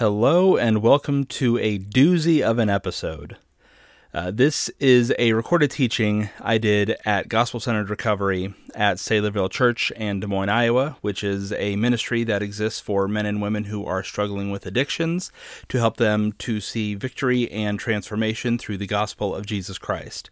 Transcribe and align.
Hello, 0.00 0.56
and 0.56 0.80
welcome 0.80 1.26
to 1.26 1.58
a 1.58 1.78
doozy 1.78 2.40
of 2.40 2.58
an 2.58 2.70
episode. 2.70 3.36
Uh, 4.14 4.30
this 4.30 4.70
is 4.80 5.12
a 5.18 5.34
recorded 5.34 5.70
teaching 5.70 6.30
I 6.40 6.56
did 6.56 6.96
at 7.04 7.28
Gospel 7.28 7.60
Centered 7.60 7.90
Recovery 7.90 8.54
at 8.74 8.96
Saylorville 8.96 9.50
Church 9.50 9.90
in 9.90 10.20
Des 10.20 10.26
Moines, 10.26 10.48
Iowa, 10.48 10.96
which 11.02 11.22
is 11.22 11.52
a 11.52 11.76
ministry 11.76 12.24
that 12.24 12.42
exists 12.42 12.80
for 12.80 13.08
men 13.08 13.26
and 13.26 13.42
women 13.42 13.64
who 13.64 13.84
are 13.84 14.02
struggling 14.02 14.50
with 14.50 14.64
addictions 14.64 15.30
to 15.68 15.78
help 15.78 15.98
them 15.98 16.32
to 16.38 16.62
see 16.62 16.94
victory 16.94 17.50
and 17.52 17.78
transformation 17.78 18.56
through 18.56 18.78
the 18.78 18.86
gospel 18.86 19.34
of 19.34 19.44
Jesus 19.44 19.76
Christ. 19.76 20.30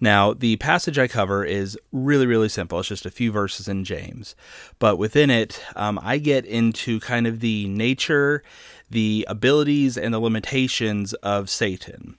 Now, 0.00 0.32
the 0.32 0.56
passage 0.56 0.98
I 0.98 1.08
cover 1.08 1.44
is 1.44 1.76
really, 1.90 2.26
really 2.26 2.48
simple. 2.48 2.78
It's 2.78 2.88
just 2.88 3.06
a 3.06 3.10
few 3.10 3.32
verses 3.32 3.66
in 3.66 3.84
James. 3.84 4.36
But 4.78 4.96
within 4.96 5.28
it, 5.28 5.60
um, 5.74 5.98
I 6.02 6.18
get 6.18 6.44
into 6.44 7.00
kind 7.00 7.26
of 7.26 7.40
the 7.40 7.66
nature, 7.66 8.44
the 8.90 9.26
abilities, 9.28 9.96
and 9.96 10.14
the 10.14 10.18
limitations 10.18 11.14
of 11.14 11.50
Satan. 11.50 12.16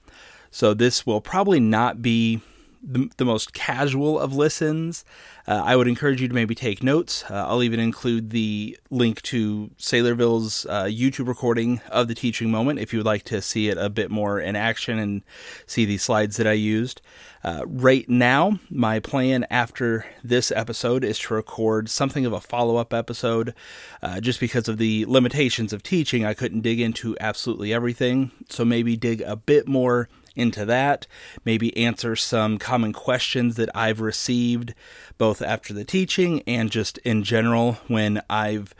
So, 0.50 0.74
this 0.74 1.06
will 1.06 1.20
probably 1.20 1.60
not 1.60 2.02
be 2.02 2.40
the, 2.82 3.10
the 3.16 3.24
most 3.24 3.52
casual 3.52 4.18
of 4.18 4.34
listens. 4.34 5.04
Uh, 5.46 5.62
I 5.64 5.76
would 5.76 5.88
encourage 5.88 6.22
you 6.22 6.28
to 6.28 6.34
maybe 6.34 6.54
take 6.54 6.82
notes. 6.82 7.24
Uh, 7.28 7.46
I'll 7.46 7.62
even 7.62 7.80
include 7.80 8.30
the 8.30 8.78
link 8.90 9.22
to 9.22 9.70
Saylorville's 9.78 10.66
uh, 10.66 10.84
YouTube 10.84 11.28
recording 11.28 11.80
of 11.90 12.08
the 12.08 12.14
teaching 12.14 12.50
moment 12.50 12.78
if 12.78 12.92
you 12.92 12.98
would 12.98 13.06
like 13.06 13.24
to 13.24 13.42
see 13.42 13.68
it 13.68 13.78
a 13.78 13.90
bit 13.90 14.10
more 14.10 14.40
in 14.40 14.56
action 14.56 14.98
and 14.98 15.22
see 15.66 15.84
the 15.84 15.98
slides 15.98 16.36
that 16.36 16.46
I 16.46 16.52
used. 16.52 17.00
Uh, 17.42 17.62
right 17.66 18.08
now, 18.08 18.58
my 18.68 19.00
plan 19.00 19.46
after 19.50 20.04
this 20.22 20.52
episode 20.54 21.04
is 21.04 21.18
to 21.18 21.34
record 21.34 21.88
something 21.88 22.26
of 22.26 22.32
a 22.32 22.40
follow 22.40 22.76
up 22.76 22.92
episode. 22.92 23.54
Uh, 24.02 24.20
just 24.20 24.40
because 24.40 24.68
of 24.68 24.78
the 24.78 25.06
limitations 25.06 25.72
of 25.72 25.82
teaching, 25.82 26.24
I 26.24 26.34
couldn't 26.34 26.60
dig 26.60 26.80
into 26.80 27.16
absolutely 27.18 27.72
everything. 27.72 28.30
So 28.50 28.64
maybe 28.64 28.96
dig 28.96 29.22
a 29.22 29.36
bit 29.36 29.66
more 29.66 30.08
into 30.36 30.64
that, 30.64 31.06
maybe 31.44 31.76
answer 31.76 32.14
some 32.14 32.58
common 32.58 32.92
questions 32.92 33.56
that 33.56 33.68
I've 33.74 34.00
received 34.00 34.74
both 35.18 35.42
after 35.42 35.74
the 35.74 35.84
teaching 35.84 36.42
and 36.46 36.70
just 36.70 36.98
in 36.98 37.24
general 37.24 37.74
when 37.88 38.22
I've 38.30 38.74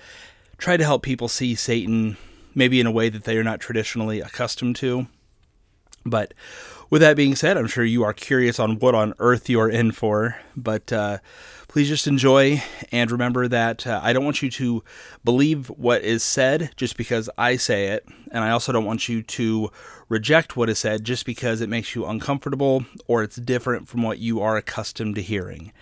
tried 0.59 0.79
to 0.79 0.85
help 0.85 1.03
people 1.03 1.29
see 1.29 1.55
Satan 1.55 2.17
maybe 2.55 2.81
in 2.81 2.87
a 2.87 2.93
way 2.93 3.09
that 3.09 3.25
they 3.25 3.37
are 3.37 3.45
not 3.45 3.61
traditionally 3.61 4.21
accustomed 4.21 4.77
to. 4.77 5.07
But 6.05 6.35
with 6.91 7.01
that 7.03 7.17
being 7.17 7.37
said, 7.37 7.57
I'm 7.57 7.69
sure 7.69 7.85
you 7.85 8.03
are 8.03 8.13
curious 8.13 8.59
on 8.59 8.81
what 8.81 8.97
on 8.97 9.15
earth 9.21 9.49
you 9.49 9.61
are 9.61 9.71
in 9.71 9.93
for. 9.93 10.37
But 10.57 10.93
uh, 10.93 11.19
please 11.69 11.89
just 11.89 12.09
enjoy 12.09 12.63
and 12.91 13.11
remember 13.13 13.47
that 13.47 13.87
uh, 13.87 14.01
I 14.03 14.13
don't 14.13 14.25
want 14.25 14.43
you 14.43 14.51
to 14.51 14.83
believe 15.25 15.69
what 15.69 16.03
is 16.03 16.25
said 16.25 16.73
just 16.77 16.97
because 16.97 17.31
I 17.39 17.57
say 17.57 17.89
it. 17.89 18.05
And 18.33 18.43
I 18.43 18.51
also 18.51 18.73
don't 18.73 18.85
want 18.85 19.09
you 19.09 19.23
to 19.23 19.71
reject 20.09 20.57
what 20.57 20.69
is 20.69 20.81
said 20.81 21.05
just 21.05 21.25
because 21.25 21.61
it 21.61 21.69
makes 21.69 21.95
you 21.95 22.05
uncomfortable 22.07 22.85
or 23.07 23.23
it's 23.23 23.37
different 23.37 23.89
from 23.89 24.03
what 24.03 24.19
you 24.19 24.41
are 24.41 24.57
accustomed 24.57 25.15
to 25.15 25.23
hearing. 25.23 25.73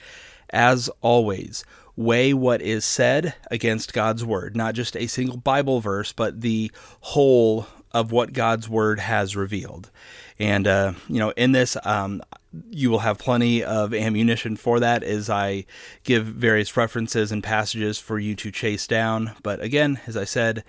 As 0.50 0.90
always, 1.00 1.64
weigh 1.96 2.34
what 2.34 2.60
is 2.60 2.84
said 2.84 3.34
against 3.50 3.92
God's 3.94 4.24
word, 4.24 4.56
not 4.56 4.74
just 4.74 4.96
a 4.96 5.06
single 5.06 5.38
Bible 5.38 5.80
verse, 5.80 6.12
but 6.12 6.42
the 6.42 6.70
whole 7.00 7.66
of 7.92 8.12
what 8.12 8.32
God's 8.32 8.68
word 8.68 9.00
has 9.00 9.36
revealed. 9.36 9.90
And, 10.38 10.66
uh, 10.66 10.92
you 11.08 11.18
know, 11.18 11.30
in 11.30 11.52
this, 11.52 11.76
um, 11.84 12.22
you 12.70 12.90
will 12.90 13.00
have 13.00 13.18
plenty 13.18 13.62
of 13.62 13.92
ammunition 13.92 14.56
for 14.56 14.80
that 14.80 15.02
as 15.02 15.28
I 15.28 15.66
give 16.04 16.24
various 16.26 16.76
references 16.76 17.32
and 17.32 17.42
passages 17.42 17.98
for 17.98 18.18
you 18.18 18.34
to 18.36 18.50
chase 18.50 18.86
down. 18.86 19.32
But 19.42 19.60
again, 19.60 20.00
as 20.06 20.16
I 20.16 20.24
said, 20.24 20.64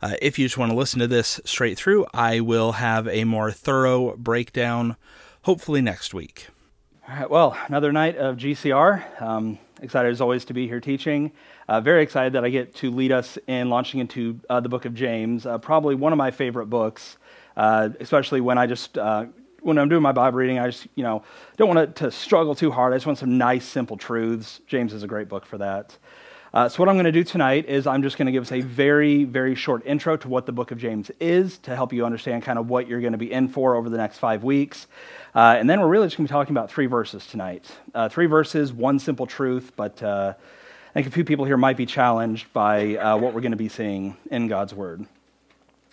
uh, 0.00 0.14
if 0.22 0.38
you 0.38 0.46
just 0.46 0.56
want 0.56 0.70
to 0.70 0.78
listen 0.78 1.00
to 1.00 1.06
this 1.06 1.40
straight 1.44 1.76
through, 1.76 2.06
I 2.14 2.40
will 2.40 2.72
have 2.72 3.08
a 3.08 3.24
more 3.24 3.50
thorough 3.50 4.16
breakdown 4.16 4.96
hopefully 5.42 5.80
next 5.80 6.14
week. 6.14 6.48
All 7.08 7.16
right, 7.16 7.30
well, 7.30 7.56
another 7.68 7.92
night 7.92 8.16
of 8.16 8.36
GCR. 8.36 9.22
Um, 9.22 9.58
excited 9.80 10.10
as 10.10 10.20
always 10.20 10.44
to 10.46 10.54
be 10.54 10.68
here 10.68 10.80
teaching. 10.80 11.32
Uh, 11.68 11.82
very 11.82 12.02
excited 12.02 12.32
that 12.32 12.46
I 12.46 12.48
get 12.48 12.74
to 12.76 12.90
lead 12.90 13.12
us 13.12 13.36
in 13.46 13.68
launching 13.68 14.00
into 14.00 14.40
uh, 14.48 14.58
the 14.58 14.70
book 14.70 14.86
of 14.86 14.94
James, 14.94 15.44
uh, 15.44 15.58
probably 15.58 15.94
one 15.94 16.12
of 16.12 16.16
my 16.16 16.30
favorite 16.30 16.66
books, 16.66 17.18
uh, 17.58 17.90
especially 18.00 18.40
when 18.40 18.56
I 18.56 18.66
just 18.66 18.96
uh, 18.96 19.26
when 19.60 19.76
I'm 19.76 19.90
doing 19.90 20.00
my 20.00 20.12
Bible 20.12 20.38
reading, 20.38 20.58
I 20.58 20.68
just 20.68 20.88
you 20.94 21.02
know 21.02 21.24
don't 21.58 21.68
want 21.68 21.96
to 21.96 22.10
struggle 22.10 22.54
too 22.54 22.70
hard. 22.70 22.94
I 22.94 22.96
just 22.96 23.04
want 23.04 23.18
some 23.18 23.36
nice, 23.36 23.66
simple 23.66 23.98
truths. 23.98 24.62
James 24.66 24.94
is 24.94 25.02
a 25.02 25.06
great 25.06 25.28
book 25.28 25.44
for 25.44 25.58
that. 25.58 25.94
Uh, 26.54 26.70
so 26.70 26.78
what 26.78 26.88
I'm 26.88 26.94
going 26.94 27.04
to 27.04 27.12
do 27.12 27.22
tonight 27.22 27.66
is 27.66 27.86
I'm 27.86 28.02
just 28.02 28.16
going 28.16 28.24
to 28.24 28.32
give 28.32 28.42
us 28.42 28.52
a 28.52 28.62
very, 28.62 29.24
very 29.24 29.54
short 29.54 29.84
intro 29.84 30.16
to 30.16 30.28
what 30.28 30.46
the 30.46 30.52
book 30.52 30.70
of 30.70 30.78
James 30.78 31.10
is 31.20 31.58
to 31.58 31.76
help 31.76 31.92
you 31.92 32.06
understand 32.06 32.42
kind 32.42 32.58
of 32.58 32.70
what 32.70 32.88
you're 32.88 33.02
going 33.02 33.12
to 33.12 33.18
be 33.18 33.30
in 33.30 33.48
for 33.48 33.74
over 33.74 33.90
the 33.90 33.98
next 33.98 34.16
five 34.16 34.42
weeks. 34.42 34.86
And 35.34 35.68
then 35.68 35.78
we're 35.78 35.88
really 35.88 36.06
just 36.06 36.16
going 36.16 36.26
to 36.26 36.32
be 36.32 36.34
talking 36.34 36.56
about 36.56 36.70
three 36.70 36.86
verses 36.86 37.26
tonight. 37.26 37.66
Three 38.08 38.24
verses, 38.24 38.72
one 38.72 38.98
simple 38.98 39.26
truth, 39.26 39.72
but 39.76 40.02
I 40.98 41.00
think 41.00 41.12
a 41.12 41.14
few 41.14 41.24
people 41.24 41.44
here 41.44 41.56
might 41.56 41.76
be 41.76 41.86
challenged 41.86 42.52
by 42.52 42.96
uh, 42.96 43.16
what 43.16 43.32
we're 43.32 43.40
going 43.40 43.52
to 43.52 43.56
be 43.56 43.68
seeing 43.68 44.16
in 44.32 44.48
God's 44.48 44.74
Word. 44.74 45.06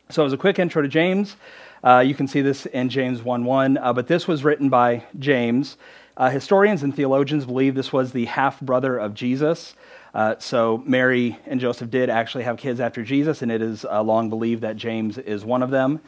So, 0.10 0.26
as 0.26 0.34
a 0.34 0.38
quick 0.38 0.58
intro 0.58 0.82
to 0.82 0.88
James, 0.88 1.36
uh, 1.84 2.00
you 2.00 2.16
can 2.16 2.28
see 2.28 2.42
this 2.42 2.66
in 2.66 2.90
James 2.90 3.22
1 3.22 3.46
1, 3.46 3.78
uh, 3.78 3.94
but 3.94 4.08
this 4.08 4.28
was 4.28 4.44
written 4.44 4.68
by 4.70 5.04
James. 5.20 5.78
Uh, 6.18 6.32
historians 6.32 6.82
and 6.82 6.96
theologians 6.96 7.46
believe 7.46 7.76
this 7.76 7.94
was 7.94 8.14
the 8.14 8.26
half 8.26 8.60
brother 8.60 8.98
of 8.98 9.14
Jesus. 9.14 9.76
Uh, 10.16 10.38
so, 10.40 10.82
Mary 10.88 11.38
and 11.46 11.60
Joseph 11.60 11.92
did 11.92 12.10
actually 12.10 12.46
have 12.46 12.58
kids 12.58 12.80
after 12.80 13.04
Jesus, 13.04 13.44
and 13.44 13.52
it 13.52 13.62
is 13.62 13.86
uh, 13.86 14.02
long 14.02 14.32
believed 14.32 14.64
that 14.64 14.76
James 14.76 15.20
is 15.20 15.46
one 15.46 15.62
of 15.62 15.70
them. 15.70 16.02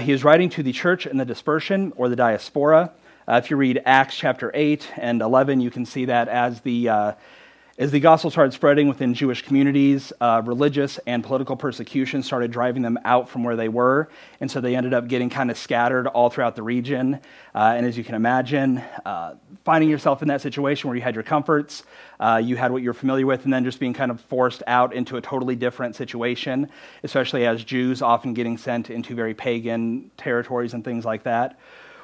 he 0.00 0.10
is 0.10 0.24
writing 0.24 0.50
to 0.50 0.64
the 0.64 0.72
church 0.72 1.06
in 1.06 1.16
the 1.16 1.24
dispersion 1.24 1.92
or 1.94 2.08
the 2.08 2.16
diaspora. 2.16 2.90
if 3.28 3.52
you 3.52 3.56
read 3.56 3.80
Acts 3.86 4.16
chapter 4.16 4.50
8 4.52 4.94
and 4.96 5.22
11, 5.22 5.60
you 5.60 5.70
can 5.70 5.86
see 5.86 6.06
that 6.06 6.26
as 6.26 6.62
the 6.62 7.14
as 7.78 7.90
the 7.90 8.00
gospel 8.00 8.30
started 8.30 8.54
spreading 8.54 8.88
within 8.88 9.12
Jewish 9.12 9.42
communities, 9.42 10.10
uh, 10.22 10.40
religious 10.46 10.98
and 11.06 11.22
political 11.22 11.56
persecution 11.56 12.22
started 12.22 12.50
driving 12.50 12.80
them 12.80 12.98
out 13.04 13.28
from 13.28 13.44
where 13.44 13.54
they 13.54 13.68
were. 13.68 14.08
And 14.40 14.50
so 14.50 14.62
they 14.62 14.74
ended 14.74 14.94
up 14.94 15.08
getting 15.08 15.28
kind 15.28 15.50
of 15.50 15.58
scattered 15.58 16.06
all 16.06 16.30
throughout 16.30 16.56
the 16.56 16.62
region. 16.62 17.20
Uh, 17.54 17.74
and 17.76 17.84
as 17.84 17.98
you 17.98 18.02
can 18.02 18.14
imagine, 18.14 18.78
uh, 19.04 19.34
finding 19.62 19.90
yourself 19.90 20.22
in 20.22 20.28
that 20.28 20.40
situation 20.40 20.88
where 20.88 20.96
you 20.96 21.02
had 21.02 21.14
your 21.14 21.22
comforts, 21.22 21.82
uh, 22.18 22.40
you 22.42 22.56
had 22.56 22.72
what 22.72 22.80
you're 22.80 22.94
familiar 22.94 23.26
with, 23.26 23.44
and 23.44 23.52
then 23.52 23.62
just 23.62 23.78
being 23.78 23.92
kind 23.92 24.10
of 24.10 24.22
forced 24.22 24.62
out 24.66 24.94
into 24.94 25.18
a 25.18 25.20
totally 25.20 25.54
different 25.54 25.94
situation, 25.96 26.70
especially 27.02 27.46
as 27.46 27.62
Jews 27.62 28.00
often 28.00 28.32
getting 28.32 28.56
sent 28.56 28.88
into 28.88 29.14
very 29.14 29.34
pagan 29.34 30.10
territories 30.16 30.72
and 30.72 30.82
things 30.82 31.04
like 31.04 31.24
that 31.24 31.58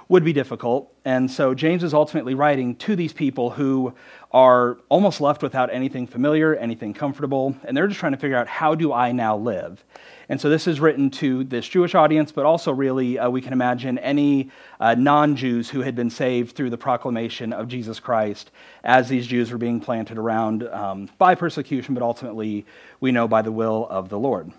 would 0.08 0.24
be 0.24 0.32
difficult. 0.32 0.92
And 1.04 1.30
so 1.30 1.54
James 1.54 1.82
is 1.82 1.94
ultimately 1.94 2.34
writing 2.34 2.76
to 2.76 2.94
these 2.94 3.12
people 3.12 3.50
who 3.50 3.94
are 4.30 4.78
almost 4.88 5.20
left 5.20 5.42
without 5.42 5.72
anything 5.72 6.06
familiar, 6.06 6.54
anything 6.54 6.94
comfortable, 6.94 7.56
and 7.64 7.76
they're 7.76 7.88
just 7.88 8.00
trying 8.00 8.12
to 8.12 8.18
figure 8.18 8.36
out 8.36 8.48
how 8.48 8.74
do 8.74 8.92
I 8.92 9.12
now 9.12 9.36
live? 9.36 9.84
And 10.28 10.40
so 10.40 10.48
this 10.48 10.66
is 10.66 10.80
written 10.80 11.10
to 11.10 11.44
this 11.44 11.68
Jewish 11.68 11.94
audience, 11.94 12.32
but 12.32 12.46
also 12.46 12.72
really 12.72 13.18
uh, 13.18 13.28
we 13.28 13.42
can 13.42 13.52
imagine 13.52 13.98
any 13.98 14.50
uh, 14.80 14.94
non 14.94 15.36
Jews 15.36 15.68
who 15.68 15.80
had 15.82 15.94
been 15.94 16.08
saved 16.08 16.56
through 16.56 16.70
the 16.70 16.78
proclamation 16.78 17.52
of 17.52 17.68
Jesus 17.68 18.00
Christ 18.00 18.50
as 18.84 19.08
these 19.08 19.26
Jews 19.26 19.50
were 19.50 19.58
being 19.58 19.80
planted 19.80 20.16
around 20.16 20.62
um, 20.68 21.10
by 21.18 21.34
persecution, 21.34 21.94
but 21.94 22.02
ultimately 22.02 22.64
we 23.00 23.12
know 23.12 23.28
by 23.28 23.42
the 23.42 23.52
will 23.52 23.86
of 23.90 24.08
the 24.08 24.18
Lord. 24.18 24.52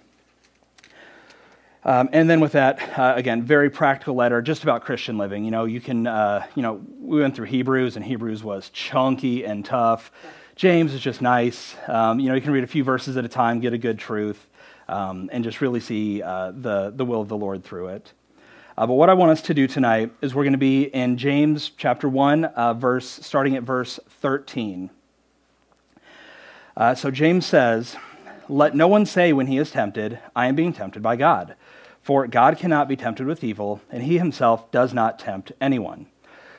Um, 1.85 2.09
and 2.13 2.29
then 2.29 2.39
with 2.39 2.53
that, 2.53 2.97
uh, 2.97 3.13
again, 3.16 3.44
very 3.44 3.69
practical 3.69 4.16
letter 4.16 4.41
just 4.41 4.63
about 4.63 4.85
Christian 4.85 5.17
living. 5.17 5.44
You 5.44 5.51
know, 5.51 5.66
you 5.66 5.81
can, 5.81 6.07
uh, 6.07 6.45
you 6.55 6.61
know, 6.61 6.81
we 6.99 7.19
went 7.19 7.35
through 7.35 7.47
Hebrews, 7.47 7.97
and 7.97 8.05
Hebrews 8.05 8.44
was 8.44 8.69
chunky 8.69 9.44
and 9.45 9.66
tough. 9.66 10.11
James 10.55 10.94
is 10.94 11.01
just 11.01 11.21
nice. 11.21 11.75
Um, 11.88 12.19
you 12.19 12.29
know, 12.29 12.35
you 12.35 12.41
can 12.41 12.51
read 12.51 12.63
a 12.63 12.67
few 12.67 12.83
verses 12.83 13.17
at 13.17 13.25
a 13.25 13.29
time, 13.29 13.59
get 13.59 13.73
a 13.73 13.77
good 13.77 13.99
truth, 13.99 14.47
um, 14.88 15.29
and 15.33 15.44
just 15.44 15.59
really 15.59 15.81
see 15.81 16.21
uh, 16.21 16.51
the, 16.51 16.94
the 16.95 17.03
will 17.03 17.21
of 17.21 17.27
the 17.27 17.38
Lord 17.38 17.63
through 17.63 17.89
it. 17.89 18.13
Uh, 18.77 18.88
but 18.88 18.94
what 18.94 19.09
I 19.09 19.13
want 19.13 19.31
us 19.31 19.41
to 19.44 19.53
do 19.53 19.68
tonight 19.68 20.12
is 20.21 20.33
we're 20.33 20.44
going 20.44 20.53
to 20.53 20.57
be 20.57 20.83
in 20.83 21.18
James 21.18 21.71
chapter 21.77 22.07
1, 22.07 22.45
uh, 22.45 22.74
verse, 22.74 23.07
starting 23.07 23.56
at 23.56 23.63
verse 23.63 24.00
13. 24.21 24.89
Uh, 26.75 26.95
so 26.95 27.12
James 27.12 27.45
says, 27.45 27.95
Let 28.47 28.74
no 28.74 28.88
one 28.88 29.06
say 29.06 29.33
when 29.33 29.47
he 29.47 29.57
is 29.57 29.69
tempted, 29.69 30.19
I 30.35 30.47
am 30.47 30.56
being 30.56 30.74
tempted 30.74 31.03
by 31.03 31.18
God. 31.18 31.56
For 32.03 32.27
God 32.27 32.57
cannot 32.57 32.89
be 32.89 32.97
tempted 32.97 33.25
with 33.25 33.45
evil, 33.45 33.81
and 33.89 34.03
he 34.03 34.17
himself 34.17 34.69
does 34.71 34.94
not 34.94 35.19
tempt 35.19 35.53
anyone. 35.61 36.07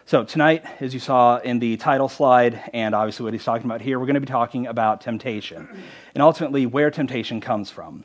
So, 0.07 0.25
tonight, 0.25 0.65
as 0.81 0.95
you 0.95 1.01
saw 1.01 1.37
in 1.37 1.59
the 1.59 1.77
title 1.77 2.09
slide, 2.09 2.71
and 2.73 2.95
obviously 2.95 3.25
what 3.25 3.35
he's 3.35 3.45
talking 3.45 3.67
about 3.67 3.83
here, 3.83 3.99
we're 3.99 4.07
going 4.07 4.15
to 4.15 4.21
be 4.21 4.27
talking 4.27 4.67
about 4.67 5.03
temptation 5.03 5.69
and 6.15 6.23
ultimately 6.23 6.65
where 6.65 6.91
temptation 6.91 7.43
comes 7.43 7.71
from. 7.71 8.05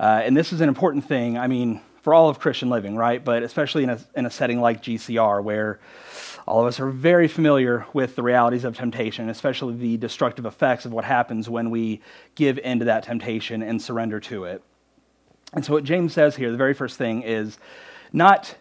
Uh, 0.00 0.22
and 0.24 0.34
this 0.34 0.50
is 0.50 0.62
an 0.62 0.68
important 0.68 1.06
thing, 1.06 1.36
I 1.36 1.46
mean, 1.46 1.82
for 2.00 2.14
all 2.14 2.30
of 2.30 2.38
Christian 2.38 2.70
living, 2.70 2.96
right? 2.96 3.22
But 3.22 3.42
especially 3.42 3.82
in 3.84 3.90
a, 3.90 3.98
in 4.16 4.24
a 4.24 4.30
setting 4.30 4.58
like 4.60 4.82
GCR, 4.82 5.44
where 5.44 5.80
all 6.46 6.62
of 6.62 6.66
us 6.66 6.80
are 6.80 6.88
very 6.88 7.28
familiar 7.28 7.84
with 7.92 8.16
the 8.16 8.22
realities 8.22 8.64
of 8.64 8.74
temptation, 8.76 9.28
especially 9.28 9.74
the 9.76 9.98
destructive 9.98 10.46
effects 10.46 10.86
of 10.86 10.92
what 10.92 11.04
happens 11.04 11.50
when 11.50 11.68
we 11.68 12.00
give 12.34 12.58
in 12.58 12.78
to 12.78 12.86
that 12.86 13.02
temptation 13.02 13.62
and 13.62 13.82
surrender 13.82 14.20
to 14.20 14.44
it. 14.44 14.62
And 15.52 15.64
so, 15.64 15.72
what 15.72 15.84
James 15.84 16.12
says 16.12 16.36
here, 16.36 16.50
the 16.50 16.56
very 16.56 16.74
first 16.74 16.98
thing 16.98 17.22
is 17.22 17.58
not 18.12 18.56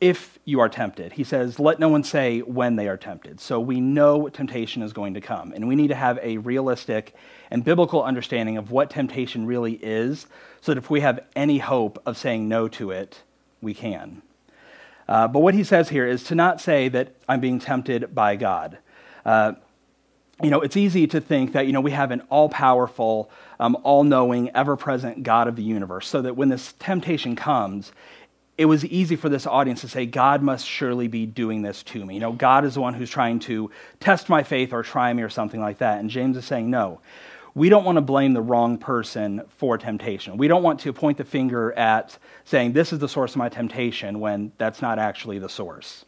if 0.00 0.38
you 0.44 0.60
are 0.60 0.68
tempted. 0.68 1.12
He 1.12 1.24
says, 1.24 1.58
let 1.58 1.80
no 1.80 1.88
one 1.88 2.04
say 2.04 2.40
when 2.40 2.76
they 2.76 2.88
are 2.88 2.96
tempted. 2.96 3.40
So 3.40 3.58
we 3.58 3.80
know 3.80 4.28
temptation 4.28 4.82
is 4.82 4.92
going 4.92 5.14
to 5.14 5.20
come, 5.20 5.52
and 5.52 5.66
we 5.66 5.76
need 5.76 5.88
to 5.88 5.94
have 5.94 6.18
a 6.22 6.38
realistic 6.38 7.14
and 7.50 7.64
biblical 7.64 8.02
understanding 8.02 8.58
of 8.58 8.70
what 8.70 8.90
temptation 8.90 9.46
really 9.46 9.74
is, 9.74 10.26
so 10.60 10.72
that 10.72 10.78
if 10.78 10.90
we 10.90 11.00
have 11.00 11.20
any 11.34 11.58
hope 11.58 12.02
of 12.04 12.18
saying 12.18 12.48
no 12.48 12.68
to 12.68 12.90
it, 12.90 13.22
we 13.60 13.72
can. 13.72 14.22
Uh, 15.08 15.28
but 15.28 15.40
what 15.40 15.54
he 15.54 15.64
says 15.64 15.88
here 15.88 16.06
is 16.06 16.24
to 16.24 16.34
not 16.34 16.60
say 16.60 16.88
that 16.88 17.14
I'm 17.28 17.40
being 17.40 17.58
tempted 17.58 18.14
by 18.14 18.36
God. 18.36 18.78
Uh, 19.24 19.52
you 20.42 20.50
know, 20.50 20.60
it's 20.60 20.76
easy 20.76 21.06
to 21.06 21.20
think 21.20 21.52
that, 21.52 21.66
you 21.66 21.72
know, 21.72 21.80
we 21.80 21.92
have 21.92 22.10
an 22.10 22.22
all 22.28 22.48
powerful, 22.48 23.30
um, 23.62 23.78
all 23.84 24.02
knowing, 24.02 24.50
ever 24.56 24.76
present 24.76 25.22
God 25.22 25.46
of 25.46 25.54
the 25.54 25.62
universe, 25.62 26.08
so 26.08 26.20
that 26.22 26.36
when 26.36 26.48
this 26.48 26.74
temptation 26.80 27.36
comes, 27.36 27.92
it 28.58 28.64
was 28.64 28.84
easy 28.84 29.14
for 29.14 29.28
this 29.28 29.46
audience 29.46 29.82
to 29.82 29.88
say, 29.88 30.04
God 30.04 30.42
must 30.42 30.66
surely 30.66 31.06
be 31.06 31.26
doing 31.26 31.62
this 31.62 31.84
to 31.84 32.04
me. 32.04 32.14
You 32.14 32.20
know, 32.20 32.32
God 32.32 32.64
is 32.64 32.74
the 32.74 32.80
one 32.80 32.92
who's 32.92 33.08
trying 33.08 33.38
to 33.40 33.70
test 34.00 34.28
my 34.28 34.42
faith 34.42 34.72
or 34.72 34.82
try 34.82 35.12
me 35.12 35.22
or 35.22 35.28
something 35.28 35.60
like 35.60 35.78
that. 35.78 36.00
And 36.00 36.10
James 36.10 36.36
is 36.36 36.44
saying, 36.44 36.70
no. 36.70 37.00
We 37.54 37.68
don't 37.68 37.84
want 37.84 37.96
to 37.96 38.02
blame 38.02 38.32
the 38.32 38.42
wrong 38.42 38.78
person 38.78 39.42
for 39.58 39.78
temptation. 39.78 40.38
We 40.38 40.48
don't 40.48 40.64
want 40.64 40.80
to 40.80 40.92
point 40.92 41.18
the 41.18 41.24
finger 41.24 41.72
at 41.74 42.18
saying, 42.44 42.72
this 42.72 42.92
is 42.92 42.98
the 42.98 43.08
source 43.08 43.32
of 43.32 43.36
my 43.36 43.48
temptation, 43.48 44.18
when 44.18 44.50
that's 44.58 44.82
not 44.82 44.98
actually 44.98 45.38
the 45.38 45.48
source. 45.48 46.04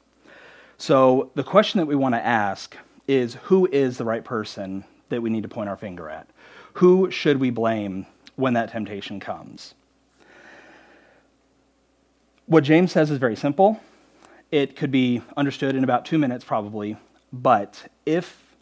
So 0.77 1.31
the 1.35 1.45
question 1.45 1.79
that 1.79 1.87
we 1.87 1.95
want 1.95 2.17
to 2.17 2.27
ask 2.27 2.77
is 3.07 3.35
who 3.45 3.69
is 3.71 3.97
the 3.97 4.05
right 4.05 4.25
person 4.25 4.85
that 5.11 5.23
we 5.23 5.31
need 5.31 5.45
to 5.45 5.49
point 5.49 5.69
our 5.69 5.77
finger 5.77 6.09
at? 6.09 6.27
Who 6.75 7.11
should 7.11 7.39
we 7.39 7.51
blame 7.51 8.07
when 8.37 8.55
that 8.55 8.71
temptation 8.71 9.21
comes? 9.21 9.75
What 12.47 12.65
James 12.65 12.93
says 12.93 13.11
is 13.11 13.19
very 13.19 13.37
simple. 13.37 13.81
It 14.51 14.77
could 14.77 14.91
be 14.91 15.23
understood 15.37 15.77
in 15.77 15.85
about 15.85 16.05
two 16.05 16.19
minutes, 16.19 16.45
probably. 16.45 16.97
But 17.33 17.91
if 18.05 18.57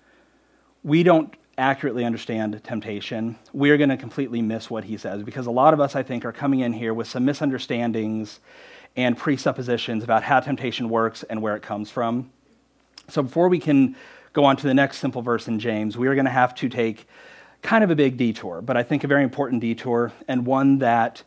we 0.85 1.03
don't 1.03 1.35
accurately 1.59 2.05
understand 2.05 2.63
temptation, 2.65 3.37
we 3.53 3.71
are 3.71 3.77
going 3.77 3.91
to 3.91 3.97
completely 3.97 4.43
miss 4.43 4.71
what 4.71 4.85
he 4.85 4.97
says 4.97 5.23
because 5.23 5.47
a 5.47 5.51
lot 5.51 5.75
of 5.75 5.81
us, 5.81 5.97
I 5.97 6.03
think, 6.03 6.25
are 6.25 6.33
coming 6.33 6.61
in 6.61 6.73
here 6.73 6.95
with 6.95 7.09
some 7.09 7.25
misunderstandings 7.25 8.41
and 8.95 9.17
presuppositions 9.17 10.05
about 10.05 10.23
how 10.23 10.41
temptation 10.41 10.89
works 10.89 11.23
and 11.25 11.41
where 11.41 11.57
it 11.57 11.63
comes 11.63 11.91
from. 11.91 12.31
So 13.09 13.23
before 13.23 13.49
we 13.49 13.59
can 13.59 13.97
go 14.33 14.45
on 14.45 14.57
to 14.59 14.67
the 14.67 14.75
next 14.75 14.99
simple 14.99 15.23
verse 15.23 15.49
in 15.49 15.59
James, 15.59 15.97
we 15.97 16.09
are 16.09 16.15
going 16.15 16.27
to 16.27 16.31
have 16.31 16.55
to 16.57 16.69
take 16.69 17.07
kind 17.63 17.83
of 17.85 17.91
a 17.91 17.97
big 17.97 18.17
detour, 18.17 18.61
but 18.61 18.77
I 18.77 18.83
think 18.83 19.05
a 19.05 19.07
very 19.07 19.23
important 19.23 19.61
detour 19.61 20.13
and 20.29 20.45
one 20.45 20.79
that 20.79 21.23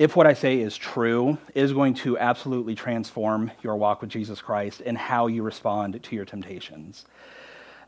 if 0.00 0.16
what 0.16 0.26
I 0.26 0.32
say 0.32 0.58
is 0.58 0.78
true, 0.78 1.36
is 1.54 1.74
going 1.74 1.92
to 1.96 2.18
absolutely 2.18 2.74
transform 2.74 3.50
your 3.62 3.76
walk 3.76 4.00
with 4.00 4.08
Jesus 4.08 4.40
Christ 4.40 4.80
and 4.84 4.96
how 4.96 5.26
you 5.26 5.42
respond 5.42 6.02
to 6.02 6.16
your 6.16 6.24
temptations. 6.24 7.04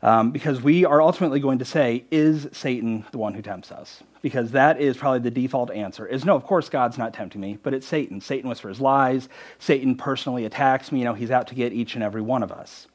Um, 0.03 0.29
because 0.29 0.61
we 0.61 0.85
are 0.85 1.01
ultimately 1.01 1.39
going 1.39 1.57
to 1.57 1.65
say, 1.65 2.05
is 2.11 2.47
Satan 2.51 3.03
the 3.11 3.17
one 3.17 3.33
who 3.33 3.41
tempts 3.41 3.71
us? 3.71 4.03
Because 4.21 4.51
that 4.51 4.79
is 4.79 4.95
probably 4.95 5.21
the 5.21 5.31
default 5.31 5.71
answer 5.71 6.05
is 6.05 6.23
no, 6.23 6.35
of 6.35 6.43
course 6.43 6.69
God's 6.69 6.99
not 6.99 7.15
tempting 7.15 7.41
me, 7.41 7.57
but 7.63 7.73
it's 7.73 7.87
Satan. 7.87 8.21
Satan 8.21 8.47
whispers 8.47 8.79
lies. 8.79 9.27
Satan 9.57 9.95
personally 9.95 10.45
attacks 10.45 10.91
me. 10.91 10.99
You 10.99 11.05
know, 11.05 11.15
he's 11.15 11.31
out 11.31 11.47
to 11.47 11.55
get 11.55 11.73
each 11.73 11.95
and 11.95 12.03
every 12.03 12.21
one 12.21 12.43
of 12.43 12.51
us. 12.51 12.85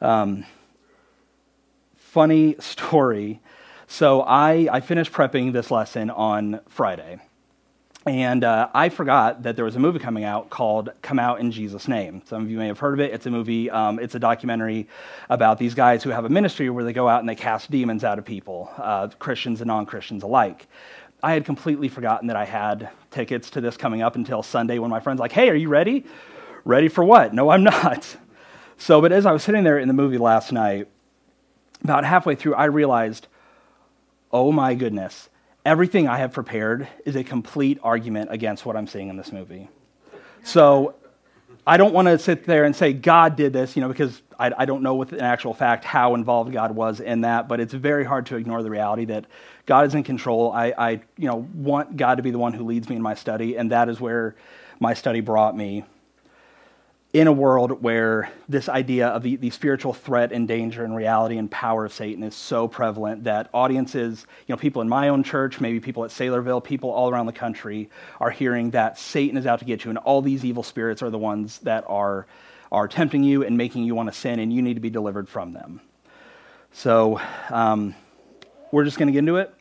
Um, 0.00 0.44
funny 1.96 2.54
story. 2.60 3.40
So 3.90 4.20
I, 4.20 4.68
I 4.70 4.80
finished 4.80 5.12
prepping 5.12 5.54
this 5.54 5.70
lesson 5.70 6.10
on 6.10 6.60
Friday. 6.68 7.18
And 8.06 8.44
uh, 8.44 8.68
I 8.74 8.90
forgot 8.90 9.42
that 9.44 9.56
there 9.56 9.64
was 9.64 9.76
a 9.76 9.78
movie 9.78 9.98
coming 9.98 10.24
out 10.24 10.50
called 10.50 10.90
Come 11.00 11.18
Out 11.18 11.40
in 11.40 11.50
Jesus' 11.50 11.88
Name. 11.88 12.20
Some 12.26 12.42
of 12.42 12.50
you 12.50 12.58
may 12.58 12.66
have 12.66 12.78
heard 12.78 12.92
of 12.92 13.00
it. 13.00 13.14
It's 13.14 13.24
a 13.24 13.30
movie, 13.30 13.70
um, 13.70 13.98
it's 13.98 14.14
a 14.14 14.18
documentary 14.18 14.88
about 15.30 15.58
these 15.58 15.74
guys 15.74 16.02
who 16.02 16.10
have 16.10 16.26
a 16.26 16.28
ministry 16.28 16.68
where 16.68 16.84
they 16.84 16.92
go 16.92 17.08
out 17.08 17.20
and 17.20 17.28
they 17.28 17.34
cast 17.34 17.70
demons 17.70 18.04
out 18.04 18.18
of 18.18 18.26
people, 18.26 18.70
uh, 18.76 19.08
Christians 19.18 19.62
and 19.62 19.68
non 19.68 19.86
Christians 19.86 20.22
alike. 20.22 20.66
I 21.22 21.32
had 21.32 21.46
completely 21.46 21.88
forgotten 21.88 22.28
that 22.28 22.36
I 22.36 22.44
had 22.44 22.90
tickets 23.10 23.48
to 23.50 23.62
this 23.62 23.78
coming 23.78 24.02
up 24.02 24.16
until 24.16 24.42
Sunday 24.42 24.78
when 24.78 24.90
my 24.90 25.00
friend's 25.00 25.18
like, 25.18 25.32
hey, 25.32 25.48
are 25.48 25.54
you 25.54 25.70
ready? 25.70 26.04
Ready 26.64 26.88
for 26.88 27.04
what? 27.04 27.32
No, 27.32 27.48
I'm 27.48 27.64
not. 27.64 28.16
So, 28.76 29.00
but 29.00 29.12
as 29.12 29.24
I 29.24 29.32
was 29.32 29.42
sitting 29.42 29.64
there 29.64 29.78
in 29.78 29.88
the 29.88 29.94
movie 29.94 30.18
last 30.18 30.52
night, 30.52 30.88
about 31.82 32.04
halfway 32.04 32.34
through, 32.34 32.54
I 32.54 32.66
realized, 32.66 33.28
oh 34.32 34.52
my 34.52 34.74
goodness 34.74 35.28
everything 35.68 36.08
I 36.08 36.16
have 36.16 36.32
prepared 36.32 36.88
is 37.04 37.14
a 37.14 37.22
complete 37.22 37.78
argument 37.82 38.32
against 38.32 38.64
what 38.64 38.74
I'm 38.74 38.86
seeing 38.86 39.08
in 39.08 39.18
this 39.18 39.32
movie. 39.32 39.68
So 40.42 40.94
I 41.66 41.76
don't 41.76 41.92
want 41.92 42.08
to 42.08 42.18
sit 42.18 42.44
there 42.46 42.64
and 42.64 42.74
say 42.74 42.94
God 42.94 43.36
did 43.36 43.52
this, 43.52 43.76
you 43.76 43.82
know, 43.82 43.88
because 43.88 44.22
I, 44.38 44.50
I, 44.56 44.64
don't 44.64 44.82
know 44.82 44.94
with 44.94 45.12
an 45.12 45.20
actual 45.20 45.52
fact 45.52 45.84
how 45.84 46.14
involved 46.14 46.52
God 46.54 46.74
was 46.74 47.00
in 47.00 47.20
that, 47.20 47.48
but 47.48 47.60
it's 47.60 47.74
very 47.74 48.04
hard 48.04 48.24
to 48.26 48.36
ignore 48.36 48.62
the 48.62 48.70
reality 48.70 49.04
that 49.06 49.26
God 49.66 49.86
is 49.86 49.94
in 49.94 50.04
control. 50.04 50.52
I, 50.52 50.72
I 50.78 50.90
you 51.18 51.28
know, 51.28 51.46
want 51.52 51.98
God 51.98 52.14
to 52.14 52.22
be 52.22 52.30
the 52.30 52.38
one 52.38 52.54
who 52.54 52.64
leads 52.64 52.88
me 52.88 52.96
in 52.96 53.02
my 53.02 53.14
study, 53.14 53.58
and 53.58 53.70
that 53.70 53.90
is 53.90 54.00
where 54.00 54.36
my 54.80 54.94
study 54.94 55.20
brought 55.20 55.54
me 55.54 55.84
in 57.18 57.26
a 57.26 57.32
world 57.32 57.82
where 57.82 58.30
this 58.48 58.68
idea 58.68 59.08
of 59.08 59.24
the, 59.24 59.34
the, 59.34 59.50
spiritual 59.50 59.92
threat 59.92 60.30
and 60.30 60.46
danger 60.46 60.84
and 60.84 60.94
reality 60.94 61.36
and 61.36 61.50
power 61.50 61.84
of 61.84 61.92
Satan 61.92 62.22
is 62.22 62.32
so 62.32 62.68
prevalent 62.68 63.24
that 63.24 63.50
audiences, 63.52 64.24
you 64.46 64.52
know, 64.52 64.56
people 64.56 64.82
in 64.82 64.88
my 64.88 65.08
own 65.08 65.24
church, 65.24 65.60
maybe 65.60 65.80
people 65.80 66.04
at 66.04 66.12
Saylorville, 66.12 66.62
people 66.62 66.90
all 66.90 67.10
around 67.10 67.26
the 67.26 67.32
country 67.32 67.90
are 68.20 68.30
hearing 68.30 68.70
that 68.70 69.00
Satan 69.00 69.36
is 69.36 69.46
out 69.46 69.58
to 69.58 69.64
get 69.64 69.84
you 69.84 69.90
and 69.90 69.98
all 69.98 70.22
these 70.22 70.44
evil 70.44 70.62
spirits 70.62 71.02
are 71.02 71.10
the 71.10 71.18
ones 71.18 71.58
that 71.60 71.82
are, 71.88 72.28
are 72.70 72.86
tempting 72.86 73.24
you 73.24 73.42
and 73.42 73.56
making 73.56 73.82
you 73.82 73.96
want 73.96 74.08
to 74.08 74.16
sin 74.16 74.38
and 74.38 74.52
you 74.52 74.62
need 74.62 74.74
to 74.74 74.80
be 74.80 74.90
delivered 74.90 75.28
from 75.28 75.52
them. 75.52 75.80
So 76.70 77.20
um, 77.50 77.96
we're 78.70 78.84
just 78.84 78.96
going 78.96 79.08
to 79.08 79.12
get 79.12 79.18
into 79.18 79.38
it 79.38 79.52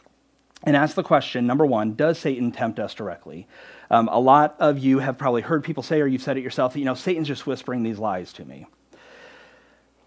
and 0.62 0.76
ask 0.76 0.94
the 0.94 1.02
question 1.02 1.48
number 1.48 1.66
one, 1.66 1.96
does 1.96 2.20
Satan 2.20 2.52
tempt 2.52 2.78
us 2.78 2.94
directly? 2.94 3.48
Um, 3.90 4.10
a 4.12 4.20
lot 4.20 4.56
of 4.60 4.80
you 4.80 5.00
have 5.00 5.18
probably 5.18 5.42
heard 5.42 5.64
people 5.64 5.84
say, 5.84 6.02
or 6.02 6.08
you've 6.08 6.22
said 6.22 6.38
it 6.38 6.44
yourself, 6.44 6.74
that, 6.74 6.80
you 6.80 6.86
know, 6.86 6.94
Satan's 6.94 7.28
just 7.28 7.48
whispering 7.48 7.84
these 7.84 8.00
lies 8.00 8.34
to 8.34 8.46
me. 8.46 8.68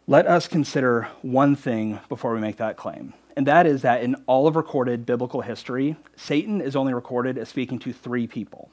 Let 0.07 0.27
us 0.27 0.49
consider 0.49 1.09
one 1.23 1.57
thing 1.57 2.01
before 2.09 2.35
we 2.35 2.41
make 2.41 2.57
that 2.57 2.77
claim, 2.77 3.15
and 3.37 3.47
that 3.47 3.67
is 3.67 3.83
that 3.83 4.03
in 4.03 4.17
all 4.27 4.47
of 4.47 4.57
recorded 4.57 5.07
biblical 5.07 5.41
history, 5.41 5.97
Satan 6.17 6.61
is 6.61 6.75
only 6.75 6.93
recorded 6.93 7.39
as 7.39 7.49
speaking 7.49 7.79
to 7.81 7.93
three 7.93 8.27
people. 8.27 8.71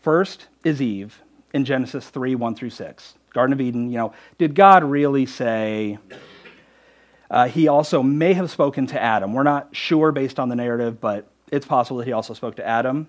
First 0.00 0.46
is 0.64 0.80
Eve 0.80 1.20
in 1.52 1.64
Genesis 1.64 2.08
3 2.08 2.34
1 2.34 2.54
through 2.54 2.70
6. 2.70 3.14
Garden 3.34 3.52
of 3.52 3.60
Eden, 3.60 3.90
you 3.90 3.98
know, 3.98 4.12
did 4.38 4.54
God 4.54 4.82
really 4.82 5.26
say, 5.26 5.98
uh, 7.30 7.48
he 7.48 7.68
also 7.68 8.02
may 8.02 8.32
have 8.32 8.50
spoken 8.50 8.86
to 8.86 9.00
Adam. 9.00 9.34
We're 9.34 9.42
not 9.42 9.76
sure 9.76 10.12
based 10.12 10.38
on 10.38 10.48
the 10.48 10.56
narrative, 10.56 11.00
but 11.00 11.28
it's 11.52 11.66
possible 11.66 11.98
that 11.98 12.06
he 12.06 12.12
also 12.12 12.32
spoke 12.32 12.56
to 12.56 12.66
Adam. 12.66 13.08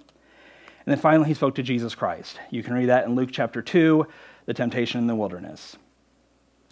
And 0.89 0.97
then 0.97 1.03
finally, 1.03 1.27
he 1.27 1.35
spoke 1.35 1.53
to 1.53 1.61
Jesus 1.61 1.93
Christ. 1.93 2.39
You 2.49 2.63
can 2.63 2.73
read 2.73 2.87
that 2.87 3.05
in 3.05 3.13
Luke 3.13 3.29
chapter 3.31 3.61
2, 3.61 4.07
the 4.47 4.55
temptation 4.55 4.99
in 4.99 5.05
the 5.05 5.13
wilderness. 5.13 5.77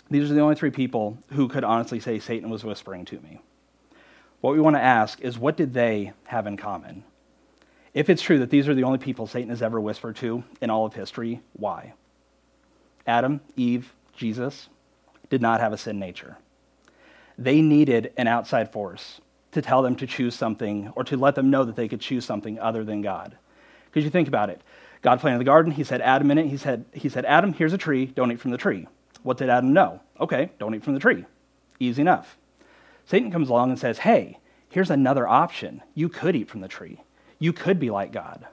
These 0.09 0.31
are 0.31 0.33
the 0.33 0.41
only 0.41 0.55
three 0.55 0.71
people 0.71 1.19
who 1.33 1.47
could 1.47 1.63
honestly 1.63 1.99
say 1.99 2.17
Satan 2.17 2.49
was 2.49 2.63
whispering 2.63 3.05
to 3.05 3.19
me. 3.19 3.39
What 4.41 4.55
we 4.55 4.59
want 4.59 4.75
to 4.75 4.81
ask 4.81 5.21
is 5.21 5.37
what 5.37 5.55
did 5.55 5.75
they 5.75 6.13
have 6.23 6.47
in 6.47 6.57
common? 6.57 7.03
If 7.93 8.09
it's 8.09 8.23
true 8.23 8.39
that 8.39 8.49
these 8.49 8.67
are 8.67 8.73
the 8.73 8.85
only 8.85 8.97
people 8.97 9.27
Satan 9.27 9.51
has 9.51 9.61
ever 9.61 9.79
whispered 9.79 10.15
to 10.15 10.43
in 10.61 10.71
all 10.71 10.87
of 10.87 10.95
history, 10.95 11.41
why? 11.53 11.93
Adam, 13.05 13.39
Eve, 13.55 13.93
Jesus 14.15 14.67
did 15.29 15.43
not 15.43 15.59
have 15.59 15.73
a 15.73 15.77
sin 15.77 15.99
nature. 15.99 16.39
They 17.37 17.61
needed 17.61 18.13
an 18.17 18.25
outside 18.25 18.71
force 18.71 19.21
to 19.51 19.61
tell 19.61 19.83
them 19.83 19.95
to 19.97 20.07
choose 20.07 20.33
something 20.33 20.91
or 20.95 21.03
to 21.03 21.17
let 21.17 21.35
them 21.35 21.51
know 21.51 21.63
that 21.65 21.75
they 21.75 21.87
could 21.87 22.01
choose 22.01 22.25
something 22.25 22.57
other 22.57 22.83
than 22.83 23.03
God. 23.03 23.37
Because 23.97 24.05
you 24.05 24.11
think 24.11 24.27
about 24.27 24.51
it. 24.51 24.61
God 25.01 25.19
planted 25.19 25.39
the 25.39 25.43
garden. 25.43 25.71
He 25.71 25.83
said, 25.83 26.01
Adam 26.01 26.29
in 26.29 26.37
it. 26.37 26.45
He 26.45 26.57
said, 26.57 26.85
he 26.93 27.09
said, 27.09 27.25
Adam, 27.25 27.51
here's 27.51 27.73
a 27.73 27.79
tree. 27.79 28.05
Don't 28.05 28.31
eat 28.31 28.39
from 28.39 28.51
the 28.51 28.57
tree. 28.57 28.87
What 29.23 29.37
did 29.37 29.49
Adam 29.49 29.73
know? 29.73 30.01
Okay, 30.19 30.51
don't 30.59 30.75
eat 30.75 30.83
from 30.83 30.93
the 30.93 30.99
tree. 30.99 31.25
Easy 31.79 32.03
enough. 32.03 32.37
Satan 33.07 33.31
comes 33.31 33.49
along 33.49 33.71
and 33.71 33.79
says, 33.79 33.97
hey, 33.97 34.37
here's 34.69 34.91
another 34.91 35.27
option. 35.27 35.81
You 35.95 36.09
could 36.09 36.35
eat 36.35 36.47
from 36.47 36.61
the 36.61 36.67
tree. 36.67 37.01
You 37.39 37.53
could 37.53 37.79
be 37.79 37.89
like 37.89 38.11
God. 38.11 38.45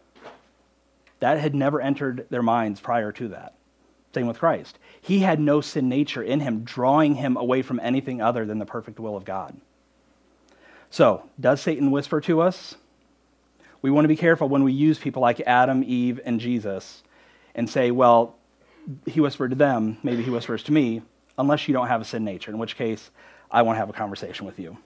That 1.20 1.38
had 1.38 1.54
never 1.54 1.78
entered 1.78 2.26
their 2.30 2.42
minds 2.42 2.80
prior 2.80 3.12
to 3.12 3.28
that. 3.28 3.52
Same 4.14 4.26
with 4.26 4.38
Christ. 4.38 4.78
He 4.98 5.18
had 5.18 5.40
no 5.40 5.60
sin 5.60 5.90
nature 5.90 6.22
in 6.22 6.40
him, 6.40 6.64
drawing 6.64 7.16
him 7.16 7.36
away 7.36 7.60
from 7.60 7.80
anything 7.80 8.22
other 8.22 8.46
than 8.46 8.60
the 8.60 8.64
perfect 8.64 8.98
will 8.98 9.14
of 9.14 9.26
God. 9.26 9.60
So, 10.88 11.28
does 11.38 11.60
Satan 11.60 11.90
whisper 11.90 12.22
to 12.22 12.40
us? 12.40 12.76
We 13.84 13.90
want 13.90 14.06
to 14.06 14.08
be 14.08 14.16
careful 14.16 14.48
when 14.48 14.64
we 14.64 14.72
use 14.72 14.98
people 14.98 15.20
like 15.20 15.42
Adam, 15.42 15.84
Eve, 15.86 16.18
and 16.24 16.40
Jesus 16.40 17.02
and 17.54 17.68
say, 17.68 17.90
well, 17.90 18.34
he 19.04 19.20
whispered 19.20 19.50
to 19.50 19.56
them, 19.56 19.98
maybe 20.02 20.22
he 20.22 20.30
whispers 20.30 20.62
to 20.62 20.72
me, 20.72 21.02
unless 21.36 21.68
you 21.68 21.74
don't 21.74 21.88
have 21.88 22.00
a 22.00 22.04
sin 22.06 22.24
nature, 22.24 22.50
in 22.50 22.56
which 22.56 22.78
case 22.78 23.10
I 23.50 23.60
want 23.60 23.76
to 23.76 23.80
have 23.80 23.90
a 23.90 23.92
conversation 23.92 24.46
with 24.46 24.58
you. 24.58 24.78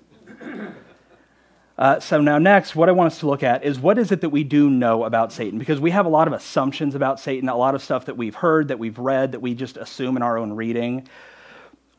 Uh, 1.78 2.00
so 2.00 2.20
now 2.20 2.38
next, 2.38 2.74
what 2.74 2.88
I 2.88 2.92
want 2.92 3.12
us 3.12 3.20
to 3.20 3.28
look 3.28 3.44
at 3.44 3.62
is 3.62 3.78
what 3.78 3.98
is 3.98 4.10
it 4.10 4.20
that 4.22 4.30
we 4.30 4.42
do 4.42 4.68
know 4.68 5.04
about 5.04 5.32
Satan? 5.32 5.60
Because 5.60 5.78
we 5.78 5.92
have 5.92 6.04
a 6.04 6.08
lot 6.08 6.26
of 6.26 6.32
assumptions 6.32 6.96
about 6.96 7.20
Satan, 7.20 7.48
a 7.48 7.56
lot 7.56 7.76
of 7.76 7.84
stuff 7.84 8.06
that 8.06 8.16
we've 8.16 8.34
heard, 8.34 8.66
that 8.66 8.80
we've 8.80 8.98
read, 8.98 9.30
that 9.30 9.40
we 9.40 9.54
just 9.54 9.76
assume 9.76 10.16
in 10.16 10.24
our 10.24 10.36
own 10.36 10.54
reading. 10.54 11.06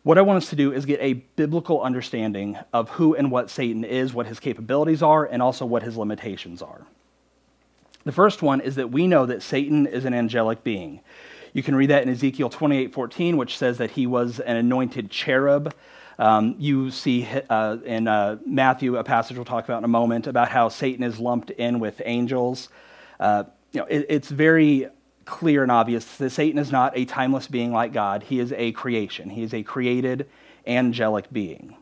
What 0.03 0.17
I 0.17 0.21
want 0.21 0.37
us 0.37 0.49
to 0.49 0.55
do 0.55 0.71
is 0.71 0.85
get 0.85 1.01
a 1.01 1.13
biblical 1.13 1.81
understanding 1.81 2.57
of 2.71 2.89
who 2.89 3.15
and 3.15 3.31
what 3.31 3.49
Satan 3.49 3.83
is, 3.83 4.13
what 4.13 4.27
his 4.27 4.39
capabilities 4.39 5.03
are, 5.03 5.25
and 5.25 5.41
also 5.41 5.65
what 5.65 5.83
his 5.83 5.97
limitations 5.97 6.61
are. 6.61 6.85
The 8.05 8.13
first 8.13 8.41
one 8.41 8.61
is 8.61 8.75
that 8.75 8.91
we 8.91 9.07
know 9.07 9.25
that 9.25 9.43
Satan 9.43 9.85
is 9.85 10.05
an 10.05 10.13
angelic 10.13 10.63
being. 10.63 11.01
You 11.53 11.63
can 11.63 11.75
read 11.75 11.89
that 11.89 12.03
in 12.03 12.09
Ezekiel 12.09 12.49
28:14, 12.49 13.35
which 13.35 13.57
says 13.57 13.77
that 13.79 13.91
he 13.91 14.07
was 14.07 14.39
an 14.39 14.55
anointed 14.55 15.09
cherub. 15.11 15.73
Um, 16.17 16.55
you 16.57 16.91
see 16.91 17.27
uh, 17.49 17.77
in 17.85 18.07
uh, 18.07 18.37
Matthew 18.45 18.95
a 18.95 19.03
passage 19.03 19.35
we'll 19.35 19.45
talk 19.45 19.65
about 19.65 19.79
in 19.79 19.83
a 19.83 19.89
moment 19.89 20.27
about 20.27 20.49
how 20.49 20.69
Satan 20.69 21.03
is 21.03 21.19
lumped 21.19 21.49
in 21.51 21.79
with 21.79 22.01
angels. 22.05 22.69
Uh, 23.19 23.45
you 23.73 23.81
know, 23.81 23.87
it, 23.87 24.05
it's 24.09 24.29
very 24.29 24.87
clear 25.29 25.63
and 25.63 25.71
obvious 25.71 26.17
that 26.17 26.31
Satan 26.31 26.59
is 26.59 26.71
not 26.71 26.97
a 26.97 27.05
timeless 27.05 27.47
being 27.47 27.71
like 27.71 27.93
God. 27.93 28.23
He 28.23 28.39
is 28.39 28.51
a 28.53 28.71
creation. 28.73 29.29
He 29.29 29.43
is 29.43 29.53
a 29.53 29.63
created 29.63 30.27
angelic 30.67 31.31
being. 31.31 31.77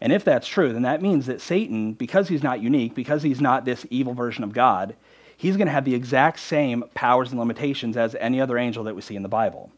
And 0.00 0.12
if 0.12 0.24
that's 0.24 0.46
true, 0.46 0.72
then 0.72 0.82
that 0.82 1.02
means 1.02 1.26
that 1.26 1.40
Satan, 1.40 1.92
because 1.92 2.28
he's 2.28 2.42
not 2.42 2.60
unique, 2.60 2.94
because 2.94 3.22
he's 3.22 3.40
not 3.40 3.64
this 3.64 3.86
evil 3.90 4.14
version 4.14 4.44
of 4.44 4.52
God, 4.52 4.94
he's 5.36 5.56
going 5.56 5.66
to 5.66 5.72
have 5.72 5.84
the 5.84 5.94
exact 5.94 6.38
same 6.38 6.84
powers 6.94 7.30
and 7.30 7.38
limitations 7.38 7.96
as 7.96 8.14
any 8.16 8.40
other 8.40 8.58
angel 8.58 8.84
that 8.84 8.94
we 8.94 9.02
see 9.02 9.16
in 9.16 9.22
the 9.22 9.28
Bible. 9.28 9.70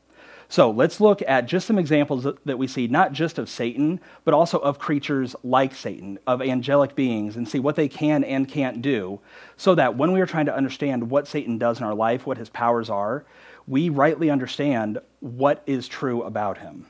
So 0.50 0.70
let's 0.70 0.98
look 0.98 1.20
at 1.26 1.46
just 1.46 1.66
some 1.66 1.78
examples 1.78 2.26
that 2.44 2.58
we 2.58 2.66
see, 2.66 2.86
not 2.86 3.12
just 3.12 3.38
of 3.38 3.50
Satan, 3.50 4.00
but 4.24 4.32
also 4.32 4.58
of 4.58 4.78
creatures 4.78 5.36
like 5.44 5.74
Satan, 5.74 6.18
of 6.26 6.40
angelic 6.40 6.94
beings, 6.94 7.36
and 7.36 7.46
see 7.46 7.58
what 7.58 7.76
they 7.76 7.88
can 7.88 8.24
and 8.24 8.48
can't 8.48 8.80
do, 8.80 9.20
so 9.58 9.74
that 9.74 9.96
when 9.96 10.12
we 10.12 10.22
are 10.22 10.26
trying 10.26 10.46
to 10.46 10.56
understand 10.56 11.10
what 11.10 11.28
Satan 11.28 11.58
does 11.58 11.80
in 11.80 11.84
our 11.84 11.94
life, 11.94 12.26
what 12.26 12.38
his 12.38 12.48
powers 12.48 12.88
are, 12.88 13.26
we 13.66 13.90
rightly 13.90 14.30
understand 14.30 14.98
what 15.20 15.62
is 15.66 15.86
true 15.86 16.22
about 16.22 16.56
him. 16.56 16.86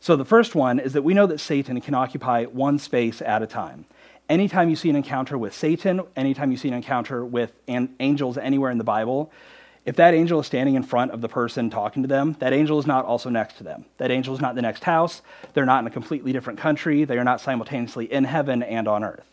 So 0.00 0.16
the 0.16 0.24
first 0.24 0.54
one 0.54 0.78
is 0.78 0.94
that 0.94 1.02
we 1.02 1.12
know 1.12 1.26
that 1.26 1.40
Satan 1.40 1.78
can 1.82 1.94
occupy 1.94 2.44
one 2.44 2.78
space 2.78 3.20
at 3.20 3.42
a 3.42 3.46
time. 3.46 3.84
Anytime 4.26 4.70
you 4.70 4.76
see 4.76 4.88
an 4.88 4.96
encounter 4.96 5.36
with 5.36 5.54
Satan, 5.54 6.00
anytime 6.16 6.50
you 6.50 6.56
see 6.56 6.68
an 6.68 6.74
encounter 6.74 7.26
with 7.26 7.52
angels 7.68 8.38
anywhere 8.38 8.70
in 8.70 8.78
the 8.78 8.84
Bible, 8.84 9.30
if 9.84 9.96
that 9.96 10.14
angel 10.14 10.40
is 10.40 10.46
standing 10.46 10.76
in 10.76 10.82
front 10.82 11.10
of 11.10 11.20
the 11.20 11.28
person 11.28 11.68
talking 11.68 12.02
to 12.02 12.08
them, 12.08 12.36
that 12.38 12.54
angel 12.54 12.78
is 12.78 12.86
not 12.86 13.04
also 13.04 13.28
next 13.28 13.58
to 13.58 13.64
them. 13.64 13.84
That 13.98 14.10
angel 14.10 14.34
is 14.34 14.40
not 14.40 14.54
the 14.54 14.62
next 14.62 14.84
house. 14.84 15.20
They're 15.52 15.66
not 15.66 15.80
in 15.80 15.86
a 15.86 15.90
completely 15.90 16.32
different 16.32 16.58
country. 16.58 17.04
They 17.04 17.18
are 17.18 17.24
not 17.24 17.40
simultaneously 17.40 18.10
in 18.10 18.24
heaven 18.24 18.62
and 18.62 18.88
on 18.88 19.04
earth. 19.04 19.26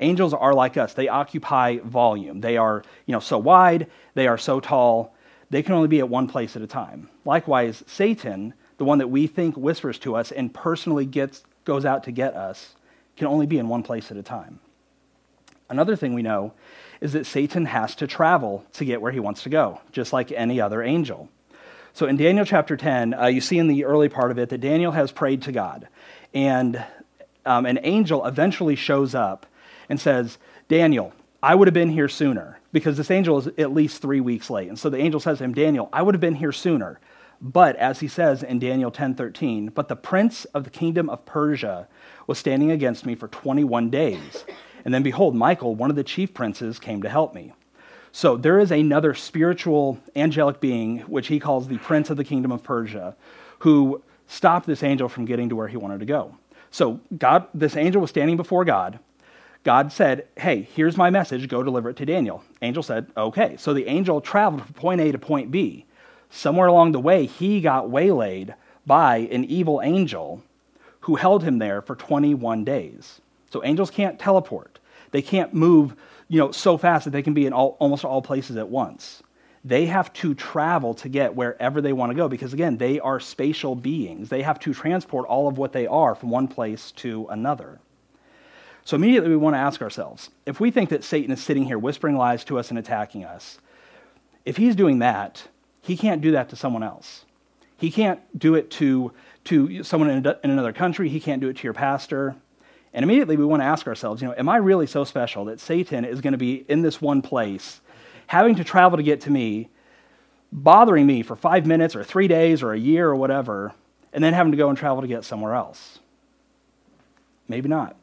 Angels 0.00 0.34
are 0.34 0.54
like 0.54 0.76
us. 0.76 0.94
They 0.94 1.08
occupy 1.08 1.78
volume. 1.78 2.40
They 2.40 2.56
are, 2.56 2.82
you 3.06 3.12
know, 3.12 3.20
so 3.20 3.38
wide, 3.38 3.86
they 4.14 4.26
are 4.26 4.36
so 4.36 4.60
tall. 4.60 5.14
They 5.50 5.62
can 5.62 5.74
only 5.74 5.88
be 5.88 6.00
at 6.00 6.08
one 6.08 6.26
place 6.26 6.56
at 6.56 6.62
a 6.62 6.66
time. 6.66 7.08
Likewise, 7.24 7.84
Satan, 7.86 8.54
the 8.78 8.84
one 8.84 8.98
that 8.98 9.08
we 9.08 9.26
think 9.26 9.56
whispers 9.56 9.98
to 10.00 10.16
us 10.16 10.32
and 10.32 10.52
personally 10.52 11.06
gets 11.06 11.44
goes 11.64 11.84
out 11.84 12.04
to 12.04 12.12
get 12.12 12.34
us, 12.34 12.74
can 13.16 13.26
only 13.26 13.46
be 13.46 13.58
in 13.58 13.68
one 13.68 13.82
place 13.82 14.10
at 14.10 14.16
a 14.16 14.22
time. 14.22 14.58
Another 15.68 15.96
thing 15.96 16.14
we 16.14 16.22
know 16.22 16.52
is 17.00 17.12
that 17.12 17.26
Satan 17.26 17.66
has 17.66 17.94
to 17.96 18.06
travel 18.06 18.64
to 18.74 18.84
get 18.84 19.00
where 19.00 19.12
he 19.12 19.20
wants 19.20 19.42
to 19.44 19.48
go, 19.48 19.80
just 19.92 20.12
like 20.12 20.32
any 20.32 20.60
other 20.60 20.82
angel. 20.82 21.28
So 21.92 22.06
in 22.06 22.16
Daniel 22.16 22.44
chapter 22.44 22.76
10, 22.76 23.14
uh, 23.14 23.26
you 23.26 23.40
see 23.40 23.58
in 23.58 23.68
the 23.68 23.84
early 23.84 24.08
part 24.08 24.30
of 24.30 24.38
it 24.38 24.50
that 24.50 24.60
Daniel 24.60 24.92
has 24.92 25.12
prayed 25.12 25.42
to 25.42 25.52
God. 25.52 25.88
And 26.34 26.84
um, 27.46 27.64
an 27.64 27.78
angel 27.82 28.26
eventually 28.26 28.76
shows 28.76 29.14
up 29.14 29.46
and 29.88 30.00
says, 30.00 30.36
Daniel, 30.68 31.12
I 31.42 31.54
would 31.54 31.68
have 31.68 31.74
been 31.74 31.90
here 31.90 32.08
sooner 32.08 32.58
because 32.72 32.96
this 32.96 33.10
angel 33.10 33.38
is 33.38 33.46
at 33.58 33.72
least 33.72 34.02
three 34.02 34.20
weeks 34.20 34.50
late. 34.50 34.68
And 34.68 34.78
so 34.78 34.90
the 34.90 34.98
angel 34.98 35.20
says 35.20 35.38
to 35.38 35.44
him, 35.44 35.54
Daniel, 35.54 35.88
I 35.92 36.02
would 36.02 36.14
have 36.14 36.20
been 36.20 36.34
here 36.34 36.52
sooner. 36.52 37.00
But 37.40 37.76
as 37.76 38.00
he 38.00 38.08
says 38.08 38.42
in 38.42 38.58
Daniel 38.58 38.90
10:13, 38.90 39.72
but 39.74 39.88
the 39.88 39.96
prince 39.96 40.44
of 40.46 40.64
the 40.64 40.70
kingdom 40.70 41.08
of 41.08 41.24
Persia 41.26 41.86
was 42.26 42.38
standing 42.38 42.70
against 42.70 43.06
me 43.06 43.14
for 43.14 43.28
21 43.28 43.90
days. 43.90 44.44
And 44.86 44.94
then 44.94 45.02
behold, 45.02 45.34
Michael, 45.34 45.74
one 45.74 45.90
of 45.90 45.96
the 45.96 46.04
chief 46.04 46.32
princes, 46.32 46.78
came 46.78 47.02
to 47.02 47.08
help 47.08 47.34
me. 47.34 47.52
So 48.12 48.36
there 48.36 48.60
is 48.60 48.70
another 48.70 49.14
spiritual 49.14 49.98
angelic 50.14 50.60
being, 50.60 51.00
which 51.00 51.26
he 51.26 51.40
calls 51.40 51.66
the 51.66 51.78
prince 51.78 52.08
of 52.08 52.16
the 52.16 52.22
kingdom 52.22 52.52
of 52.52 52.62
Persia, 52.62 53.16
who 53.58 54.00
stopped 54.28 54.64
this 54.64 54.84
angel 54.84 55.08
from 55.08 55.24
getting 55.24 55.48
to 55.48 55.56
where 55.56 55.66
he 55.66 55.76
wanted 55.76 55.98
to 55.98 56.06
go. 56.06 56.36
So 56.70 57.00
God, 57.18 57.48
this 57.52 57.76
angel 57.76 58.00
was 58.00 58.10
standing 58.10 58.36
before 58.36 58.64
God. 58.64 59.00
God 59.64 59.90
said, 59.90 60.28
Hey, 60.36 60.68
here's 60.76 60.96
my 60.96 61.10
message, 61.10 61.48
go 61.48 61.64
deliver 61.64 61.90
it 61.90 61.96
to 61.96 62.06
Daniel. 62.06 62.44
Angel 62.62 62.84
said, 62.84 63.08
Okay. 63.16 63.56
So 63.56 63.74
the 63.74 63.88
angel 63.88 64.20
traveled 64.20 64.64
from 64.64 64.74
point 64.74 65.00
A 65.00 65.10
to 65.10 65.18
point 65.18 65.50
B. 65.50 65.84
Somewhere 66.30 66.68
along 66.68 66.92
the 66.92 67.00
way, 67.00 67.26
he 67.26 67.60
got 67.60 67.90
waylaid 67.90 68.54
by 68.86 69.16
an 69.16 69.46
evil 69.46 69.82
angel 69.82 70.44
who 71.00 71.16
held 71.16 71.42
him 71.42 71.58
there 71.58 71.82
for 71.82 71.96
21 71.96 72.62
days. 72.62 73.20
So 73.50 73.64
angels 73.64 73.90
can't 73.90 74.18
teleport. 74.18 74.78
They 75.10 75.22
can't 75.22 75.54
move, 75.54 75.94
you 76.28 76.38
know, 76.38 76.50
so 76.50 76.76
fast 76.76 77.04
that 77.04 77.10
they 77.10 77.22
can 77.22 77.34
be 77.34 77.46
in 77.46 77.52
all, 77.52 77.76
almost 77.78 78.04
all 78.04 78.22
places 78.22 78.56
at 78.56 78.68
once. 78.68 79.22
They 79.64 79.86
have 79.86 80.12
to 80.14 80.34
travel 80.34 80.94
to 80.94 81.08
get 81.08 81.34
wherever 81.34 81.80
they 81.80 81.92
want 81.92 82.10
to 82.10 82.16
go 82.16 82.28
because 82.28 82.52
again, 82.52 82.76
they 82.76 83.00
are 83.00 83.18
spatial 83.18 83.74
beings. 83.74 84.28
They 84.28 84.42
have 84.42 84.60
to 84.60 84.72
transport 84.72 85.26
all 85.26 85.48
of 85.48 85.58
what 85.58 85.72
they 85.72 85.86
are 85.86 86.14
from 86.14 86.30
one 86.30 86.46
place 86.48 86.92
to 86.92 87.26
another. 87.30 87.80
So 88.84 88.94
immediately 88.94 89.30
we 89.30 89.36
want 89.36 89.54
to 89.54 89.58
ask 89.58 89.82
ourselves, 89.82 90.30
if 90.46 90.60
we 90.60 90.70
think 90.70 90.90
that 90.90 91.02
Satan 91.02 91.32
is 91.32 91.42
sitting 91.42 91.64
here 91.64 91.78
whispering 91.78 92.16
lies 92.16 92.44
to 92.44 92.58
us 92.58 92.70
and 92.70 92.78
attacking 92.78 93.24
us, 93.24 93.58
if 94.44 94.56
he's 94.56 94.76
doing 94.76 95.00
that, 95.00 95.48
he 95.82 95.96
can't 95.96 96.20
do 96.20 96.30
that 96.32 96.48
to 96.50 96.56
someone 96.56 96.84
else. 96.84 97.24
He 97.76 97.90
can't 97.90 98.20
do 98.38 98.54
it 98.54 98.70
to, 98.72 99.12
to 99.44 99.82
someone 99.82 100.10
in, 100.10 100.24
in 100.44 100.50
another 100.50 100.72
country. 100.72 101.08
He 101.08 101.18
can't 101.18 101.40
do 101.40 101.48
it 101.48 101.56
to 101.56 101.64
your 101.64 101.74
pastor. 101.74 102.36
And 102.96 103.02
immediately 103.02 103.36
we 103.36 103.44
want 103.44 103.60
to 103.60 103.66
ask 103.66 103.86
ourselves, 103.86 104.22
you 104.22 104.28
know, 104.28 104.34
am 104.38 104.48
I 104.48 104.56
really 104.56 104.86
so 104.86 105.04
special 105.04 105.44
that 105.44 105.60
Satan 105.60 106.06
is 106.06 106.22
going 106.22 106.32
to 106.32 106.38
be 106.38 106.64
in 106.66 106.80
this 106.80 106.98
one 106.98 107.20
place, 107.20 107.82
having 108.26 108.54
to 108.54 108.64
travel 108.64 108.96
to 108.96 109.02
get 109.02 109.20
to 109.22 109.30
me, 109.30 109.68
bothering 110.50 111.06
me 111.06 111.22
for 111.22 111.36
five 111.36 111.66
minutes 111.66 111.94
or 111.94 112.02
three 112.02 112.26
days 112.26 112.62
or 112.62 112.72
a 112.72 112.78
year 112.78 113.06
or 113.06 113.14
whatever, 113.14 113.74
and 114.14 114.24
then 114.24 114.32
having 114.32 114.50
to 114.52 114.56
go 114.56 114.70
and 114.70 114.78
travel 114.78 115.02
to 115.02 115.06
get 115.06 115.24
somewhere 115.24 115.54
else? 115.54 115.98
Maybe 117.48 117.68
not. 117.68 117.96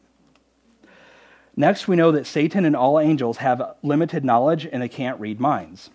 Next, 1.55 1.87
we 1.87 1.95
know 1.95 2.11
that 2.11 2.27
Satan 2.27 2.63
and 2.63 2.75
all 2.75 2.99
angels 2.99 3.37
have 3.37 3.75
limited 3.81 4.23
knowledge 4.23 4.67
and 4.71 4.79
they 4.79 4.89
can't 4.89 5.19
read 5.19 5.39
minds. 5.39 5.89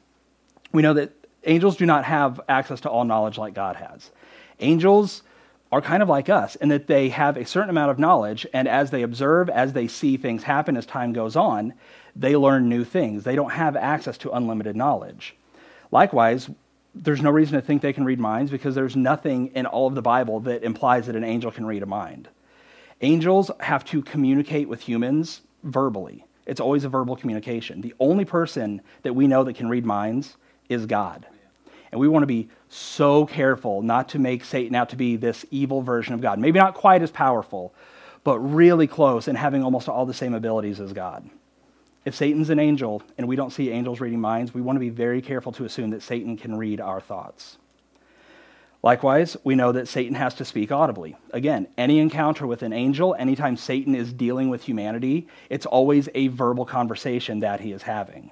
We 0.72 0.82
know 0.82 0.94
that 0.94 1.12
angels 1.44 1.76
do 1.76 1.86
not 1.86 2.04
have 2.04 2.40
access 2.48 2.80
to 2.80 2.90
all 2.90 3.04
knowledge 3.04 3.38
like 3.38 3.54
God 3.54 3.76
has. 3.76 4.10
Angels 4.58 5.22
are 5.70 5.82
kind 5.82 6.02
of 6.02 6.08
like 6.08 6.28
us 6.28 6.56
in 6.56 6.68
that 6.70 6.86
they 6.86 7.10
have 7.10 7.36
a 7.36 7.44
certain 7.44 7.70
amount 7.70 7.90
of 7.90 7.98
knowledge, 7.98 8.46
and 8.52 8.66
as 8.66 8.90
they 8.90 9.02
observe, 9.02 9.50
as 9.50 9.72
they 9.72 9.86
see 9.86 10.16
things 10.16 10.42
happen 10.42 10.76
as 10.76 10.86
time 10.86 11.12
goes 11.12 11.36
on, 11.36 11.74
they 12.16 12.36
learn 12.36 12.68
new 12.68 12.84
things. 12.84 13.24
They 13.24 13.36
don't 13.36 13.52
have 13.52 13.76
access 13.76 14.16
to 14.18 14.30
unlimited 14.30 14.76
knowledge. 14.76 15.36
Likewise, 15.90 16.48
there's 16.94 17.22
no 17.22 17.30
reason 17.30 17.54
to 17.54 17.60
think 17.60 17.82
they 17.82 17.92
can 17.92 18.04
read 18.04 18.18
minds 18.18 18.50
because 18.50 18.74
there's 18.74 18.96
nothing 18.96 19.48
in 19.48 19.66
all 19.66 19.86
of 19.86 19.94
the 19.94 20.02
Bible 20.02 20.40
that 20.40 20.64
implies 20.64 21.06
that 21.06 21.16
an 21.16 21.24
angel 21.24 21.50
can 21.50 21.66
read 21.66 21.82
a 21.82 21.86
mind. 21.86 22.28
Angels 23.00 23.50
have 23.60 23.84
to 23.86 24.02
communicate 24.02 24.68
with 24.68 24.80
humans 24.80 25.42
verbally. 25.62 26.24
It's 26.46 26.60
always 26.60 26.84
a 26.84 26.88
verbal 26.88 27.14
communication. 27.14 27.82
The 27.82 27.94
only 28.00 28.24
person 28.24 28.80
that 29.02 29.14
we 29.14 29.26
know 29.26 29.44
that 29.44 29.54
can 29.54 29.68
read 29.68 29.84
minds 29.84 30.36
is 30.68 30.86
God. 30.86 31.26
And 31.92 32.00
we 32.00 32.08
want 32.08 32.22
to 32.22 32.26
be 32.26 32.48
so 32.68 33.26
careful 33.26 33.82
not 33.82 34.10
to 34.10 34.18
make 34.18 34.44
Satan 34.44 34.74
out 34.74 34.90
to 34.90 34.96
be 34.96 35.16
this 35.16 35.44
evil 35.50 35.82
version 35.82 36.14
of 36.14 36.20
God. 36.20 36.38
Maybe 36.38 36.58
not 36.58 36.74
quite 36.74 37.02
as 37.02 37.10
powerful, 37.10 37.74
but 38.24 38.38
really 38.38 38.86
close 38.86 39.28
and 39.28 39.38
having 39.38 39.62
almost 39.62 39.88
all 39.88 40.06
the 40.06 40.14
same 40.14 40.34
abilities 40.34 40.80
as 40.80 40.92
God. 40.92 41.28
If 42.04 42.14
Satan's 42.14 42.50
an 42.50 42.58
angel 42.58 43.02
and 43.16 43.28
we 43.28 43.36
don't 43.36 43.52
see 43.52 43.70
angels 43.70 44.00
reading 44.00 44.20
minds, 44.20 44.54
we 44.54 44.60
want 44.60 44.76
to 44.76 44.80
be 44.80 44.88
very 44.88 45.20
careful 45.20 45.52
to 45.52 45.64
assume 45.64 45.90
that 45.90 46.02
Satan 46.02 46.36
can 46.36 46.56
read 46.56 46.80
our 46.80 47.00
thoughts. 47.00 47.58
Likewise, 48.82 49.36
we 49.42 49.56
know 49.56 49.72
that 49.72 49.88
Satan 49.88 50.14
has 50.14 50.34
to 50.34 50.44
speak 50.44 50.70
audibly. 50.70 51.16
Again, 51.32 51.66
any 51.76 51.98
encounter 51.98 52.46
with 52.46 52.62
an 52.62 52.72
angel, 52.72 53.16
anytime 53.18 53.56
Satan 53.56 53.94
is 53.94 54.12
dealing 54.12 54.50
with 54.50 54.62
humanity, 54.62 55.26
it's 55.50 55.66
always 55.66 56.08
a 56.14 56.28
verbal 56.28 56.64
conversation 56.64 57.40
that 57.40 57.60
he 57.60 57.72
is 57.72 57.82
having. 57.82 58.30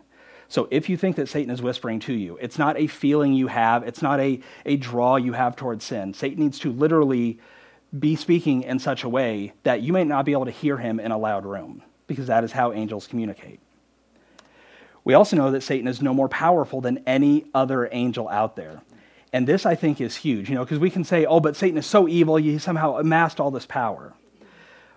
So 0.49 0.69
if 0.71 0.89
you 0.89 0.97
think 0.97 1.17
that 1.17 1.29
Satan 1.29 1.53
is 1.53 1.61
whispering 1.61 2.01
to 2.01 2.13
you, 2.13 2.39
it's 2.41 2.59
not 2.59 2.77
a 2.77 2.87
feeling 2.87 3.33
you 3.33 3.49
have, 3.49 3.83
it's 3.83 4.03
not 4.03 4.21
a, 4.21 4.41
a 4.65 4.77
draw 4.77 5.17
you 5.17 5.33
have 5.33 5.57
towards 5.57 5.85
sin. 5.85 6.15
Satan 6.15 6.43
needs 6.43 6.59
to 6.61 6.73
literally 6.73 7.39
be 7.99 8.17
speaking 8.17 8.63
in 8.63 8.79
such 8.79 9.05
a 9.05 9.09
way 9.09 9.53
that 9.63 9.83
you 9.83 9.93
may 9.93 10.05
not 10.05 10.25
be 10.25 10.33
able 10.33 10.45
to 10.45 10.51
hear 10.51 10.77
him 10.77 11.01
in 11.01 11.11
a 11.11 11.19
loud 11.19 11.45
room, 11.45 11.83
because 12.07 12.27
that 12.29 12.45
is 12.45 12.53
how 12.53 12.73
angels 12.73 13.07
communicate. 13.07 13.61
We 15.05 15.15
also 15.15 15.37
know 15.37 15.53
that 15.53 15.63
Satan 15.63 15.87
is 15.87 16.03
no 16.03 16.13
more 16.13 16.29
powerful 16.29 16.81
than 16.81 17.03
any 17.07 17.47
other 17.55 17.89
angel 17.93 18.29
out 18.29 18.57
there. 18.57 18.83
And 19.33 19.47
this, 19.47 19.67
I 19.67 19.75
think, 19.75 20.01
is 20.01 20.17
huge, 20.17 20.49
you 20.49 20.55
know, 20.55 20.65
because 20.65 20.79
we 20.79 20.91
can 20.91 21.05
say, 21.05 21.27
oh, 21.27 21.41
but 21.41 21.57
Satan 21.57 21.79
is 21.79 21.87
so 21.87 22.09
evil, 22.09 22.37
he 22.37 22.59
somehow 22.59 22.99
amassed 22.99 23.39
all 23.39 23.51
this 23.51 23.67
power. 23.67 24.15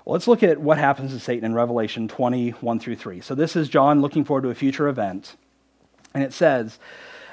Let's 0.10 0.28
look 0.28 0.42
at 0.42 0.60
what 0.60 0.80
happens 0.80 1.13
to 1.13 1.20
Satan 1.20 1.46
in 1.46 1.54
Revelation 1.54 2.08
20, 2.08 2.50
1 2.50 2.80
through 2.80 2.96
3. 2.96 3.22
So 3.22 3.36
this 3.36 3.56
is 3.56 3.70
John 3.70 4.01
looking 4.01 4.25
forward 4.25 4.42
to 4.42 4.50
a 4.50 4.56
future 4.56 4.88
event. 4.88 5.36
And 6.16 6.24
it 6.24 6.34
says, 6.34 6.80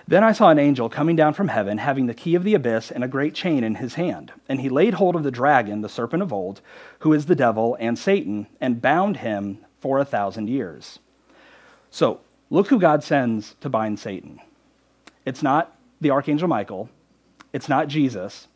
Then 0.06 0.22
I 0.22 0.32
saw 0.32 0.50
an 0.50 0.58
angel 0.58 0.90
coming 0.90 1.16
down 1.16 1.32
from 1.32 1.48
heaven, 1.48 1.78
having 1.78 2.04
the 2.04 2.12
key 2.12 2.34
of 2.34 2.44
the 2.44 2.52
abyss 2.52 2.90
and 2.90 3.02
a 3.02 3.08
great 3.08 3.32
chain 3.32 3.64
in 3.64 3.76
his 3.76 3.94
hand. 3.94 4.30
And 4.46 4.60
he 4.60 4.68
laid 4.68 4.92
hold 4.92 5.16
of 5.16 5.22
the 5.22 5.30
dragon, 5.30 5.80
the 5.80 5.88
serpent 5.88 6.22
of 6.22 6.34
old, 6.34 6.60
who 6.98 7.14
is 7.14 7.24
the 7.24 7.34
devil 7.34 7.78
and 7.80 7.98
Satan, 7.98 8.46
and 8.60 8.82
bound 8.82 9.16
him 9.16 9.64
for 9.80 9.98
a 9.98 10.04
thousand 10.04 10.50
years. 10.50 10.98
So 11.90 12.20
look 12.50 12.68
who 12.68 12.78
God 12.78 13.02
sends 13.02 13.54
to 13.62 13.70
bind 13.70 13.98
Satan. 13.98 14.38
It's 15.24 15.42
not 15.42 15.74
the 16.02 16.10
archangel 16.10 16.46
Michael, 16.46 16.90
it's 17.54 17.70
not 17.70 17.88
Jesus. 17.88 18.48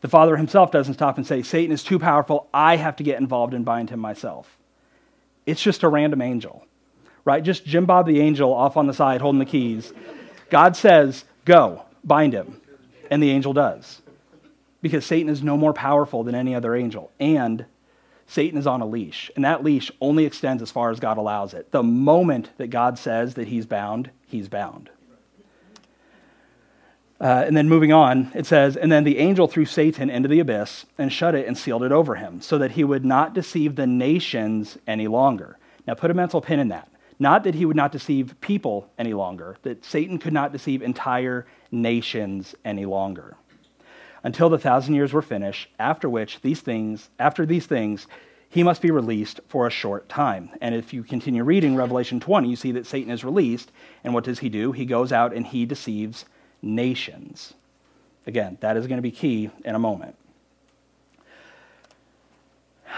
The 0.00 0.08
Father 0.08 0.36
himself 0.36 0.70
doesn't 0.70 0.94
stop 0.94 1.16
and 1.16 1.26
say, 1.26 1.42
Satan 1.42 1.72
is 1.72 1.82
too 1.82 1.98
powerful. 1.98 2.48
I 2.54 2.76
have 2.76 2.96
to 2.96 3.02
get 3.02 3.20
involved 3.20 3.54
and 3.54 3.64
bind 3.64 3.90
him 3.90 4.00
myself. 4.00 4.56
It's 5.44 5.62
just 5.62 5.82
a 5.82 5.88
random 5.88 6.22
angel, 6.22 6.64
right? 7.24 7.42
Just 7.42 7.64
Jim 7.64 7.86
Bob 7.86 8.06
the 8.06 8.20
angel 8.20 8.52
off 8.52 8.76
on 8.76 8.86
the 8.86 8.94
side 8.94 9.20
holding 9.20 9.38
the 9.38 9.44
keys. 9.44 9.92
God 10.50 10.76
says, 10.76 11.24
Go, 11.44 11.82
bind 12.04 12.32
him. 12.32 12.60
And 13.10 13.22
the 13.22 13.30
angel 13.30 13.52
does. 13.52 14.02
Because 14.82 15.06
Satan 15.06 15.30
is 15.30 15.42
no 15.42 15.56
more 15.56 15.72
powerful 15.72 16.22
than 16.22 16.34
any 16.34 16.54
other 16.54 16.76
angel. 16.76 17.10
And 17.18 17.64
Satan 18.26 18.58
is 18.58 18.66
on 18.66 18.82
a 18.82 18.86
leash. 18.86 19.30
And 19.34 19.44
that 19.44 19.64
leash 19.64 19.90
only 20.00 20.26
extends 20.26 20.62
as 20.62 20.70
far 20.70 20.90
as 20.90 21.00
God 21.00 21.16
allows 21.16 21.54
it. 21.54 21.72
The 21.72 21.82
moment 21.82 22.50
that 22.58 22.68
God 22.68 22.98
says 22.98 23.34
that 23.34 23.48
he's 23.48 23.66
bound, 23.66 24.10
he's 24.26 24.48
bound. 24.48 24.90
Uh, 27.20 27.44
and 27.46 27.56
then 27.56 27.68
moving 27.68 27.92
on, 27.92 28.30
it 28.34 28.46
says, 28.46 28.76
And 28.76 28.92
then 28.92 29.02
the 29.02 29.18
angel 29.18 29.48
threw 29.48 29.64
Satan 29.64 30.08
into 30.08 30.28
the 30.28 30.38
abyss 30.38 30.86
and 30.96 31.12
shut 31.12 31.34
it 31.34 31.46
and 31.48 31.58
sealed 31.58 31.82
it 31.82 31.90
over 31.90 32.14
him, 32.14 32.40
so 32.40 32.58
that 32.58 32.72
he 32.72 32.84
would 32.84 33.04
not 33.04 33.34
deceive 33.34 33.74
the 33.74 33.86
nations 33.86 34.78
any 34.86 35.08
longer. 35.08 35.58
Now 35.86 35.94
put 35.94 36.12
a 36.12 36.14
mental 36.14 36.40
pin 36.40 36.60
in 36.60 36.68
that. 36.68 36.88
Not 37.18 37.42
that 37.44 37.56
he 37.56 37.64
would 37.64 37.76
not 37.76 37.90
deceive 37.90 38.40
people 38.40 38.88
any 38.96 39.12
longer, 39.12 39.56
that 39.62 39.84
Satan 39.84 40.18
could 40.18 40.32
not 40.32 40.52
deceive 40.52 40.82
entire 40.82 41.46
nations 41.72 42.54
any 42.64 42.84
longer. 42.84 43.36
Until 44.22 44.48
the 44.48 44.58
thousand 44.58 44.94
years 44.94 45.12
were 45.12 45.22
finished, 45.22 45.68
after 45.80 46.08
which 46.08 46.40
these 46.42 46.60
things, 46.60 47.08
after 47.18 47.44
these 47.44 47.66
things, 47.66 48.06
he 48.48 48.62
must 48.62 48.80
be 48.80 48.90
released 48.90 49.40
for 49.48 49.66
a 49.66 49.70
short 49.70 50.08
time. 50.08 50.50
And 50.60 50.74
if 50.74 50.92
you 50.92 51.02
continue 51.02 51.42
reading 51.42 51.74
Revelation 51.74 52.20
20, 52.20 52.48
you 52.48 52.56
see 52.56 52.72
that 52.72 52.86
Satan 52.86 53.10
is 53.10 53.24
released. 53.24 53.72
And 54.04 54.14
what 54.14 54.24
does 54.24 54.38
he 54.38 54.48
do? 54.48 54.72
He 54.72 54.86
goes 54.86 55.12
out 55.12 55.34
and 55.34 55.46
he 55.46 55.66
deceives 55.66 56.24
nations. 56.62 57.54
Again, 58.26 58.58
that 58.60 58.76
is 58.76 58.86
going 58.86 58.98
to 58.98 59.02
be 59.02 59.10
key 59.10 59.50
in 59.64 59.74
a 59.74 59.78
moment. 59.78 60.16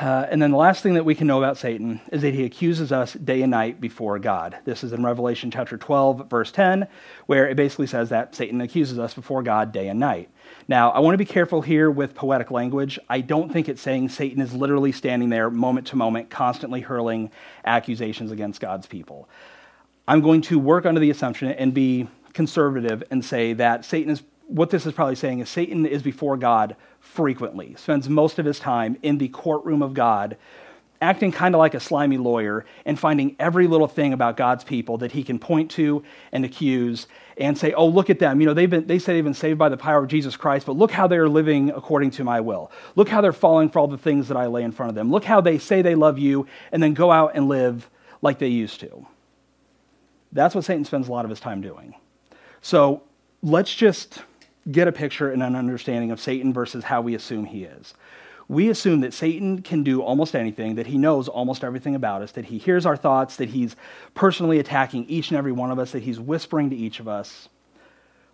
Uh, 0.01 0.27
and 0.31 0.41
then 0.41 0.51
the 0.51 0.57
last 0.57 0.83
thing 0.83 0.95
that 0.95 1.05
we 1.05 1.15
can 1.15 1.27
know 1.27 1.39
about 1.39 1.59
Satan 1.59 2.01
is 2.11 2.23
that 2.23 2.33
he 2.33 2.45
accuses 2.45 2.91
us 2.91 3.13
day 3.13 3.43
and 3.43 3.51
night 3.51 3.81
before 3.81 4.19
God. 4.19 4.57
This 4.65 4.83
is 4.83 4.93
in 4.93 5.05
Revelation 5.05 5.51
chapter 5.51 5.77
12, 5.77 6.31
verse 6.31 6.51
10, 6.53 6.89
where 7.27 7.49
it 7.49 7.57
basically 7.57 7.87
says 7.87 8.09
that 8.09 8.35
Satan 8.35 8.63
accuses 8.63 8.99
us 8.99 9.13
before 9.13 9.43
God 9.43 9.73
day 9.73 9.89
and 9.89 10.01
night. 10.01 10.31
Now, 10.69 10.91
I 10.91 11.01
want 11.01 11.15
to 11.15 11.19
be 11.19 11.27
careful 11.27 11.61
here 11.61 11.91
with 11.91 12.15
poetic 12.15 12.51
language. 12.51 12.99
I 13.11 13.21
don't 13.21 13.53
think 13.53 13.69
it's 13.69 13.83
saying 13.83 14.09
Satan 14.09 14.41
is 14.41 14.55
literally 14.55 14.93
standing 14.93 15.29
there 15.29 15.51
moment 15.51 15.89
to 15.89 15.97
moment, 15.97 16.31
constantly 16.31 16.81
hurling 16.81 17.31
accusations 17.65 18.31
against 18.31 18.61
God's 18.61 18.87
people. 18.87 19.29
I'm 20.09 20.23
going 20.23 20.41
to 20.43 20.59
work 20.59 20.87
under 20.87 21.01
the 21.01 21.11
assumption 21.11 21.49
and 21.49 21.75
be 21.75 22.09
conservative 22.33 23.03
and 23.11 23.25
say 23.25 23.53
that 23.55 23.85
Satan 23.85 24.13
is, 24.13 24.23
what 24.47 24.71
this 24.71 24.87
is 24.87 24.93
probably 24.93 25.15
saying 25.15 25.41
is 25.41 25.49
Satan 25.49 25.87
is 25.87 26.03
before 26.03 26.37
God 26.37 26.77
frequently, 27.01 27.75
spends 27.77 28.09
most 28.09 28.39
of 28.39 28.45
his 28.47 28.59
time 28.59 28.97
in 29.03 29.19
the 29.19 29.29
courtroom 29.29 29.83
of 29.83 29.95
God, 29.95 30.37
acting 31.03 31.33
kind 31.33 31.55
of 31.55 31.59
like 31.59 31.73
a 31.73 31.81
slimy 31.81 32.19
lawyer 32.19 32.67
and 32.85 32.99
finding 32.99 33.35
every 33.39 33.67
little 33.67 33.89
thing 33.89 34.13
about 34.13 34.37
God's 34.37 34.65
people 34.65 34.99
that 34.99 35.13
he 35.13 35.23
can 35.25 35.39
point 35.39 35.71
to 35.73 36.05
and 36.31 36.45
accuse 36.45 37.07
and 37.39 37.57
say, 37.57 37.73
oh, 37.73 37.87
look 37.87 38.11
at 38.11 38.19
them. 38.19 38.39
You 38.39 38.47
know, 38.47 38.53
they've 38.53 38.69
been, 38.69 38.87
they 38.87 38.99
say 38.99 39.15
they've 39.15 39.25
been 39.25 39.33
saved 39.33 39.59
by 39.59 39.71
the 39.71 39.79
power 39.79 40.03
of 40.03 40.09
Jesus 40.09 40.37
Christ, 40.37 40.67
but 40.67 40.77
look 40.77 40.91
how 40.91 41.07
they 41.07 41.17
are 41.17 41.29
living 41.29 41.71
according 41.71 42.11
to 42.13 42.25
my 42.25 42.41
will. 42.41 42.71
Look 42.97 43.09
how 43.09 43.23
they're 43.23 43.33
falling 43.33 43.71
for 43.71 43.79
all 43.79 43.89
the 43.89 43.97
things 43.97 44.29
that 44.29 44.37
I 44.37 44.47
lay 44.47 44.63
in 44.63 44.73
front 44.73 44.91
of 44.91 44.95
them. 44.95 45.11
Look 45.11 45.25
how 45.25 45.41
they 45.41 45.57
say 45.57 45.81
they 45.81 45.95
love 45.95 46.19
you 46.19 46.47
and 46.71 46.83
then 46.83 46.93
go 46.93 47.11
out 47.11 47.33
and 47.35 47.49
live 47.49 47.89
like 48.21 48.39
they 48.39 48.49
used 48.49 48.81
to. 48.81 49.07
That's 50.33 50.55
what 50.55 50.65
Satan 50.65 50.85
spends 50.85 51.09
a 51.09 51.13
lot 51.13 51.25
of 51.25 51.31
his 51.31 51.41
time 51.41 51.63
doing. 51.63 51.95
So 52.63 53.03
let's 53.43 53.75
just 53.75 54.23
get 54.71 54.89
a 54.89 54.93
picture 54.93 55.31
and 55.31 55.43
an 55.43 55.57
understanding 55.57 56.11
of 56.11 56.21
Satan 56.21 56.53
versus 56.53 56.85
how 56.85 57.01
we 57.01 57.15
assume 57.15 57.47
he 57.47 57.65
is. 57.65 57.95
We 58.49 58.69
assume 58.69 59.01
that 59.01 59.15
Satan 59.15 59.63
can 59.63 59.85
do 59.85 60.03
almost 60.03 60.35
anything, 60.35 60.75
that 60.75 60.89
he 60.89 60.99
knows 60.99 61.29
almost 61.29 61.63
everything 61.63 61.95
about 61.95 62.21
us, 62.21 62.33
that 62.33 62.47
he 62.47 62.59
hears 62.59 62.85
our 62.85 62.97
thoughts, 62.97 63.37
that 63.37 63.51
he's 63.51 63.77
personally 64.15 64.59
attacking 64.59 65.09
each 65.09 65.31
and 65.31 65.39
every 65.39 65.53
one 65.53 65.71
of 65.71 65.79
us, 65.79 65.93
that 65.93 66.03
he's 66.03 66.19
whispering 66.19 66.69
to 66.71 66.77
each 66.77 66.99
of 66.99 67.07
us. 67.07 67.49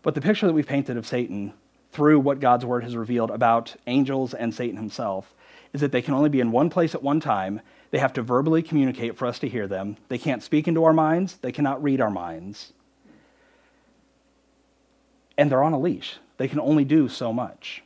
But 0.03 0.15
the 0.15 0.23
picture 0.23 0.47
that 0.47 0.55
we've 0.55 0.67
painted 0.67 0.97
of 0.97 1.07
Satan 1.07 1.53
through 1.93 2.21
what 2.21 2.41
God's 2.41 2.65
word 2.65 2.83
has 2.85 2.97
revealed 2.97 3.31
about 3.31 3.77
angels 3.87 4.33
and 4.33 4.55
Satan 4.55 4.77
himself 4.77 5.35
is 5.73 5.83
that 5.83 5.93
they 5.93 6.03
can 6.03 6.15
only 6.15 6.31
be 6.31 6.41
in 6.41 6.51
one 6.51 6.71
place 6.71 6.95
at 6.95 7.03
one 7.03 7.21
time. 7.21 7.61
They 7.91 7.99
have 7.99 8.15
to 8.15 8.23
verbally 8.23 8.62
communicate 8.62 9.19
for 9.19 9.27
us 9.27 9.39
to 9.41 9.49
hear 9.49 9.67
them. 9.67 9.99
They 10.09 10.19
can't 10.19 10.43
speak 10.43 10.67
into 10.67 10.85
our 10.85 10.93
minds, 10.95 11.37
they 11.37 11.53
cannot 11.53 11.83
read 11.83 12.01
our 12.01 12.11
minds 12.11 12.73
and 15.38 15.51
they're 15.51 15.62
on 15.62 15.72
a 15.72 15.79
leash. 15.79 16.16
They 16.38 16.49
can 16.49 16.61
only 16.61 16.85
do 16.85 17.09
so 17.09 17.33
much. 17.33 17.83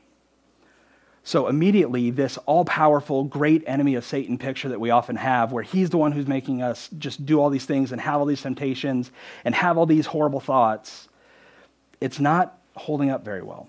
So 1.23 1.49
immediately, 1.49 2.11
this 2.11 2.39
all 2.47 2.65
powerful, 2.65 3.25
great 3.25 3.63
enemy 3.67 3.95
of 3.95 4.05
Satan 4.05 4.39
picture 4.39 4.71
that 4.71 4.81
we 4.81 4.91
often 4.91 5.17
have, 5.17 5.53
where 5.53 5.63
he's 5.63 5.91
the 5.91 5.99
one 5.99 6.13
who's 6.13 6.27
making 6.27 6.63
us 6.63 6.89
just 6.99 7.25
do 7.27 7.41
all 7.41 7.51
these 7.51 7.67
things 7.67 7.93
and 7.93 8.01
have 8.01 8.21
all 8.21 8.27
these 8.27 8.43
temptations 8.43 9.11
and 9.45 9.55
have 9.55 9.77
all 9.77 9.87
these 9.87 10.07
horrible 10.07 10.41
thoughts, 10.41 11.09
it's 12.01 12.19
not 12.19 12.59
holding 12.75 13.11
up 13.11 13.25
very 13.25 13.43
well. 13.43 13.69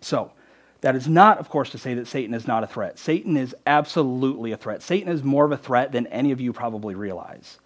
So, 0.00 0.32
that 0.80 0.94
is 0.94 1.08
not, 1.08 1.38
of 1.38 1.48
course, 1.48 1.70
to 1.70 1.78
say 1.78 1.94
that 1.94 2.06
Satan 2.06 2.34
is 2.34 2.46
not 2.46 2.62
a 2.62 2.66
threat. 2.66 2.98
Satan 2.98 3.36
is 3.36 3.54
absolutely 3.66 4.52
a 4.52 4.56
threat. 4.56 4.82
Satan 4.82 5.10
is 5.10 5.24
more 5.24 5.44
of 5.44 5.52
a 5.52 5.56
threat 5.56 5.90
than 5.90 6.06
any 6.08 6.30
of 6.30 6.40
you 6.40 6.52
probably 6.52 6.94
realize. 6.94 7.58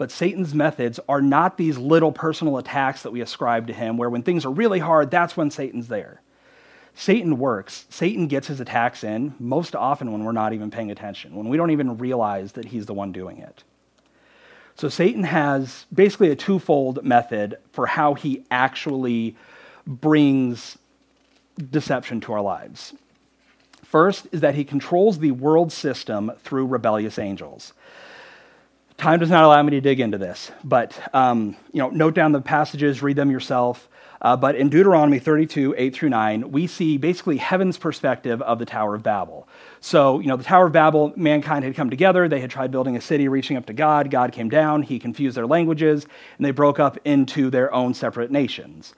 But 0.00 0.10
Satan's 0.10 0.54
methods 0.54 0.98
are 1.10 1.20
not 1.20 1.58
these 1.58 1.76
little 1.76 2.10
personal 2.10 2.56
attacks 2.56 3.02
that 3.02 3.10
we 3.10 3.20
ascribe 3.20 3.66
to 3.66 3.74
him, 3.74 3.98
where 3.98 4.08
when 4.08 4.22
things 4.22 4.46
are 4.46 4.50
really 4.50 4.78
hard, 4.78 5.10
that's 5.10 5.36
when 5.36 5.50
Satan's 5.50 5.88
there. 5.88 6.22
Satan 6.94 7.36
works. 7.36 7.84
Satan 7.90 8.26
gets 8.26 8.46
his 8.46 8.60
attacks 8.60 9.04
in 9.04 9.34
most 9.38 9.76
often 9.76 10.10
when 10.10 10.24
we're 10.24 10.32
not 10.32 10.54
even 10.54 10.70
paying 10.70 10.90
attention, 10.90 11.36
when 11.36 11.50
we 11.50 11.58
don't 11.58 11.70
even 11.70 11.98
realize 11.98 12.52
that 12.52 12.64
he's 12.64 12.86
the 12.86 12.94
one 12.94 13.12
doing 13.12 13.40
it. 13.40 13.62
So 14.74 14.88
Satan 14.88 15.24
has 15.24 15.84
basically 15.92 16.30
a 16.30 16.36
twofold 16.36 17.04
method 17.04 17.58
for 17.72 17.84
how 17.84 18.14
he 18.14 18.42
actually 18.50 19.36
brings 19.86 20.78
deception 21.70 22.22
to 22.22 22.32
our 22.32 22.40
lives. 22.40 22.94
First 23.84 24.28
is 24.32 24.40
that 24.40 24.54
he 24.54 24.64
controls 24.64 25.18
the 25.18 25.32
world 25.32 25.70
system 25.70 26.32
through 26.38 26.68
rebellious 26.68 27.18
angels. 27.18 27.74
Time 29.00 29.18
does 29.18 29.30
not 29.30 29.44
allow 29.44 29.62
me 29.62 29.70
to 29.70 29.80
dig 29.80 29.98
into 29.98 30.18
this, 30.18 30.52
but 30.62 31.00
um, 31.14 31.56
you 31.72 31.78
know, 31.78 31.88
note 31.88 32.12
down 32.12 32.32
the 32.32 32.40
passages, 32.42 33.02
read 33.02 33.16
them 33.16 33.30
yourself. 33.30 33.88
Uh, 34.20 34.36
but 34.36 34.54
in 34.56 34.68
Deuteronomy 34.68 35.18
32, 35.18 35.74
8 35.78 35.94
through 35.94 36.10
9, 36.10 36.52
we 36.52 36.66
see 36.66 36.98
basically 36.98 37.38
heaven's 37.38 37.78
perspective 37.78 38.42
of 38.42 38.58
the 38.58 38.66
Tower 38.66 38.94
of 38.94 39.02
Babel. 39.02 39.48
So, 39.80 40.18
you 40.20 40.26
know, 40.26 40.36
the 40.36 40.44
Tower 40.44 40.66
of 40.66 40.72
Babel, 40.72 41.14
mankind 41.16 41.64
had 41.64 41.74
come 41.74 41.88
together. 41.88 42.28
They 42.28 42.40
had 42.40 42.50
tried 42.50 42.70
building 42.70 42.94
a 42.94 43.00
city 43.00 43.26
reaching 43.26 43.56
up 43.56 43.64
to 43.66 43.72
God. 43.72 44.10
God 44.10 44.32
came 44.32 44.50
down. 44.50 44.82
He 44.82 44.98
confused 44.98 45.34
their 45.34 45.46
languages, 45.46 46.04
and 46.36 46.44
they 46.44 46.50
broke 46.50 46.78
up 46.78 46.98
into 47.06 47.48
their 47.48 47.72
own 47.72 47.94
separate 47.94 48.30
nations. 48.30 48.92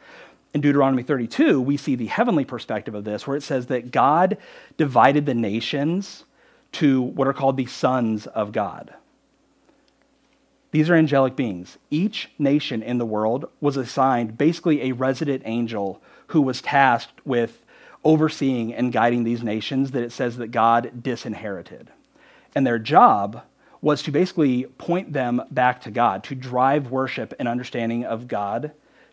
In 0.52 0.60
Deuteronomy 0.60 1.04
32, 1.04 1.60
we 1.60 1.76
see 1.76 1.94
the 1.94 2.06
heavenly 2.06 2.44
perspective 2.44 2.96
of 2.96 3.04
this, 3.04 3.24
where 3.24 3.36
it 3.36 3.44
says 3.44 3.66
that 3.66 3.92
God 3.92 4.36
divided 4.76 5.26
the 5.26 5.34
nations 5.34 6.24
to 6.72 7.02
what 7.02 7.28
are 7.28 7.32
called 7.32 7.56
the 7.56 7.66
sons 7.66 8.26
of 8.26 8.50
God. 8.50 8.94
These 10.72 10.88
are 10.88 10.94
angelic 10.94 11.36
beings. 11.36 11.78
Each 11.90 12.30
nation 12.38 12.82
in 12.82 12.98
the 12.98 13.06
world 13.06 13.48
was 13.60 13.76
assigned 13.76 14.38
basically 14.38 14.82
a 14.82 14.92
resident 14.92 15.42
angel 15.44 16.02
who 16.28 16.40
was 16.40 16.62
tasked 16.62 17.24
with 17.24 17.62
overseeing 18.04 18.74
and 18.74 18.92
guiding 18.92 19.22
these 19.22 19.42
nations 19.42 19.92
that 19.92 20.02
it 20.02 20.12
says 20.12 20.38
that 20.38 20.48
God 20.48 21.02
disinherited. 21.02 21.90
And 22.54 22.66
their 22.66 22.78
job 22.78 23.42
was 23.82 24.02
to 24.02 24.10
basically 24.10 24.64
point 24.64 25.12
them 25.12 25.42
back 25.50 25.82
to 25.82 25.90
God, 25.90 26.24
to 26.24 26.34
drive 26.34 26.90
worship 26.90 27.34
and 27.38 27.48
understanding 27.48 28.04
of 28.04 28.26
God 28.26 28.72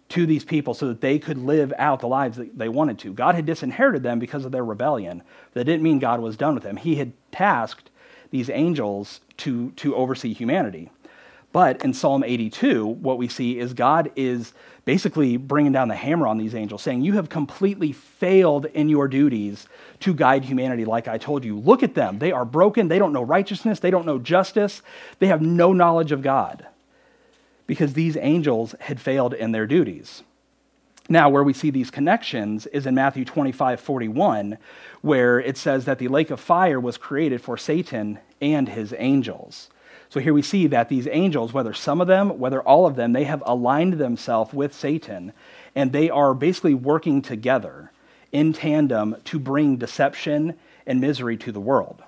to 0.09 0.25
these 0.25 0.45
people 0.45 0.73
so 0.73 0.87
that 0.87 1.01
they 1.01 1.19
could 1.19 1.37
live 1.37 1.73
out 1.77 1.99
the 1.99 2.07
lives 2.07 2.37
that 2.37 2.57
they 2.57 2.69
wanted 2.69 2.97
to. 2.99 3.13
God 3.13 3.35
had 3.35 3.45
disinherited 3.45 4.01
them 4.01 4.17
because 4.17 4.45
of 4.45 4.51
their 4.51 4.65
rebellion. 4.65 5.23
That 5.53 5.65
didn't 5.65 5.83
mean 5.83 5.99
God 5.99 6.21
was 6.21 6.37
done 6.37 6.53
with 6.53 6.63
them. 6.63 6.77
He 6.77 6.95
had 6.95 7.11
tasked 7.31 7.89
these 8.31 8.49
angels 8.49 9.21
to, 9.37 9.71
to 9.71 9.95
oversee 9.95 10.33
humanity. 10.33 10.89
But 11.51 11.83
in 11.83 11.93
Psalm 11.93 12.23
82, 12.23 12.85
what 12.85 13.17
we 13.17 13.27
see 13.27 13.57
is 13.57 13.73
God 13.73 14.11
is 14.15 14.53
basically 14.85 15.37
bringing 15.37 15.71
down 15.71 15.87
the 15.87 15.95
hammer 15.95 16.27
on 16.27 16.37
these 16.37 16.53
angels, 16.53 16.83
saying, 16.83 17.01
You 17.01 17.13
have 17.13 17.29
completely 17.29 17.91
failed 17.91 18.65
in 18.65 18.87
your 18.87 19.07
duties 19.07 19.67
to 20.01 20.13
guide 20.13 20.45
humanity, 20.45 20.85
like 20.85 21.07
I 21.07 21.17
told 21.17 21.43
you. 21.43 21.57
Look 21.57 21.81
at 21.81 21.95
them. 21.95 22.19
They 22.19 22.31
are 22.31 22.45
broken. 22.45 22.87
They 22.87 22.99
don't 22.99 23.13
know 23.13 23.23
righteousness. 23.23 23.79
They 23.79 23.91
don't 23.91 24.05
know 24.05 24.19
justice. 24.19 24.81
They 25.17 25.27
have 25.27 25.41
no 25.41 25.73
knowledge 25.73 26.11
of 26.11 26.21
God 26.21 26.67
because 27.65 27.93
these 27.93 28.17
angels 28.17 28.75
had 28.79 28.99
failed 28.99 29.33
in 29.33 29.51
their 29.51 29.67
duties. 29.67 30.23
Now, 31.07 31.29
where 31.29 31.43
we 31.43 31.53
see 31.53 31.71
these 31.71 31.89
connections 31.89 32.67
is 32.67 32.85
in 32.85 32.93
Matthew 32.93 33.25
25 33.25 33.79
41, 33.79 34.59
where 35.01 35.39
it 35.39 35.57
says 35.57 35.85
that 35.85 35.97
the 35.97 36.07
lake 36.07 36.29
of 36.29 36.39
fire 36.39 36.79
was 36.79 36.97
created 36.97 37.41
for 37.41 37.57
Satan 37.57 38.19
and 38.39 38.69
his 38.69 38.93
angels. 38.97 39.69
So 40.09 40.19
here 40.19 40.33
we 40.33 40.41
see 40.41 40.65
that 40.67 40.89
these 40.89 41.07
angels, 41.07 41.53
whether 41.53 41.73
some 41.73 42.01
of 42.01 42.07
them, 42.07 42.39
whether 42.39 42.61
all 42.61 42.87
of 42.87 42.95
them, 42.95 43.13
they 43.13 43.25
have 43.25 43.43
aligned 43.45 43.93
themselves 43.93 44.53
with 44.53 44.73
Satan, 44.73 45.33
and 45.75 45.91
they 45.91 46.09
are 46.09 46.33
basically 46.33 46.73
working 46.73 47.21
together 47.21 47.91
in 48.31 48.51
tandem 48.53 49.17
to 49.25 49.39
bring 49.39 49.77
deception 49.77 50.57
and 50.87 50.99
misery 50.99 51.37
to 51.37 51.51
the 51.51 51.59
world. 51.59 52.01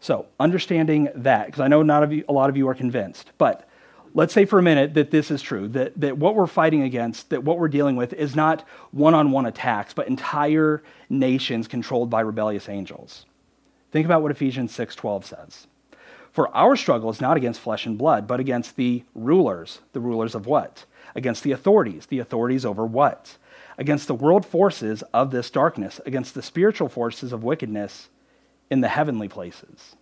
So, 0.00 0.26
understanding 0.38 1.08
that, 1.14 1.46
because 1.46 1.60
I 1.60 1.68
know 1.68 1.82
not 1.82 2.12
a 2.12 2.32
lot 2.32 2.50
of 2.50 2.56
you 2.58 2.68
are 2.68 2.74
convinced, 2.74 3.30
but 3.38 3.66
let's 4.12 4.34
say 4.34 4.44
for 4.44 4.58
a 4.58 4.62
minute 4.62 4.92
that 4.92 5.10
this 5.10 5.30
is 5.30 5.40
true, 5.40 5.68
that, 5.68 5.98
that 5.98 6.18
what 6.18 6.34
we're 6.34 6.46
fighting 6.46 6.82
against, 6.82 7.30
that 7.30 7.42
what 7.42 7.58
we're 7.58 7.68
dealing 7.68 7.96
with 7.96 8.12
is 8.12 8.36
not 8.36 8.66
one 8.90 9.14
on 9.14 9.30
one 9.30 9.46
attacks, 9.46 9.94
but 9.94 10.06
entire 10.06 10.82
nations 11.08 11.66
controlled 11.66 12.10
by 12.10 12.20
rebellious 12.20 12.68
angels. 12.68 13.24
Think 13.92 14.04
about 14.04 14.20
what 14.20 14.30
Ephesians 14.30 14.72
6:12 14.76 15.24
says. 15.24 15.66
For 16.34 16.54
our 16.54 16.74
struggle 16.74 17.10
is 17.10 17.20
not 17.20 17.36
against 17.36 17.60
flesh 17.60 17.86
and 17.86 17.96
blood, 17.96 18.26
but 18.26 18.40
against 18.40 18.74
the 18.74 19.04
rulers. 19.14 19.78
The 19.92 20.00
rulers 20.00 20.34
of 20.34 20.46
what? 20.46 20.84
Against 21.14 21.44
the 21.44 21.52
authorities. 21.52 22.06
The 22.06 22.18
authorities 22.18 22.66
over 22.66 22.84
what? 22.84 23.38
Against 23.78 24.08
the 24.08 24.16
world 24.16 24.44
forces 24.44 25.04
of 25.14 25.30
this 25.30 25.48
darkness, 25.48 26.00
against 26.04 26.34
the 26.34 26.42
spiritual 26.42 26.88
forces 26.88 27.32
of 27.32 27.44
wickedness 27.44 28.08
in 28.68 28.80
the 28.80 28.88
heavenly 28.88 29.28
places. 29.28 29.94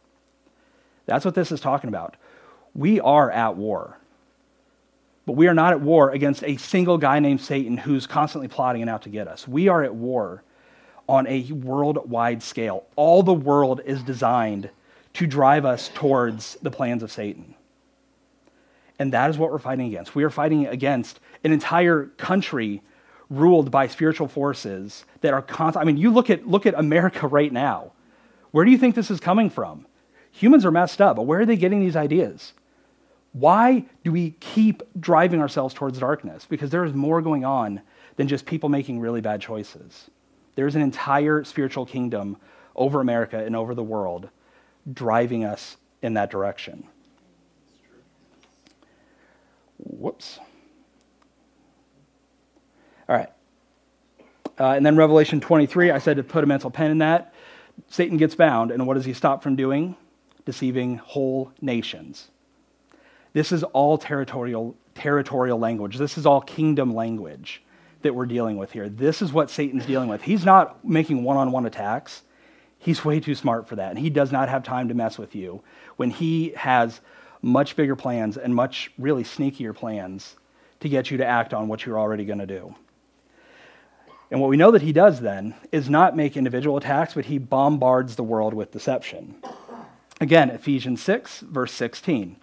That's 1.05 1.27
what 1.27 1.35
this 1.35 1.53
is 1.53 1.61
talking 1.61 1.89
about. 1.89 2.17
We 2.75 2.99
are 2.99 3.31
at 3.31 3.57
war. 3.57 3.99
But 5.27 5.35
we 5.35 5.49
are 5.49 5.55
not 5.55 5.75
at 5.75 5.83
war 5.83 6.13
against 6.13 6.45
a 6.45 6.57
single 6.57 6.97
guy 6.97 7.19
named 7.19 7.43
Satan 7.43 7.77
who's 7.77 8.07
constantly 8.07 8.49
plotting 8.49 8.81
and 8.81 8.91
out 8.91 9.03
to 9.03 9.11
get 9.11 9.29
us. 9.29 9.47
We 9.47 9.69
are 9.69 9.85
at 9.85 9.95
war 9.95 10.43
on 11.07 11.27
a 11.27 11.43
worldwide 11.53 12.43
scale. 12.43 12.87
All 12.97 13.23
the 13.23 13.35
world 13.35 13.83
is 13.85 14.03
designed 14.03 14.71
to 15.15 15.27
drive 15.27 15.65
us 15.65 15.91
towards 15.95 16.57
the 16.63 16.71
plans 16.71 17.03
of 17.03 17.13
Satan. 17.13 17.55
And 18.99 19.13
that 19.13 19.31
is 19.31 19.39
what 19.39 19.51
we're 19.51 19.59
fighting 19.59 19.87
against. 19.87 20.15
We 20.15 20.25
are 20.25 20.31
fighting 20.31 20.67
against 20.67 21.21
an 21.45 21.53
entire 21.53 22.07
country 22.17 22.83
ruled 23.29 23.71
by 23.71 23.87
spiritual 23.87 24.29
forces 24.29 25.05
that 25.23 25.33
are 25.33 25.43
constant. 25.43 25.83
I 25.83 25.87
mean, 25.87 25.97
you 25.97 26.11
look 26.11 26.31
at, 26.31 26.47
look 26.47 26.67
at 26.67 26.75
America 26.75 27.27
right 27.27 27.53
now. 27.53 27.93
Where 28.51 28.65
do 28.65 28.71
you 28.71 28.79
think 28.79 28.95
this 28.95 29.11
is 29.11 29.21
coming 29.21 29.51
from? 29.51 29.87
Humans 30.33 30.65
are 30.65 30.71
messed 30.71 31.01
up, 31.01 31.17
but 31.17 31.23
where 31.23 31.41
are 31.41 31.47
they 31.47 31.57
getting 31.57 31.81
these 31.81 31.97
ideas? 31.97 32.53
Why 33.33 33.87
do 34.05 34.13
we 34.13 34.33
keep 34.41 34.83
driving 34.99 35.41
ourselves 35.41 35.75
towards 35.75 35.99
darkness? 35.99 36.47
Because 36.49 36.71
there 36.71 36.85
is 36.85 36.93
more 36.93 37.23
going 37.23 37.45
on 37.45 37.81
than 38.17 38.29
just 38.29 38.45
people 38.45 38.69
making 38.69 39.01
really 39.01 39.23
bad 39.23 39.41
choices. 39.41 40.11
There's 40.55 40.77
an 40.77 40.83
entire 40.83 41.45
spiritual 41.45 41.87
kingdom 41.87 42.37
over 42.77 43.01
America 43.01 43.39
and 43.39 43.57
over 43.57 43.75
the 43.75 43.83
world 43.83 44.29
driving 44.91 45.45
us 45.45 45.77
in 46.03 46.15
that 46.15 46.31
direction. 46.31 46.87
Whoops. 49.79 50.39
All 53.09 53.17
right. 53.17 53.31
Uh, 54.59 54.73
and 54.73 54.85
then 54.85 54.97
Revelation 54.97 55.41
23, 55.41 55.91
I 55.91 55.99
said 55.99 56.17
to 56.17 56.23
put 56.23 56.45
a 56.45 56.47
mental 56.47 56.71
pen 56.71 56.91
in 56.91 56.99
that. 56.99 57.35
Satan 57.89 58.17
gets 58.17 58.35
bound, 58.35 58.71
and 58.71 58.87
what 58.87 58.95
does 58.95 59.05
he 59.05 59.13
stop 59.13 59.43
from 59.43 59.57
doing? 59.57 59.97
Deceiving 60.45 60.99
whole 60.99 61.53
nations. 61.61 62.29
This 63.33 63.51
is 63.51 63.63
all 63.63 63.97
territorial, 63.97 64.77
territorial 64.95 65.59
language. 65.59 65.97
This 65.97 66.19
is 66.19 66.27
all 66.27 66.41
kingdom 66.41 66.95
language 66.95 67.63
that 68.03 68.15
we're 68.15 68.27
dealing 68.27 68.57
with 68.57 68.73
here. 68.73 68.89
This 68.89 69.23
is 69.23 69.33
what 69.33 69.51
Satan's 69.51 69.87
dealing 69.87 70.09
with. 70.09 70.23
He's 70.23 70.45
not 70.45 70.85
making 70.85 71.23
one 71.23 71.37
on 71.37 71.51
one 71.51 71.67
attacks. 71.67 72.23
He's 72.83 73.05
way 73.05 73.21
too 73.21 73.37
smart 73.37 73.69
for 73.69 73.77
that, 73.77 73.91
and 73.91 73.99
he 73.99 74.11
does 74.11 74.33
not 74.33 74.49
have 74.49 74.65
time 74.65 74.89
to 74.89 74.95
mess 74.95 75.17
with 75.17 75.37
you 75.37 75.63
when 75.97 76.11
he 76.11 76.51
has 76.57 77.01
much 77.41 77.77
bigger 77.77 77.95
plans 77.95 78.37
and 78.37 78.53
much 78.53 78.91
really 78.99 79.23
sneakier 79.23 79.73
plans 79.73 80.35
to 80.81 80.89
get 80.89 81.09
you 81.09 81.17
to 81.19 81.25
act 81.25 81.55
on 81.55 81.69
what 81.69 81.87
you're 81.87 81.99
already 81.99 82.25
going 82.25 82.41
to 82.41 82.47
do. 82.47 82.75
And 84.33 84.41
what 84.41 84.51
we 84.51 84.57
know 84.57 84.73
that 84.73 84.83
he 84.83 84.93
does 84.93 85.21
then 85.21 85.55
is 85.71 85.89
not 85.89 86.17
make 86.17 86.37
individual 86.37 86.77
attacks, 86.77 87.15
but 87.15 87.27
he 87.27 87.39
bombards 87.39 88.17
the 88.17 88.25
world 88.25 88.53
with 88.53 88.73
deception. 88.73 89.37
Again, 90.21 90.51
Ephesians 90.51 91.01
6, 91.03 91.41
verse 91.41 91.73
16. 91.73 92.35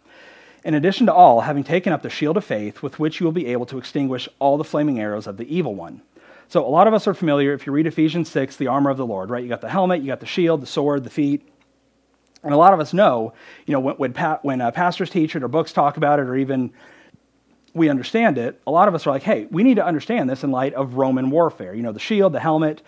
In 0.63 0.73
addition 0.73 1.06
to 1.08 1.13
all, 1.13 1.41
having 1.41 1.65
taken 1.65 1.91
up 1.91 2.02
the 2.02 2.10
shield 2.10 2.38
of 2.38 2.45
faith, 2.45 2.82
with 2.82 2.97
which 2.97 3.19
you 3.19 3.25
will 3.25 3.34
be 3.34 3.47
able 3.47 3.65
to 3.65 3.78
extinguish 3.78 4.30
all 4.39 4.58
the 4.58 4.63
flaming 4.63 5.02
arrows 5.02 5.28
of 5.28 5.36
the 5.36 5.54
evil 5.54 5.75
one. 5.75 6.02
So 6.49 6.65
a 6.65 6.67
lot 6.67 6.88
of 6.88 6.95
us 6.95 7.07
are 7.07 7.13
familiar, 7.13 7.53
if 7.53 7.67
you 7.67 7.71
read 7.71 7.85
Ephesians 7.85 8.27
6, 8.29 8.55
the 8.57 8.67
armor 8.67 8.89
of 8.89 8.97
the 8.97 9.05
Lord, 9.05 9.29
right? 9.29 9.43
You 9.43 9.49
got 9.49 9.62
the 9.62 9.69
helmet, 9.69 10.01
you 10.01 10.07
got 10.07 10.19
the 10.19 10.25
shield, 10.25 10.62
the 10.62 10.67
sword, 10.67 11.03
the 11.03 11.09
feet. 11.12 11.47
And 12.43 12.53
a 12.53 12.57
lot 12.57 12.73
of 12.73 12.79
us 12.79 12.91
know, 12.91 13.33
you 13.67 13.73
know, 13.73 13.79
when, 13.79 13.95
when, 13.95 14.13
when 14.41 14.62
uh, 14.62 14.71
pastors 14.71 15.12
teach 15.12 15.35
it 15.35 15.43
or 15.43 15.47
books 15.47 15.71
talk 15.71 15.97
about 15.97 16.19
it 16.19 16.23
or 16.23 16.35
even 16.35 16.71
we 17.75 17.88
understand 17.88 18.39
it, 18.39 18.59
a 18.65 18.71
lot 18.71 18.88
of 18.88 18.95
us 18.95 19.05
are 19.05 19.12
like, 19.12 19.21
hey, 19.21 19.45
we 19.51 19.62
need 19.62 19.75
to 19.75 19.85
understand 19.85 20.27
this 20.27 20.43
in 20.43 20.49
light 20.49 20.73
of 20.73 20.95
Roman 20.95 21.29
warfare. 21.29 21.75
You 21.75 21.83
know, 21.83 21.91
the 21.91 21.99
shield, 21.99 22.33
the 22.33 22.39
helmet. 22.39 22.81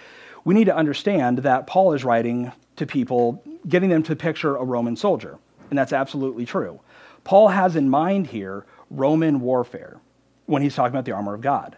We 0.43 0.55
need 0.55 0.65
to 0.65 0.75
understand 0.75 1.39
that 1.39 1.67
Paul 1.67 1.93
is 1.93 2.03
writing 2.03 2.51
to 2.77 2.87
people, 2.87 3.43
getting 3.67 3.89
them 3.89 4.01
to 4.03 4.15
picture 4.15 4.55
a 4.55 4.63
Roman 4.63 4.95
soldier. 4.95 5.37
And 5.69 5.77
that's 5.77 5.93
absolutely 5.93 6.47
true. 6.47 6.79
Paul 7.23 7.49
has 7.49 7.75
in 7.75 7.91
mind 7.91 8.25
here 8.25 8.65
Roman 8.89 9.39
warfare 9.39 9.99
when 10.47 10.63
he's 10.63 10.73
talking 10.73 10.95
about 10.95 11.05
the 11.05 11.11
armor 11.11 11.35
of 11.35 11.41
God. 11.41 11.77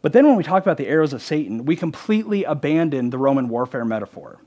But 0.00 0.12
then 0.12 0.26
when 0.26 0.36
we 0.36 0.44
talk 0.44 0.62
about 0.62 0.76
the 0.76 0.86
arrows 0.86 1.12
of 1.12 1.22
Satan, 1.22 1.64
we 1.64 1.76
completely 1.76 2.44
abandon 2.44 3.10
the 3.10 3.18
Roman 3.18 3.48
warfare 3.48 3.84
metaphor. 3.84 4.40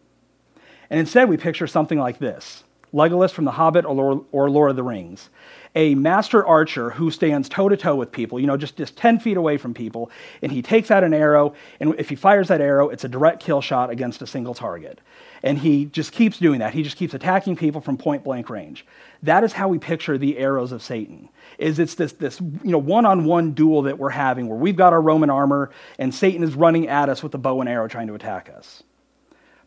And 0.90 1.00
instead, 1.00 1.30
we 1.30 1.38
picture 1.38 1.68
something 1.68 2.00
like 2.00 2.20
this 2.20 2.64
Legolas 2.94 3.32
from 3.32 3.46
The 3.46 3.52
Hobbit 3.52 3.86
or 3.86 4.50
Lord 4.50 4.70
of 4.70 4.76
the 4.76 4.84
Rings. 4.84 5.30
A 5.74 5.96
master 5.96 6.46
archer 6.46 6.90
who 6.90 7.10
stands 7.10 7.48
toe 7.48 7.70
to 7.70 7.78
toe 7.78 7.96
with 7.96 8.12
people, 8.12 8.40
you 8.40 8.48
know, 8.48 8.58
just, 8.58 8.76
just 8.76 8.98
10 8.98 9.20
feet 9.20 9.38
away 9.38 9.58
from 9.58 9.74
people, 9.74 10.12
and 10.42 10.52
he 10.52 10.62
takes 10.62 10.92
out 10.92 11.06
an 11.06 11.14
arrow, 11.14 11.54
and 11.80 11.96
if 11.98 12.10
he 12.10 12.16
fires 12.16 12.50
that 12.50 12.60
arrow, 12.60 12.90
it's 12.90 13.06
a 13.06 13.08
direct 13.08 13.42
kill 13.42 13.62
shot 13.62 13.90
against 13.90 14.22
a 14.22 14.28
single 14.28 14.54
target. 14.54 15.00
And 15.44 15.58
he 15.58 15.86
just 15.86 16.12
keeps 16.12 16.40
doing 16.40 16.60
that. 16.60 16.74
He 16.74 16.84
just 16.84 16.98
keeps 16.98 17.14
attacking 17.14 17.56
people 17.56 17.80
from 17.80 17.98
point 17.98 18.26
blank 18.26 18.50
range. 18.50 18.86
That 19.24 19.46
is 19.46 19.54
how 19.54 19.70
we 19.70 19.80
picture 19.80 20.18
the 20.18 20.38
arrows 20.38 20.74
of 20.74 20.84
Satan. 20.84 21.30
Is 21.58 21.80
it's 21.80 21.96
this, 21.96 22.12
this 22.14 22.42
you 22.42 22.72
know, 22.72 22.78
one-on-one 22.78 23.54
duel 23.54 23.84
that 23.84 23.98
we're 23.98 24.10
having 24.10 24.48
where 24.48 24.58
we've 24.58 24.76
got 24.76 24.92
our 24.94 25.02
Roman 25.02 25.30
armor 25.30 25.72
and 25.98 26.14
Satan 26.14 26.44
is 26.44 26.54
running 26.54 26.90
at 26.90 27.08
us 27.08 27.24
with 27.24 27.34
a 27.34 27.38
bow 27.38 27.62
and 27.62 27.70
arrow 27.70 27.88
trying 27.88 28.08
to 28.08 28.14
attack 28.14 28.52
us. 28.56 28.84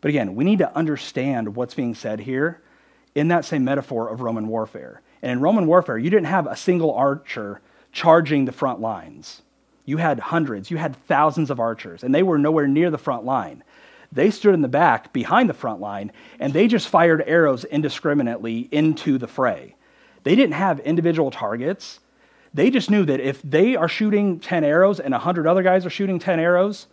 But 0.01 0.09
again, 0.09 0.35
we 0.35 0.43
need 0.43 0.59
to 0.59 0.75
understand 0.75 1.55
what's 1.55 1.73
being 1.73 1.95
said 1.95 2.19
here 2.19 2.61
in 3.15 3.29
that 3.29 3.45
same 3.45 3.63
metaphor 3.63 4.09
of 4.09 4.21
Roman 4.21 4.47
warfare. 4.47 5.01
And 5.21 5.31
in 5.31 5.39
Roman 5.39 5.65
warfare, 5.65 5.97
you 5.97 6.09
didn't 6.09 6.27
have 6.27 6.45
a 6.45 6.55
single 6.55 6.93
archer 6.93 7.61
charging 7.91 8.45
the 8.45 8.51
front 8.51 8.81
lines. 8.81 9.41
You 9.85 9.97
had 9.97 10.19
hundreds, 10.19 10.69
you 10.69 10.77
had 10.77 10.95
thousands 11.07 11.49
of 11.49 11.59
archers, 11.59 12.03
and 12.03 12.13
they 12.13 12.23
were 12.23 12.37
nowhere 12.37 12.67
near 12.67 12.91
the 12.91 12.97
front 12.97 13.23
line. 13.23 13.63
They 14.11 14.31
stood 14.31 14.53
in 14.53 14.61
the 14.61 14.67
back 14.67 15.13
behind 15.13 15.49
the 15.49 15.53
front 15.53 15.81
line 15.81 16.11
and 16.39 16.53
they 16.53 16.67
just 16.67 16.87
fired 16.87 17.23
arrows 17.27 17.65
indiscriminately 17.65 18.69
into 18.71 19.17
the 19.17 19.27
fray. 19.27 19.75
They 20.23 20.35
didn't 20.35 20.53
have 20.53 20.79
individual 20.79 21.31
targets. 21.31 21.99
They 22.53 22.69
just 22.69 22.89
knew 22.89 23.03
that 23.05 23.19
if 23.19 23.41
they 23.41 23.75
are 23.75 23.89
shooting 23.89 24.39
10 24.39 24.63
arrows 24.63 24.99
and 24.99 25.11
100 25.11 25.47
other 25.47 25.63
guys 25.63 25.85
are 25.85 25.89
shooting 25.89 26.19
10 26.19 26.39
arrows, 26.39 26.87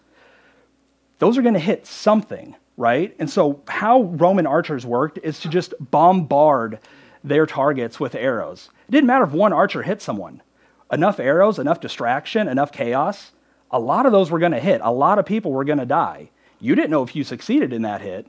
those 1.21 1.39
are 1.39 1.43
going 1.43 1.55
to 1.55 1.61
hit 1.61 1.87
something, 1.87 2.57
right? 2.77 3.15
And 3.19 3.29
so, 3.29 3.63
how 3.69 4.03
Roman 4.03 4.47
archers 4.47 4.87
worked 4.87 5.19
is 5.23 5.41
to 5.41 5.49
just 5.49 5.75
bombard 5.79 6.79
their 7.25 7.47
targets 7.47 8.01
with 8.01 8.15
arrows. 8.15 8.71
It 8.89 8.93
didn't 8.93 9.07
matter 9.07 9.25
if 9.25 9.33
one 9.33 9.53
archer 9.53 9.83
hit 9.83 10.03
someone. 10.03 10.43
Enough 10.91 11.21
arrows, 11.21 11.59
enough 11.59 11.81
distraction, 11.81 12.49
enough 12.49 12.73
chaos, 12.73 13.33
a 13.71 13.79
lot 13.79 14.07
of 14.07 14.13
those 14.13 14.31
were 14.31 14.39
going 14.39 14.53
to 14.53 14.61
hit. 14.61 14.81
A 14.85 14.93
lot 14.93 15.19
of 15.19 15.25
people 15.25 15.53
were 15.53 15.65
going 15.65 15.79
to 15.79 15.87
die. 15.87 16.31
You 16.61 16.75
didn't 16.75 16.91
know 16.91 17.03
if 17.03 17.17
you 17.17 17.25
succeeded 17.25 17.73
in 17.73 17.83
that 17.83 18.03
hit, 18.03 18.27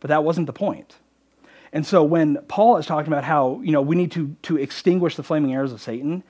but 0.00 0.08
that 0.08 0.24
wasn't 0.24 0.46
the 0.46 0.52
point. 0.52 0.96
And 1.72 1.86
so 1.86 2.02
when 2.02 2.38
Paul 2.48 2.78
is 2.78 2.86
talking 2.86 3.12
about 3.12 3.24
how, 3.24 3.60
you 3.62 3.70
know, 3.70 3.82
we 3.82 3.94
need 3.94 4.10
to, 4.12 4.34
to 4.42 4.56
extinguish 4.56 5.16
the 5.16 5.22
flaming 5.22 5.52
arrows 5.52 5.72
of 5.72 5.80
Satan, 5.80 6.24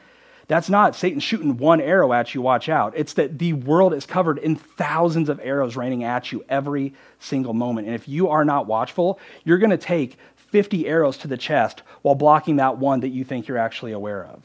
that's 0.50 0.68
not 0.68 0.96
Satan 0.96 1.20
shooting 1.20 1.58
one 1.58 1.80
arrow 1.80 2.12
at 2.12 2.34
you, 2.34 2.42
watch 2.42 2.68
out. 2.68 2.92
It's 2.96 3.12
that 3.12 3.38
the 3.38 3.52
world 3.52 3.94
is 3.94 4.04
covered 4.04 4.36
in 4.36 4.56
thousands 4.56 5.28
of 5.28 5.38
arrows 5.40 5.76
raining 5.76 6.02
at 6.02 6.32
you 6.32 6.44
every 6.48 6.92
single 7.20 7.54
moment. 7.54 7.86
And 7.86 7.94
if 7.94 8.08
you 8.08 8.30
are 8.30 8.44
not 8.44 8.66
watchful, 8.66 9.20
you're 9.44 9.58
going 9.58 9.70
to 9.70 9.76
take 9.76 10.18
50 10.34 10.88
arrows 10.88 11.18
to 11.18 11.28
the 11.28 11.36
chest 11.36 11.82
while 12.02 12.16
blocking 12.16 12.56
that 12.56 12.78
one 12.78 12.98
that 12.98 13.10
you 13.10 13.22
think 13.22 13.46
you're 13.46 13.58
actually 13.58 13.92
aware 13.92 14.24
of. 14.24 14.42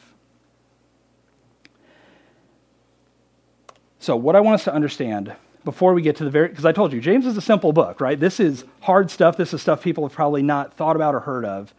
So, 3.98 4.16
what 4.16 4.36
I 4.36 4.42
want 4.42 4.54
us 4.54 4.66
to 4.66 4.74
understand 4.76 5.34
before 5.64 5.96
we 5.96 6.04
get 6.04 6.18
to 6.18 6.24
the 6.24 6.30
very, 6.30 6.50
because 6.50 6.66
I 6.66 6.72
told 6.72 6.94
you, 6.94 7.02
James 7.02 7.26
is 7.26 7.36
a 7.36 7.42
simple 7.42 7.74
book, 7.74 8.00
right? 8.00 8.20
This 8.20 8.40
is 8.40 8.64
hard 8.82 9.10
stuff. 9.10 9.38
This 9.38 9.56
is 9.56 9.62
stuff 9.64 9.82
people 9.82 10.08
have 10.08 10.14
probably 10.14 10.44
not 10.44 10.76
thought 10.76 10.96
about 10.96 11.16
or 11.16 11.22
heard 11.22 11.46
of. 11.46 11.74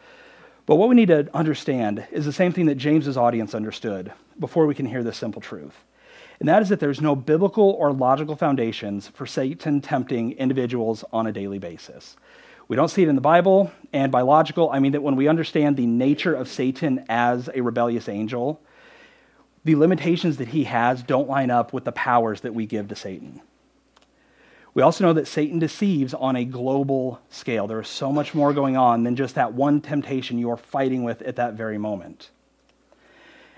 But 0.66 0.76
what 0.76 0.88
we 0.88 0.96
need 0.96 1.08
to 1.08 1.28
understand 1.32 2.04
is 2.10 2.24
the 2.24 2.32
same 2.32 2.52
thing 2.52 2.66
that 2.66 2.74
James's 2.74 3.16
audience 3.16 3.54
understood 3.54 4.12
before 4.38 4.66
we 4.66 4.74
can 4.74 4.86
hear 4.86 5.04
this 5.04 5.16
simple 5.16 5.40
truth. 5.40 5.84
And 6.40 6.48
that 6.48 6.60
is 6.60 6.68
that 6.68 6.80
there's 6.80 7.00
no 7.00 7.16
biblical 7.16 7.70
or 7.70 7.92
logical 7.92 8.36
foundations 8.36 9.08
for 9.08 9.26
Satan 9.26 9.80
tempting 9.80 10.32
individuals 10.32 11.04
on 11.12 11.26
a 11.26 11.32
daily 11.32 11.58
basis. 11.58 12.16
We 12.68 12.76
don't 12.76 12.88
see 12.88 13.04
it 13.04 13.08
in 13.08 13.14
the 13.14 13.20
Bible, 13.20 13.70
and 13.92 14.10
by 14.10 14.22
logical, 14.22 14.70
I 14.70 14.80
mean 14.80 14.92
that 14.92 15.02
when 15.02 15.14
we 15.14 15.28
understand 15.28 15.76
the 15.76 15.86
nature 15.86 16.34
of 16.34 16.48
Satan 16.48 17.04
as 17.08 17.48
a 17.54 17.60
rebellious 17.60 18.08
angel, 18.08 18.60
the 19.64 19.76
limitations 19.76 20.38
that 20.38 20.48
he 20.48 20.64
has 20.64 21.02
don't 21.02 21.28
line 21.28 21.50
up 21.50 21.72
with 21.72 21.84
the 21.84 21.92
powers 21.92 22.40
that 22.40 22.54
we 22.54 22.66
give 22.66 22.88
to 22.88 22.96
Satan. 22.96 23.40
We 24.76 24.82
also 24.82 25.04
know 25.04 25.14
that 25.14 25.26
Satan 25.26 25.58
deceives 25.58 26.12
on 26.12 26.36
a 26.36 26.44
global 26.44 27.18
scale. 27.30 27.66
There 27.66 27.80
is 27.80 27.88
so 27.88 28.12
much 28.12 28.34
more 28.34 28.52
going 28.52 28.76
on 28.76 29.04
than 29.04 29.16
just 29.16 29.34
that 29.36 29.54
one 29.54 29.80
temptation 29.80 30.36
you 30.36 30.50
are 30.50 30.58
fighting 30.58 31.02
with 31.02 31.22
at 31.22 31.36
that 31.36 31.54
very 31.54 31.78
moment. 31.78 32.28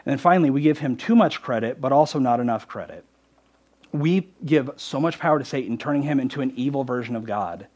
And 0.07 0.13
then 0.13 0.19
finally, 0.19 0.49
we 0.49 0.61
give 0.61 0.79
him 0.79 0.97
too 0.97 1.17
much 1.17 1.43
credit, 1.43 1.81
but 1.81 1.91
also 1.91 2.21
not 2.21 2.39
enough 2.39 2.69
credit. 2.69 3.05
We 3.91 4.29
give 4.45 4.71
so 4.77 5.01
much 5.01 5.19
power 5.19 5.41
to 5.41 5.45
Satan, 5.45 5.77
turning 5.77 6.03
him 6.03 6.21
into 6.21 6.41
an 6.41 6.53
evil 6.55 6.85
version 6.85 7.17
of 7.17 7.27
God, 7.27 7.67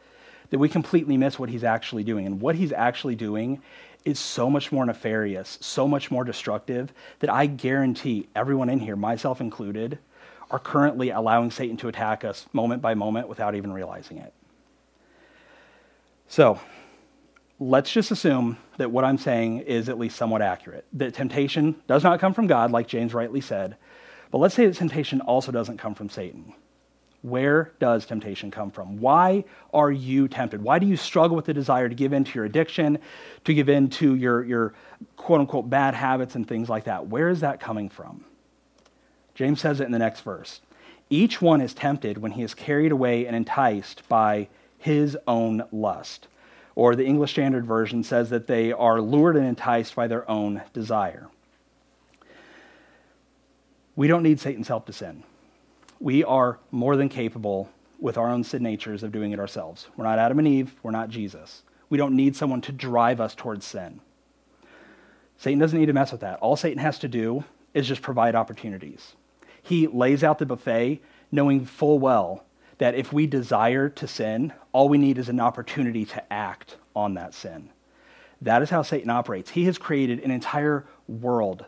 that 0.51 0.61
we 0.61 0.69
completely 0.69 1.17
miss 1.17 1.37
what 1.37 1.49
he's 1.49 1.65
actually 1.65 2.05
doing. 2.05 2.27
And 2.27 2.41
what 2.41 2.55
he's 2.55 2.71
actually 2.71 3.17
doing 3.17 3.61
is 4.05 4.21
so 4.21 4.49
much 4.49 4.71
more 4.71 4.87
nefarious, 4.87 5.59
so 5.61 5.89
much 5.89 6.13
more 6.13 6.23
destructive, 6.23 6.93
that 7.19 7.29
I 7.29 7.47
guarantee 7.47 8.29
everyone 8.37 8.69
in 8.69 8.79
here, 8.79 8.95
myself 8.95 9.41
included, 9.41 9.99
are 10.53 10.59
currently 10.59 11.11
allowing 11.11 11.51
Satan 11.51 11.79
to 11.79 11.89
attack 11.89 12.25
us 12.25 12.47
moment 12.53 12.83
by 12.83 12.95
moment 12.95 13.27
without 13.27 13.55
even 13.55 13.73
realizing 13.73 14.19
it. 14.19 14.35
So, 16.29 16.61
let's 17.59 17.91
just 17.91 18.11
assume 18.11 18.59
that 18.77 18.91
what 18.91 19.05
I'm 19.05 19.19
saying 19.19 19.61
is 19.61 19.89
at 19.89 19.99
least 19.99 20.17
somewhat 20.17 20.43
accurate. 20.43 20.85
That 20.93 21.15
temptation 21.15 21.77
does 21.87 22.05
not 22.05 22.21
come 22.21 22.35
from 22.35 22.47
God, 22.47 22.71
like 22.71 22.87
James 22.87 23.15
rightly 23.15 23.41
said, 23.41 23.77
but 24.31 24.39
let's 24.39 24.55
say 24.55 24.67
that 24.67 24.77
temptation 24.77 25.23
also 25.23 25.53
doesn't 25.53 25.79
come 25.79 25.95
from 25.95 26.11
Satan. 26.11 26.53
Where 27.23 27.73
does 27.79 28.05
temptation 28.05 28.51
come 28.51 28.71
from? 28.71 28.99
Why 28.99 29.45
are 29.73 29.93
you 29.93 30.29
tempted? 30.29 30.61
Why 30.61 30.79
do 30.79 30.87
you 30.87 30.97
struggle 30.97 31.37
with 31.37 31.45
the 31.47 31.55
desire 31.55 31.89
to 31.89 31.95
give 31.95 32.13
in 32.13 32.25
to 32.25 32.35
your 32.35 32.45
addiction, 32.45 32.99
to 33.45 33.55
give 33.55 33.69
in 33.69 33.89
to 33.91 34.17
your, 34.17 34.45
your 34.45 34.75
quote 35.17 35.41
unquote 35.41 35.71
bad 35.71 35.95
habits 35.95 36.35
and 36.35 36.47
things 36.47 36.69
like 36.69 36.85
that? 36.85 37.07
Where 37.07 37.29
is 37.29 37.41
that 37.41 37.61
coming 37.61 37.89
from? 37.89 38.25
James 39.35 39.61
says 39.61 39.81
it 39.81 39.85
in 39.85 39.93
the 39.93 39.99
next 39.99 40.21
verse. 40.21 40.61
Each 41.11 41.43
one 41.43 41.61
is 41.61 41.75
tempted 41.75 42.19
when 42.19 42.33
he 42.33 42.43
is 42.43 42.55
carried 42.55 42.93
away 42.93 43.27
and 43.27 43.37
enticed 43.37 44.09
by 44.09 44.49
his 44.79 45.17
own 45.27 45.65
lust. 45.71 46.29
Or 46.75 46.97
the 46.97 47.05
English 47.05 47.33
Standard 47.33 47.67
Version 47.67 48.03
says 48.03 48.31
that 48.31 48.47
they 48.47 48.73
are 48.73 49.01
lured 49.01 49.37
and 49.37 49.47
enticed 49.47 49.95
by 49.95 50.07
their 50.07 50.29
own 50.31 50.63
desire. 50.73 51.29
We 53.95 54.09
don't 54.09 54.23
need 54.23 54.41
Satan's 54.41 54.69
help 54.69 54.87
to 54.87 54.93
sin. 54.93 55.23
We 56.01 56.25
are 56.25 56.59
more 56.71 56.97
than 56.97 57.09
capable 57.09 57.69
with 58.01 58.17
our 58.17 58.29
own 58.29 58.43
sin 58.43 58.63
natures 58.63 59.03
of 59.03 59.13
doing 59.13 59.33
it 59.33 59.39
ourselves. 59.39 59.87
We're 59.97 60.05
not 60.05 60.19
Adam 60.19 60.39
and 60.39 60.49
Eve, 60.49 60.75
we're 60.83 60.91
not 60.91 61.11
Jesus. 61.11 61.63
We 61.91 61.99
don't 61.99 62.17
need 62.17 62.35
someone 62.35 62.63
to 62.63 62.73
drive 62.73 63.21
us 63.21 63.35
towards 63.35 63.67
sin. 63.67 64.01
Satan 65.37 65.59
doesn't 65.59 65.79
need 65.79 65.87
to 65.87 65.93
mess 65.93 66.11
with 66.11 66.23
that. 66.23 66.39
All 66.41 66.57
Satan 66.57 66.79
has 66.79 66.99
to 67.01 67.09
do 67.09 67.45
is 67.75 67.87
just 67.87 68.03
provide 68.03 68.35
opportunities. 68.35 69.15
He 69.63 69.87
lays 69.87 70.23
out 70.25 70.39
the 70.39 70.47
buffet 70.47 71.01
knowing 71.31 71.65
full 71.65 71.99
well 71.99 72.45
that 72.79 72.95
if 72.95 73.13
we 73.13 73.27
desire 73.27 73.89
to 73.89 74.09
sin, 74.09 74.53
all 74.73 74.89
we 74.89 74.99
need 74.99 75.19
is 75.19 75.29
an 75.29 75.41
opportunity 75.41 76.05
to 76.05 76.33
act 76.33 76.77
on 76.97 77.15
that 77.15 77.33
sin. 77.33 77.71
That 78.41 78.61
is 78.61 78.71
how 78.71 78.83
Satan 78.83 79.09
operates. 79.09 79.51
He 79.51 79.65
has 79.67 79.79
created 79.79 80.21
an 80.21 80.33
entire 80.33 80.85
world 81.07 81.65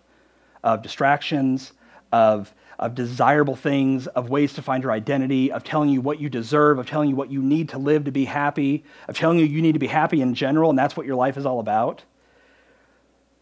of 0.65 0.83
distractions, 0.83 1.73
of, 2.11 2.53
of 2.79 2.95
desirable 2.95 3.55
things, 3.55 4.09
of 4.09 4.29
ways 4.29 4.55
to 4.55 4.63
find 4.63 4.83
your 4.83 4.91
identity, 4.93 5.53
of 5.53 5.63
telling 5.63 5.89
you 5.89 6.01
what 6.01 6.21
you 6.21 6.29
deserve, 6.29 6.79
of 6.79 6.87
telling 6.87 7.11
you 7.11 7.17
what 7.17 7.31
you 7.31 7.43
need 7.43 7.69
to 7.69 7.79
live 7.79 8.05
to 8.05 8.11
be 8.11 8.25
happy, 8.25 8.85
of 9.07 9.17
telling 9.17 9.39
you 9.39 9.45
you 9.45 9.63
need 9.63 9.73
to 9.73 9.79
be 9.79 9.87
happy 9.87 10.21
in 10.21 10.35
general, 10.35 10.71
and 10.71 10.79
that's 10.79 10.97
what 10.97 11.07
your 11.07 11.17
life 11.17 11.37
is 11.37 11.47
all 11.47 11.61
about. 11.61 12.03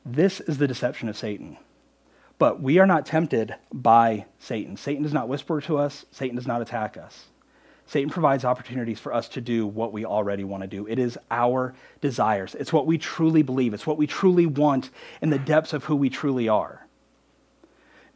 This 0.05 0.41
is 0.41 0.59
the 0.59 0.69
deception 0.69 1.09
of 1.09 1.17
Satan. 1.17 1.57
But 2.43 2.61
we 2.61 2.81
are 2.81 2.89
not 2.89 3.07
tempted 3.07 3.55
by 3.73 4.27
Satan. 4.41 4.77
Satan 4.77 5.05
does 5.05 5.13
not 5.13 5.29
whisper 5.29 5.61
to 5.61 5.79
us, 5.79 6.05
Satan 6.11 6.35
does 6.35 6.45
not 6.49 6.61
attack 6.61 6.97
us. 6.97 7.27
Satan 7.87 8.11
provides 8.11 8.45
opportunities 8.45 8.99
for 8.99 9.15
us 9.15 9.29
to 9.29 9.41
do 9.41 9.65
what 9.65 9.93
we 9.93 10.05
already 10.05 10.43
want 10.43 10.65
to 10.65 10.67
do. 10.67 10.85
It 10.89 10.99
is 10.99 11.17
our 11.31 11.73
desires. 12.01 12.57
It's 12.57 12.73
what 12.73 12.85
we 12.85 12.99
truly 12.99 13.45
believe. 13.45 13.75
It's 13.75 13.87
what 13.87 13.97
we 13.97 14.09
truly 14.09 14.47
want 14.47 14.91
in 15.21 15.31
the 15.31 15.39
depths 15.39 15.73
of 15.73 15.85
who 15.85 15.95
we 15.95 16.11
truly 16.11 16.49
are. 16.49 16.85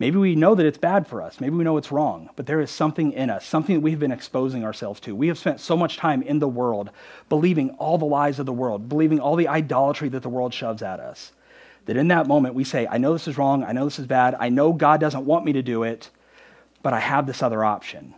Maybe 0.00 0.16
we 0.16 0.34
know 0.34 0.56
that 0.56 0.66
it's 0.66 0.76
bad 0.76 1.06
for 1.06 1.22
us. 1.22 1.40
Maybe 1.40 1.54
we 1.54 1.62
know 1.62 1.76
it's 1.76 1.92
wrong, 1.92 2.28
but 2.34 2.46
there 2.46 2.60
is 2.60 2.72
something 2.72 3.12
in 3.12 3.30
us, 3.30 3.46
something 3.46 3.76
that 3.76 3.80
we've 3.82 4.00
been 4.00 4.10
exposing 4.10 4.64
ourselves 4.64 4.98
to. 5.02 5.14
We 5.14 5.28
have 5.28 5.38
spent 5.38 5.60
so 5.60 5.76
much 5.76 5.98
time 5.98 6.22
in 6.22 6.40
the 6.40 6.48
world 6.48 6.90
believing 7.28 7.70
all 7.78 7.96
the 7.96 8.04
lies 8.06 8.40
of 8.40 8.46
the 8.46 8.52
world, 8.52 8.88
believing 8.88 9.20
all 9.20 9.36
the 9.36 9.46
idolatry 9.46 10.08
that 10.08 10.24
the 10.24 10.28
world 10.28 10.52
shoves 10.52 10.82
at 10.82 10.98
us 10.98 11.30
that 11.86 11.96
in 11.96 12.08
that 12.08 12.26
moment 12.26 12.54
we 12.54 12.64
say, 12.64 12.86
I 12.88 12.98
know 12.98 13.12
this 13.12 13.26
is 13.26 13.38
wrong, 13.38 13.64
I 13.64 13.72
know 13.72 13.84
this 13.84 13.98
is 13.98 14.06
bad, 14.06 14.36
I 14.38 14.48
know 14.48 14.72
God 14.72 15.00
doesn't 15.00 15.24
want 15.24 15.44
me 15.44 15.54
to 15.54 15.62
do 15.62 15.82
it, 15.84 16.10
but 16.82 16.92
I 16.92 17.00
have 17.00 17.26
this 17.26 17.42
other 17.42 17.64
option. 17.64 18.14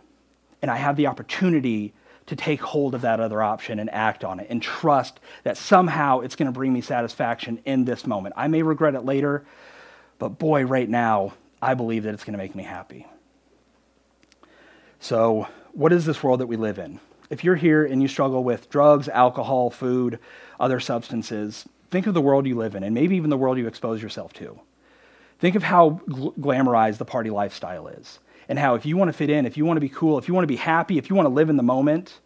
And 0.61 0.69
I 0.69 0.75
have 0.75 0.97
the 0.97 1.07
opportunity 1.07 1.93
to 2.25 2.35
take 2.35 2.61
hold 2.61 2.93
of 2.93 3.01
that 3.01 3.19
other 3.19 3.41
option 3.41 3.79
and 3.79 3.89
act 3.89 4.23
on 4.23 4.39
it 4.39 4.47
and 4.49 4.61
trust 4.61 5.19
that 5.43 5.57
somehow 5.57 6.19
it's 6.19 6.35
going 6.35 6.45
to 6.45 6.51
bring 6.51 6.71
me 6.71 6.81
satisfaction 6.81 7.59
in 7.65 7.85
this 7.85 8.05
moment. 8.05 8.35
I 8.37 8.47
may 8.47 8.61
regret 8.61 8.93
it 8.93 9.05
later, 9.05 9.45
but 10.19 10.37
boy, 10.37 10.65
right 10.65 10.87
now, 10.87 11.33
I 11.61 11.73
believe 11.73 12.03
that 12.03 12.13
it's 12.13 12.23
going 12.23 12.33
to 12.33 12.37
make 12.37 12.55
me 12.55 12.63
happy. 12.63 13.07
So, 14.99 15.47
what 15.71 15.93
is 15.93 16.05
this 16.05 16.21
world 16.21 16.41
that 16.41 16.47
we 16.47 16.57
live 16.57 16.77
in? 16.77 16.99
If 17.29 17.43
you're 17.43 17.55
here 17.55 17.85
and 17.85 18.01
you 18.01 18.07
struggle 18.07 18.43
with 18.43 18.69
drugs, 18.69 19.07
alcohol, 19.07 19.69
food, 19.69 20.19
other 20.59 20.79
substances, 20.79 21.67
Think 21.91 22.07
of 22.07 22.13
the 22.13 22.21
world 22.21 22.45
you 22.45 22.55
live 22.55 22.75
in, 22.75 22.83
and 22.83 22.93
maybe 22.93 23.15
even 23.15 23.29
the 23.29 23.37
world 23.37 23.57
you 23.57 23.67
expose 23.67 24.01
yourself 24.01 24.33
to. 24.33 24.59
Think 25.39 25.55
of 25.55 25.63
how 25.63 26.01
gl- 26.07 26.37
glamorized 26.37 26.97
the 26.97 27.05
party 27.05 27.29
lifestyle 27.29 27.87
is, 27.87 28.19
and 28.47 28.59
how 28.59 28.75
if 28.75 28.85
you 28.85 28.97
want 28.97 29.09
to 29.09 29.13
fit 29.13 29.29
in, 29.29 29.45
if 29.45 29.57
you 29.57 29.65
want 29.65 29.77
to 29.77 29.81
be 29.81 29.89
cool, 29.89 30.17
if 30.17 30.27
you 30.27 30.33
want 30.33 30.43
to 30.43 30.47
be 30.47 30.55
happy, 30.55 30.97
if 30.97 31.09
you 31.09 31.15
want 31.15 31.25
to 31.25 31.33
live 31.33 31.49
in 31.49 31.57
the 31.57 31.63
moment, 31.63 32.19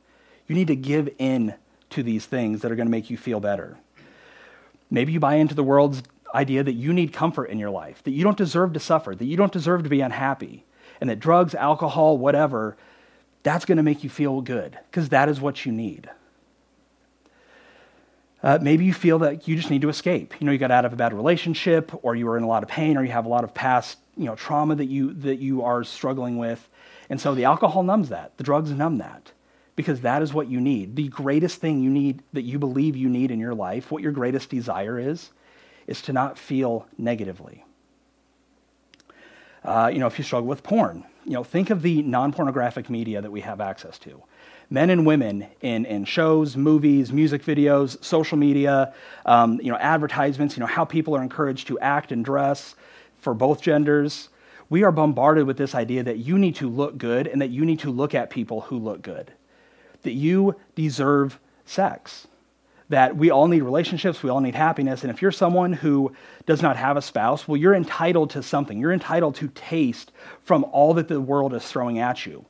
you 0.48 0.56
need 0.56 0.68
to 0.68 0.76
give 0.76 1.10
in 1.18 1.54
to 1.92 2.04
these 2.04 2.26
things 2.26 2.62
that 2.62 2.72
are 2.72 2.76
going 2.76 2.88
to 2.88 2.92
make 2.92 3.10
you 3.10 3.18
feel 3.18 3.40
better. 3.40 3.78
Maybe 4.90 5.14
you 5.14 5.20
buy 5.20 5.36
into 5.36 5.56
the 5.56 5.64
world's 5.64 6.04
idea 6.36 6.64
that 6.64 6.74
you 6.74 6.92
need 6.92 7.14
comfort 7.14 7.46
in 7.46 7.60
your 7.60 7.70
life, 7.70 8.04
that 8.04 8.12
you 8.12 8.24
don't 8.24 8.38
deserve 8.38 8.74
to 8.74 8.80
suffer, 8.80 9.16
that 9.16 9.26
you 9.26 9.38
don't 9.38 9.52
deserve 9.52 9.84
to 9.84 9.90
be 9.90 10.02
unhappy, 10.02 10.66
and 11.00 11.10
that 11.10 11.20
drugs, 11.20 11.54
alcohol, 11.56 12.18
whatever, 12.18 12.76
that's 13.44 13.66
going 13.66 13.78
to 13.78 13.84
make 13.84 14.04
you 14.04 14.10
feel 14.10 14.42
good, 14.42 14.78
because 14.90 15.10
that 15.10 15.30
is 15.30 15.40
what 15.40 15.66
you 15.66 15.72
need. 15.72 16.10
Uh, 18.44 18.60
maybe 18.62 18.84
you 18.84 18.94
feel 18.94 19.20
that 19.20 19.48
you 19.48 19.56
just 19.56 19.70
need 19.70 19.82
to 19.82 19.90
escape. 19.90 20.34
You 20.40 20.46
know, 20.46 20.52
you 20.52 20.58
got 20.58 20.70
out 20.70 20.84
of 20.84 20.92
a 20.92 20.98
bad 20.98 21.14
relationship, 21.14 21.92
or 22.04 22.14
you 22.14 22.26
were 22.26 22.38
in 22.38 22.44
a 22.44 22.48
lot 22.48 22.62
of 22.62 22.70
pain, 22.70 22.98
or 22.98 23.04
you 23.04 23.12
have 23.12 23.26
a 23.26 23.30
lot 23.30 23.46
of 23.46 23.54
past, 23.54 23.98
you 24.18 24.26
know, 24.26 24.36
trauma 24.36 24.76
that 24.76 24.88
you 24.88 25.14
that 25.14 25.40
you 25.40 25.64
are 25.64 25.84
struggling 25.86 26.38
with, 26.38 26.68
and 27.10 27.22
so 27.22 27.34
the 27.34 27.46
alcohol 27.46 27.84
numbs 27.84 28.10
that. 28.10 28.36
The 28.38 28.44
drugs 28.44 28.72
numb 28.72 28.98
that, 28.98 29.32
because 29.78 30.02
that 30.02 30.22
is 30.22 30.34
what 30.34 30.50
you 30.50 30.60
need. 30.60 30.98
The 30.98 31.08
greatest 31.08 31.62
thing 31.62 31.82
you 31.82 31.90
need 31.90 32.22
that 32.34 32.42
you 32.42 32.60
believe 32.60 32.98
you 32.98 33.08
need 33.08 33.32
in 33.32 33.40
your 33.40 33.56
life, 33.56 33.92
what 33.92 34.04
your 34.04 34.12
greatest 34.12 34.50
desire 34.50 35.00
is, 35.00 35.32
is 35.88 36.02
to 36.04 36.14
not 36.14 36.38
feel 36.38 36.86
negatively. 36.98 37.64
Uh, 39.64 39.90
you 39.94 40.00
know, 40.00 40.08
if 40.08 40.18
you 40.18 40.26
struggle 40.26 40.50
with 40.50 40.64
porn, 40.64 41.06
you 41.24 41.32
know, 41.32 41.46
think 41.46 41.70
of 41.70 41.82
the 41.82 42.02
non-pornographic 42.02 42.90
media 42.90 43.22
that 43.22 43.32
we 43.32 43.40
have 43.40 43.62
access 43.62 43.98
to 44.00 44.22
men 44.74 44.90
and 44.90 45.06
women 45.06 45.46
in, 45.62 45.86
in 45.86 46.04
shows, 46.04 46.58
movies, 46.58 47.14
music 47.14 47.44
videos, 47.44 48.04
social 48.04 48.40
media, 48.40 48.92
um, 49.28 49.62
you 49.62 49.72
know, 49.72 49.78
advertisements, 49.78 50.58
you 50.58 50.62
know, 50.62 50.66
how 50.66 50.84
people 50.84 51.16
are 51.16 51.22
encouraged 51.22 51.68
to 51.68 51.78
act 51.78 52.12
and 52.12 52.26
dress 52.26 52.74
for 53.20 53.36
both 53.36 53.62
genders. 53.62 54.30
We 54.72 54.82
are 54.82 54.92
bombarded 54.92 55.46
with 55.46 55.58
this 55.58 55.76
idea 55.76 56.02
that 56.02 56.18
you 56.18 56.40
need 56.40 56.56
to 56.56 56.68
look 56.68 56.98
good 56.98 57.28
and 57.28 57.40
that 57.40 57.52
you 57.52 57.66
need 57.66 57.82
to 57.82 57.92
look 57.92 58.16
at 58.16 58.32
people 58.32 58.62
who 58.62 58.80
look 58.80 59.04
good, 59.04 59.32
that 60.02 60.14
you 60.14 60.56
deserve 60.74 61.40
sex, 61.66 62.28
that 62.90 63.16
we 63.16 63.30
all 63.30 63.48
need 63.48 63.62
relationships, 63.62 64.24
we 64.24 64.32
all 64.32 64.42
need 64.42 64.56
happiness. 64.56 65.04
And 65.04 65.12
if 65.12 65.22
you're 65.22 65.32
someone 65.32 65.74
who 65.74 66.16
does 66.48 66.64
not 66.64 66.78
have 66.78 66.98
a 66.98 67.02
spouse, 67.04 67.48
well, 67.48 67.58
you're 67.58 67.76
entitled 67.76 68.32
to 68.32 68.42
something. 68.42 68.80
You're 68.80 68.92
entitled 68.92 69.36
to 69.36 69.50
taste 69.50 70.12
from 70.42 70.64
all 70.72 70.96
that 70.96 71.08
the 71.08 71.22
world 71.22 71.54
is 71.54 71.64
throwing 71.64 72.00
at 72.00 72.26
you 72.26 72.44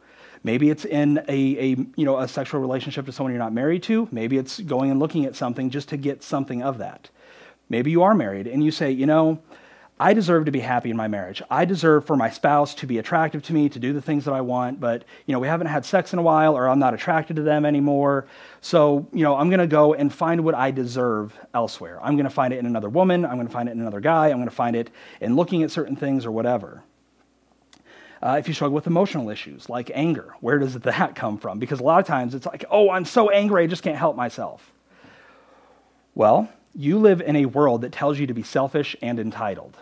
Maybe 0.43 0.69
it's 0.69 0.85
in 0.85 1.19
a, 1.27 1.57
a, 1.57 1.67
you 1.95 2.05
know, 2.05 2.19
a 2.19 2.27
sexual 2.27 2.59
relationship 2.59 3.05
to 3.05 3.11
someone 3.11 3.31
you're 3.31 3.41
not 3.41 3.53
married 3.53 3.83
to. 3.83 4.07
Maybe 4.11 4.37
it's 4.37 4.59
going 4.59 4.91
and 4.91 4.99
looking 4.99 5.25
at 5.25 5.35
something 5.35 5.69
just 5.69 5.89
to 5.89 5.97
get 5.97 6.21
something 6.21 6.61
of 6.61 6.79
that. 6.79 7.09
Maybe 7.69 7.91
you 7.91 8.03
are 8.03 8.13
married 8.13 8.47
and 8.47 8.63
you 8.63 8.71
say, 8.71 8.91
you 8.91 9.05
know, 9.05 9.39
I 9.99 10.13
deserve 10.13 10.45
to 10.45 10.51
be 10.51 10.59
happy 10.59 10.89
in 10.89 10.97
my 10.97 11.07
marriage. 11.07 11.41
I 11.49 11.63
deserve 11.63 12.05
for 12.05 12.17
my 12.17 12.29
spouse 12.29 12.75
to 12.75 12.87
be 12.87 12.97
attractive 12.97 13.41
to 13.43 13.53
me, 13.53 13.69
to 13.69 13.79
do 13.79 13.93
the 13.93 14.01
things 14.01 14.25
that 14.25 14.33
I 14.33 14.41
want, 14.41 14.79
but 14.79 15.05
you 15.27 15.31
know, 15.31 15.39
we 15.39 15.47
haven't 15.47 15.67
had 15.67 15.85
sex 15.85 16.11
in 16.11 16.19
a 16.19 16.21
while 16.21 16.57
or 16.57 16.67
I'm 16.67 16.79
not 16.79 16.93
attracted 16.93 17.37
to 17.37 17.43
them 17.43 17.63
anymore. 17.65 18.25
So, 18.59 19.07
you 19.13 19.23
know, 19.23 19.37
I'm 19.37 19.49
going 19.49 19.61
to 19.61 19.67
go 19.67 19.93
and 19.93 20.13
find 20.13 20.43
what 20.43 20.55
I 20.55 20.71
deserve 20.71 21.33
elsewhere. 21.53 21.99
I'm 22.03 22.15
going 22.15 22.25
to 22.25 22.31
find 22.31 22.53
it 22.53 22.57
in 22.57 22.65
another 22.65 22.89
woman, 22.89 23.23
I'm 23.23 23.35
going 23.35 23.47
to 23.47 23.53
find 23.53 23.69
it 23.69 23.73
in 23.73 23.81
another 23.81 24.01
guy, 24.01 24.27
I'm 24.27 24.37
going 24.37 24.49
to 24.49 24.55
find 24.55 24.75
it 24.75 24.89
in 25.21 25.37
looking 25.37 25.63
at 25.63 25.71
certain 25.71 25.95
things 25.95 26.25
or 26.25 26.31
whatever. 26.31 26.83
Uh, 28.23 28.37
if 28.39 28.47
you 28.47 28.53
struggle 28.53 28.73
with 28.73 28.87
emotional 28.87 29.29
issues 29.29 29.67
like 29.67 29.91
anger, 29.93 30.33
where 30.39 30.57
does 30.57 30.73
that 30.79 31.13
come 31.13 31.37
from? 31.37 31.59
Because 31.59 31.81
a 31.81 31.83
lot 31.83 31.99
of 31.99 32.07
times 32.07 32.33
it's 32.33 32.45
like, 32.45 32.63
oh, 32.71 32.89
I'm 32.89 33.05
so 33.05 33.29
angry, 33.29 33.63
I 33.63 33.67
just 33.67 33.83
can't 33.83 33.97
help 33.97 34.15
myself. 34.15 34.71
Well, 36.15 36.49
you 36.73 36.99
live 36.99 37.21
in 37.21 37.35
a 37.35 37.45
world 37.45 37.81
that 37.81 37.91
tells 37.91 38.17
you 38.17 38.27
to 38.27 38.33
be 38.33 38.43
selfish 38.43 38.95
and 39.01 39.19
entitled, 39.19 39.77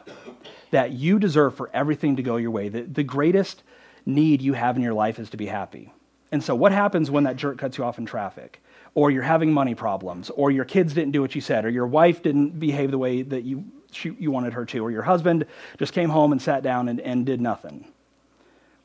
that 0.71 0.91
you 0.91 1.19
deserve 1.19 1.55
for 1.55 1.69
everything 1.73 2.15
to 2.15 2.23
go 2.23 2.37
your 2.37 2.51
way, 2.51 2.67
that 2.69 2.95
the 2.95 3.03
greatest 3.03 3.61
need 4.05 4.41
you 4.41 4.53
have 4.53 4.75
in 4.75 4.81
your 4.81 4.93
life 4.93 5.19
is 5.19 5.29
to 5.29 5.37
be 5.37 5.45
happy. 5.45 5.93
And 6.31 6.43
so, 6.43 6.55
what 6.55 6.71
happens 6.71 7.11
when 7.11 7.25
that 7.25 7.35
jerk 7.35 7.57
cuts 7.57 7.77
you 7.77 7.83
off 7.83 7.99
in 7.99 8.05
traffic? 8.05 8.63
Or 8.93 9.11
you're 9.11 9.23
having 9.23 9.53
money 9.53 9.75
problems, 9.75 10.29
or 10.31 10.51
your 10.51 10.65
kids 10.65 10.93
didn't 10.93 11.11
do 11.11 11.21
what 11.21 11.35
you 11.35 11.39
said, 11.39 11.63
or 11.63 11.69
your 11.69 11.87
wife 11.87 12.23
didn't 12.23 12.59
behave 12.59 12.91
the 12.91 12.97
way 12.97 13.21
that 13.21 13.43
you, 13.43 13.63
she, 13.91 14.11
you 14.19 14.31
wanted 14.31 14.51
her 14.53 14.65
to, 14.65 14.79
or 14.79 14.91
your 14.91 15.03
husband 15.03 15.45
just 15.77 15.93
came 15.93 16.09
home 16.09 16.33
and 16.33 16.41
sat 16.41 16.61
down 16.61 16.89
and, 16.89 16.99
and 16.99 17.25
did 17.25 17.39
nothing. 17.39 17.85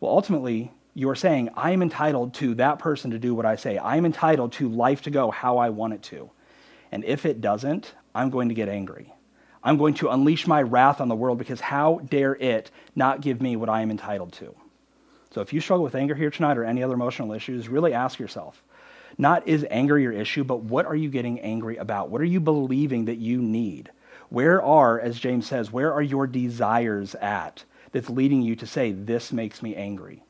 Well, 0.01 0.13
ultimately, 0.13 0.73
you're 0.95 1.15
saying, 1.15 1.51
I 1.57 1.73
am 1.73 1.83
entitled 1.83 2.35
to 2.35 2.55
that 2.57 2.79
person 2.79 3.11
to 3.11 3.19
do 3.19 3.35
what 3.35 3.47
I 3.47 3.57
say. 3.57 3.79
I 3.79 3.97
am 3.97 4.07
entitled 4.07 4.53
to 4.55 4.69
life 4.69 5.03
to 5.03 5.11
go 5.11 5.31
how 5.31 5.59
I 5.59 5.71
want 5.71 5.95
it 5.95 6.03
to. 6.05 6.31
And 6.93 7.05
if 7.05 7.27
it 7.27 7.41
doesn't, 7.41 7.95
I'm 8.15 8.31
going 8.31 8.49
to 8.49 8.55
get 8.55 8.69
angry. 8.69 9.13
I'm 9.63 9.79
going 9.79 9.95
to 9.95 10.11
unleash 10.11 10.47
my 10.47 10.63
wrath 10.63 11.01
on 11.01 11.09
the 11.09 11.17
world 11.17 11.39
because 11.39 11.61
how 11.61 12.01
dare 12.09 12.37
it 12.37 12.71
not 12.95 13.21
give 13.21 13.41
me 13.41 13.57
what 13.57 13.69
I 13.69 13.83
am 13.83 13.91
entitled 13.91 14.33
to? 14.35 14.55
So 15.33 15.41
if 15.41 15.53
you 15.53 15.61
struggle 15.61 15.85
with 15.85 15.95
anger 15.95 16.15
here 16.15 16.31
tonight 16.31 16.57
or 16.57 16.65
any 16.65 16.83
other 16.83 16.95
emotional 16.95 17.33
issues, 17.33 17.69
really 17.69 17.93
ask 17.93 18.19
yourself 18.19 18.63
not 19.19 19.47
is 19.49 19.67
anger 19.71 19.99
your 19.99 20.13
issue, 20.13 20.45
but 20.45 20.61
what 20.63 20.87
are 20.87 20.97
you 20.97 21.09
getting 21.09 21.41
angry 21.41 21.77
about? 21.77 22.11
What 22.11 22.21
are 22.21 22.25
you 22.25 22.41
believing 22.41 23.07
that 23.07 23.17
you 23.17 23.41
need? 23.41 23.91
Where 24.29 24.63
are, 24.63 25.01
as 25.01 25.19
James 25.19 25.47
says, 25.47 25.73
where 25.73 25.93
are 25.93 26.03
your 26.03 26.27
desires 26.27 27.15
at 27.15 27.65
that's 27.97 28.11
leading 28.11 28.43
you 28.43 28.57
to 28.57 28.67
say, 28.67 28.93
this 28.93 29.33
makes 29.33 29.63
me 29.63 29.75
angry? 29.75 30.23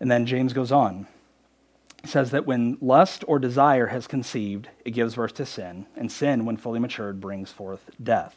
And 0.00 0.10
then 0.10 0.26
James 0.26 0.52
goes 0.52 0.70
on 0.72 1.06
says 2.04 2.30
that 2.30 2.46
when 2.46 2.78
lust 2.80 3.24
or 3.26 3.38
desire 3.38 3.88
has 3.88 4.06
conceived, 4.06 4.68
it 4.84 4.92
gives 4.92 5.16
birth 5.16 5.34
to 5.34 5.46
sin, 5.46 5.86
and 5.96 6.10
sin, 6.10 6.44
when 6.44 6.56
fully 6.56 6.78
matured, 6.78 7.20
brings 7.20 7.50
forth 7.50 7.90
death. 8.02 8.36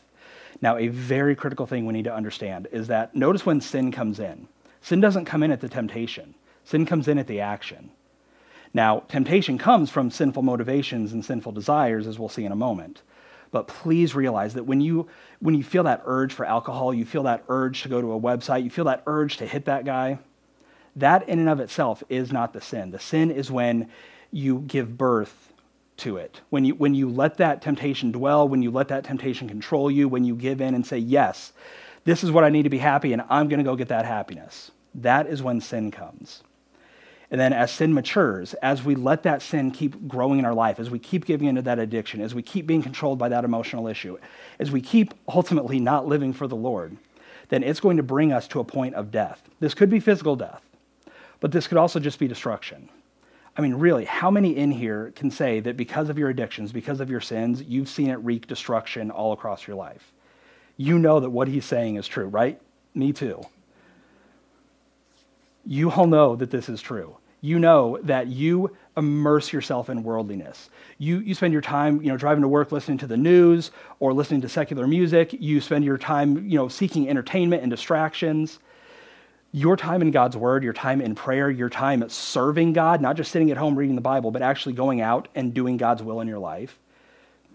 Now, 0.62 0.78
a 0.78 0.88
very 0.88 1.36
critical 1.36 1.66
thing 1.66 1.86
we 1.86 1.94
need 1.94 2.06
to 2.06 2.14
understand 2.14 2.68
is 2.72 2.88
that 2.88 3.16
notice 3.16 3.46
when 3.46 3.62
sin 3.62 3.92
comes 3.92 4.20
in. 4.20 4.48
Sin 4.82 5.00
doesn't 5.00 5.26
come 5.26 5.44
in 5.44 5.52
at 5.52 5.62
the 5.62 5.70
temptation, 5.70 6.34
sin 6.66 6.86
comes 6.86 7.08
in 7.08 7.18
at 7.18 7.28
the 7.28 7.42
action. 7.42 7.92
Now, 8.74 9.04
temptation 9.10 9.58
comes 9.58 9.90
from 9.90 10.12
sinful 10.12 10.44
motivations 10.44 11.14
and 11.14 11.24
sinful 11.24 11.52
desires, 11.52 12.08
as 12.08 12.18
we'll 12.18 12.30
see 12.30 12.46
in 12.46 12.52
a 12.52 12.56
moment. 12.56 13.02
But 13.52 13.68
please 13.68 14.16
realize 14.16 14.54
that 14.54 14.64
when 14.64 14.82
you, 14.82 15.08
when 15.40 15.56
you 15.56 15.64
feel 15.64 15.84
that 15.84 16.02
urge 16.06 16.34
for 16.34 16.46
alcohol, 16.46 16.94
you 16.94 17.06
feel 17.06 17.24
that 17.24 17.44
urge 17.50 17.84
to 17.84 17.90
go 17.90 18.02
to 18.02 18.14
a 18.14 18.20
website, 18.20 18.64
you 18.64 18.70
feel 18.70 18.86
that 18.86 19.04
urge 19.06 19.38
to 19.38 19.46
hit 19.46 19.66
that 19.66 19.86
guy, 19.86 20.20
that 20.96 21.28
in 21.28 21.40
and 21.40 21.50
of 21.50 21.60
itself 21.60 22.04
is 22.10 22.32
not 22.32 22.54
the 22.54 22.62
sin. 22.62 22.92
The 22.92 23.00
sin 23.00 23.30
is 23.30 23.52
when 23.52 23.90
you 24.32 24.60
give 24.60 24.98
birth 24.98 25.52
to 25.98 26.18
it. 26.18 26.42
When 26.50 26.66
you, 26.66 26.76
when 26.76 26.96
you 26.96 27.10
let 27.10 27.38
that 27.38 27.62
temptation 27.62 28.12
dwell, 28.12 28.48
when 28.48 28.62
you 28.62 28.72
let 28.72 28.88
that 28.88 29.04
temptation 29.04 29.48
control 29.48 29.92
you, 29.92 30.08
when 30.08 30.24
you 30.24 30.36
give 30.36 30.62
in 30.62 30.74
and 30.74 30.86
say, 30.86 30.98
Yes, 30.98 31.54
this 32.06 32.24
is 32.24 32.32
what 32.32 32.44
I 32.44 32.50
need 32.50 32.64
to 32.64 32.70
be 32.70 32.80
happy, 32.80 33.14
and 33.14 33.22
I'm 33.30 33.48
going 33.48 33.60
to 33.60 33.64
go 33.64 33.76
get 33.76 33.90
that 33.90 34.06
happiness. 34.06 34.72
That 34.96 35.28
is 35.28 35.44
when 35.44 35.62
sin 35.62 35.92
comes. 35.92 36.42
And 37.32 37.40
then 37.40 37.54
as 37.54 37.72
sin 37.72 37.94
matures, 37.94 38.54
as 38.56 38.84
we 38.84 38.94
let 38.94 39.24
that 39.24 39.42
sin 39.42 39.72
keep 39.72 40.08
growing 40.08 40.38
in 40.38 40.46
our 40.46 40.54
life, 40.54 40.80
as 40.80 40.90
we 40.90 41.00
keep 41.00 41.26
giving 41.26 41.48
into 41.48 41.62
that 41.62 41.80
addiction, 41.80 42.22
as 42.22 42.36
we 42.36 42.42
keep 42.42 42.68
being 42.68 42.84
controlled 42.84 43.18
by 43.18 43.30
that 43.30 43.46
emotional 43.46 43.88
issue, 43.88 44.18
as 44.60 44.70
we 44.70 44.82
keep 44.82 45.14
ultimately 45.34 45.80
not 45.80 46.06
living 46.06 46.34
for 46.34 46.46
the 46.46 46.58
Lord, 46.58 46.98
then 47.48 47.64
it's 47.64 47.80
going 47.80 47.98
to 47.98 48.04
bring 48.04 48.34
us 48.34 48.50
to 48.50 48.60
a 48.60 48.66
point 48.66 48.96
of 48.96 49.12
death. 49.12 49.42
This 49.62 49.74
could 49.74 49.90
be 49.90 50.02
physical 50.02 50.36
death. 50.36 50.62
But 51.40 51.54
this 51.54 51.68
could 51.68 51.78
also 51.78 52.00
just 52.00 52.20
be 52.20 52.28
destruction. 52.28 52.90
I 53.58 53.62
mean, 53.62 53.76
really, 53.76 54.06
how 54.06 54.30
many 54.30 54.56
in 54.56 54.72
here 54.72 55.12
can 55.16 55.32
say 55.32 55.60
that 55.62 55.76
because 55.76 56.10
of 56.10 56.18
your 56.18 56.30
addictions, 56.30 56.72
because 56.72 57.00
of 57.00 57.10
your 57.10 57.20
sins, 57.20 57.64
you've 57.64 57.90
seen 57.90 58.10
it 58.10 58.16
wreak 58.16 58.48
destruction 58.48 59.10
all 59.10 59.34
across 59.34 59.68
your 59.68 59.76
life? 59.76 60.14
You 60.78 61.00
know 61.00 61.20
that 61.20 61.30
what 61.30 61.48
he's 61.48 61.66
saying 61.66 61.96
is 61.96 62.08
true, 62.08 62.28
right? 62.28 62.62
Me 62.94 63.12
too. 63.12 63.42
You 65.66 65.92
all 65.92 66.08
know 66.08 66.36
that 66.36 66.52
this 66.52 66.70
is 66.70 66.82
true. 66.82 67.18
You 67.42 67.60
know 67.60 68.00
that 68.04 68.28
you 68.28 68.76
immerse 68.96 69.52
yourself 69.52 69.90
in 69.90 70.04
worldliness. 70.04 70.70
You, 70.98 71.20
you 71.20 71.34
spend 71.34 71.54
your 71.54 71.62
time, 71.62 72.02
you 72.02 72.10
know, 72.10 72.18
driving 72.18 72.44
to 72.44 72.48
work 72.48 72.72
listening 72.72 73.00
to 73.00 73.08
the 73.08 73.18
news 73.18 73.72
or 74.00 74.14
listening 74.14 74.42
to 74.42 74.50
secular 74.50 74.88
music. 74.88 75.34
You 75.34 75.60
spend 75.60 75.84
your 75.84 75.98
time, 75.98 76.48
you 76.48 76.58
know, 76.58 76.68
seeking 76.68 77.10
entertainment 77.10 77.64
and 77.64 77.72
distractions 77.72 78.60
your 79.54 79.76
time 79.76 80.02
in 80.02 80.12
God's 80.12 80.38
word, 80.38 80.64
your 80.64 80.74
time 80.74 81.02
in 81.02 81.16
prayer, 81.16 81.50
your 81.50 81.70
time 81.70 82.08
serving 82.10 82.74
God, 82.74 83.02
not 83.02 83.18
just 83.18 83.32
sitting 83.32 83.52
at 83.52 83.58
home 83.58 83.76
reading 83.76 83.96
the 83.96 84.02
Bible, 84.02 84.32
but 84.32 84.42
actually 84.42 84.74
going 84.74 85.02
out 85.02 85.28
and 85.36 85.54
doing 85.54 85.78
God's 85.78 86.02
will 86.02 86.22
in 86.22 86.28
your 86.28 86.40
life, 86.40 86.80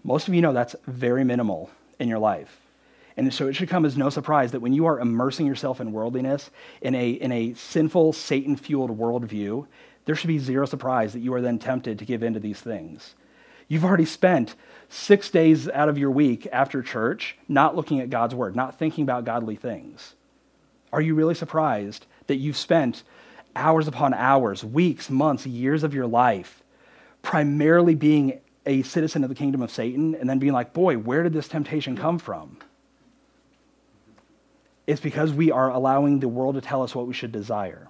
most 0.03 0.27
of 0.27 0.33
you 0.33 0.41
know 0.41 0.53
that's 0.53 0.75
very 0.85 1.23
minimal 1.23 1.71
in 1.99 2.07
your 2.07 2.19
life. 2.19 2.61
And 3.17 3.33
so 3.33 3.47
it 3.47 3.55
should 3.55 3.67
come 3.67 3.83
as 3.83 3.97
no 3.97 4.11
surprise 4.11 4.51
that 4.51 4.59
when 4.59 4.73
you 4.73 4.85
are 4.85 4.99
immersing 4.99 5.47
yourself 5.47 5.81
in 5.81 5.91
worldliness, 5.91 6.51
in 6.81 6.93
a, 6.93 7.09
in 7.09 7.31
a 7.31 7.55
sinful, 7.55 8.13
Satan 8.13 8.55
fueled 8.55 8.95
worldview, 8.97 9.65
there 10.05 10.15
should 10.15 10.27
be 10.27 10.37
zero 10.37 10.67
surprise 10.67 11.13
that 11.13 11.19
you 11.19 11.33
are 11.33 11.41
then 11.41 11.57
tempted 11.57 11.97
to 11.99 12.05
give 12.05 12.21
in 12.21 12.35
to 12.35 12.39
these 12.39 12.61
things. 12.61 13.15
You've 13.67 13.83
already 13.83 14.05
spent 14.05 14.55
six 14.87 15.29
days 15.29 15.67
out 15.67 15.89
of 15.89 15.97
your 15.97 16.11
week 16.11 16.47
after 16.51 16.81
church 16.81 17.35
not 17.49 17.75
looking 17.75 17.99
at 17.99 18.09
God's 18.09 18.35
word, 18.35 18.55
not 18.55 18.77
thinking 18.77 19.03
about 19.03 19.25
godly 19.25 19.55
things. 19.55 20.13
Are 20.93 21.01
you 21.01 21.15
really 21.15 21.35
surprised 21.35 22.05
that 22.27 22.37
you've 22.37 22.55
spent 22.55 23.03
hours 23.55 23.87
upon 23.87 24.13
hours, 24.13 24.63
weeks, 24.63 25.09
months, 25.09 25.45
years 25.45 25.83
of 25.83 25.93
your 25.93 26.07
life 26.07 26.63
primarily 27.23 27.95
being 27.95 28.39
a 28.65 28.83
citizen 28.83 29.23
of 29.23 29.29
the 29.29 29.35
kingdom 29.35 29.61
of 29.61 29.71
Satan 29.71 30.15
and 30.15 30.29
then 30.29 30.39
being 30.39 30.53
like, 30.53 30.71
boy, 30.71 30.97
where 30.97 31.23
did 31.23 31.33
this 31.33 31.47
temptation 31.47 31.97
come 31.97 32.19
from? 32.19 32.57
It's 34.87 35.01
because 35.01 35.33
we 35.33 35.51
are 35.51 35.69
allowing 35.69 36.19
the 36.19 36.29
world 36.29 36.55
to 36.55 36.61
tell 36.61 36.81
us 36.81 36.95
what 36.95 37.07
we 37.07 37.13
should 37.13 37.33
desire. 37.33 37.89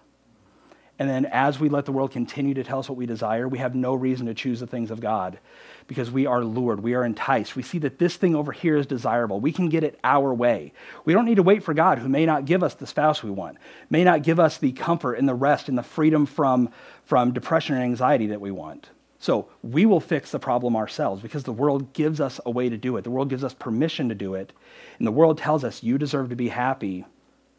And 1.00 1.08
then 1.08 1.26
as 1.26 1.60
we 1.60 1.70
let 1.70 1.86
the 1.86 1.92
world 1.92 2.12
continue 2.12 2.56
to 2.56 2.64
tell 2.64 2.80
us 2.80 2.90
what 2.90 2.98
we 2.98 3.06
desire, 3.06 3.48
we 3.48 3.60
have 3.60 3.76
no 3.76 3.94
reason 3.94 4.26
to 4.26 4.34
choose 4.34 4.60
the 4.60 4.66
things 4.66 4.90
of 4.90 5.00
God 5.00 5.38
because 5.86 6.10
we 6.10 6.26
are 6.26 6.44
lured, 6.44 6.82
we 6.82 6.96
are 6.96 7.06
enticed. 7.06 7.56
We 7.56 7.62
see 7.62 7.78
that 7.80 8.00
this 8.00 8.16
thing 8.16 8.36
over 8.36 8.52
here 8.52 8.78
is 8.78 8.88
desirable. 8.88 9.40
We 9.40 9.52
can 9.52 9.70
get 9.70 9.84
it 9.84 10.00
our 10.04 10.34
way. 10.34 10.74
We 11.06 11.14
don't 11.14 11.26
need 11.26 11.36
to 11.36 11.44
wait 11.44 11.62
for 11.62 11.76
God, 11.76 12.00
who 12.00 12.10
may 12.10 12.26
not 12.26 12.46
give 12.46 12.64
us 12.64 12.74
the 12.74 12.88
spouse 12.88 13.22
we 13.22 13.30
want, 13.30 13.58
may 13.92 14.04
not 14.04 14.24
give 14.24 14.40
us 14.40 14.58
the 14.58 14.72
comfort 14.72 15.14
and 15.16 15.30
the 15.30 15.36
rest 15.36 15.70
and 15.70 15.78
the 15.78 15.84
freedom 15.84 16.26
from, 16.26 16.72
from 17.04 17.32
depression 17.32 17.76
and 17.76 17.84
anxiety 17.84 18.28
that 18.28 18.42
we 18.42 18.50
want. 18.50 18.90
So 19.20 19.48
we 19.64 19.86
will 19.86 20.00
fix 20.00 20.32
the 20.32 20.40
problem 20.40 20.76
ourselves 20.76 21.22
because 21.22 21.44
the 21.44 21.54
world 21.54 21.94
gives 21.94 22.22
us 22.22 22.40
a 22.46 22.52
way 22.52 22.70
to 22.70 22.78
do 22.78 22.98
it. 22.98 23.04
The 23.04 23.10
world 23.10 23.30
gives 23.30 23.44
us 23.44 23.54
permission 23.54 24.10
to 24.10 24.16
do 24.16 24.36
it. 24.36 24.54
And 25.00 25.08
the 25.08 25.12
world 25.12 25.38
tells 25.38 25.64
us, 25.64 25.82
you 25.82 25.98
deserve 25.98 26.30
to 26.30 26.36
be 26.36 26.50
happy, 26.50 27.06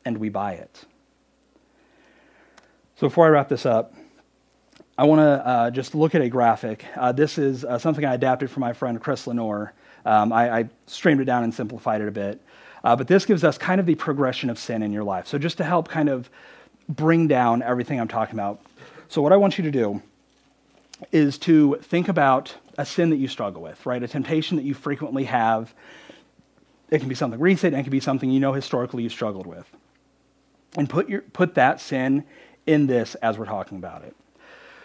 and 0.05 0.19
we 0.19 0.29
buy 0.29 0.53
it. 0.53 0.85
So 2.97 3.09
before 3.09 3.27
I 3.27 3.31
wrap 3.31 3.49
this 3.49 3.67
up, 3.67 3.95
I 4.97 5.05
want 5.05 5.21
to 5.21 5.47
uh, 5.47 5.71
just 5.71 5.95
look 5.95 6.15
at 6.15 6.23
a 6.23 6.29
graphic. 6.29 6.85
Uh, 6.97 7.13
this 7.13 7.39
is 7.39 7.65
uh, 7.65 7.79
something 7.79 8.05
I 8.05 8.15
adapted 8.15 8.51
from 8.51 8.63
my 8.63 8.73
friend 8.73 9.01
Chris 9.01 9.27
Lenore. 9.27 9.73
Um, 10.05 10.33
I, 10.33 10.51
I, 10.51 10.69
streamed 10.87 11.21
it 11.21 11.25
down 11.25 11.45
and 11.45 11.55
simplified 11.55 12.01
it 12.01 12.09
a 12.09 12.13
bit. 12.13 12.41
Uh, 12.83 12.97
but 12.97 13.07
this 13.07 13.27
gives 13.27 13.45
us 13.45 13.59
kind 13.59 13.81
of 13.81 13.87
the 13.87 13.95
progression 13.95 14.49
of 14.51 14.59
sin 14.59 14.83
in 14.83 14.93
your 14.93 15.05
life. 15.05 15.27
So 15.27 15.39
just 15.39 15.59
to 15.59 15.65
help 15.65 15.89
kind 15.89 16.09
of 16.09 16.31
bring 16.89 17.29
down 17.29 17.63
everything 17.63 18.01
I'm 18.01 18.09
talking 18.09 18.35
about. 18.35 18.61
So 19.09 19.23
what 19.23 19.33
I 19.33 19.37
want 19.37 19.59
you 19.59 19.65
to 19.65 19.71
do 19.71 20.03
is 21.13 21.39
to 21.39 21.77
think 21.83 22.09
about 22.09 22.57
a 22.77 22.85
sin 22.85 23.11
that 23.11 23.17
you 23.17 23.29
struggle 23.29 23.63
with, 23.63 23.85
right? 23.87 24.03
A 24.03 24.09
temptation 24.09 24.57
that 24.57 24.65
you 24.65 24.75
frequently 24.75 25.25
have. 25.25 25.75
It 26.91 27.01
can 27.01 27.09
be 27.09 27.15
something 27.15 27.41
recent, 27.41 27.75
it 27.75 27.83
can 27.83 27.91
be 27.91 28.01
something 28.01 28.31
you 28.31 28.41
know 28.41 28.53
historically 28.53 29.03
you 29.03 29.09
struggled 29.09 29.47
with. 29.47 29.67
And 30.77 30.89
put, 30.89 31.09
your, 31.09 31.23
put 31.23 31.55
that 31.55 31.81
sin 31.81 32.25
in 32.67 32.87
this 32.87 33.15
as 33.17 33.39
we're 33.39 33.47
talking 33.47 33.79
about 33.79 34.05
it. 34.05 34.15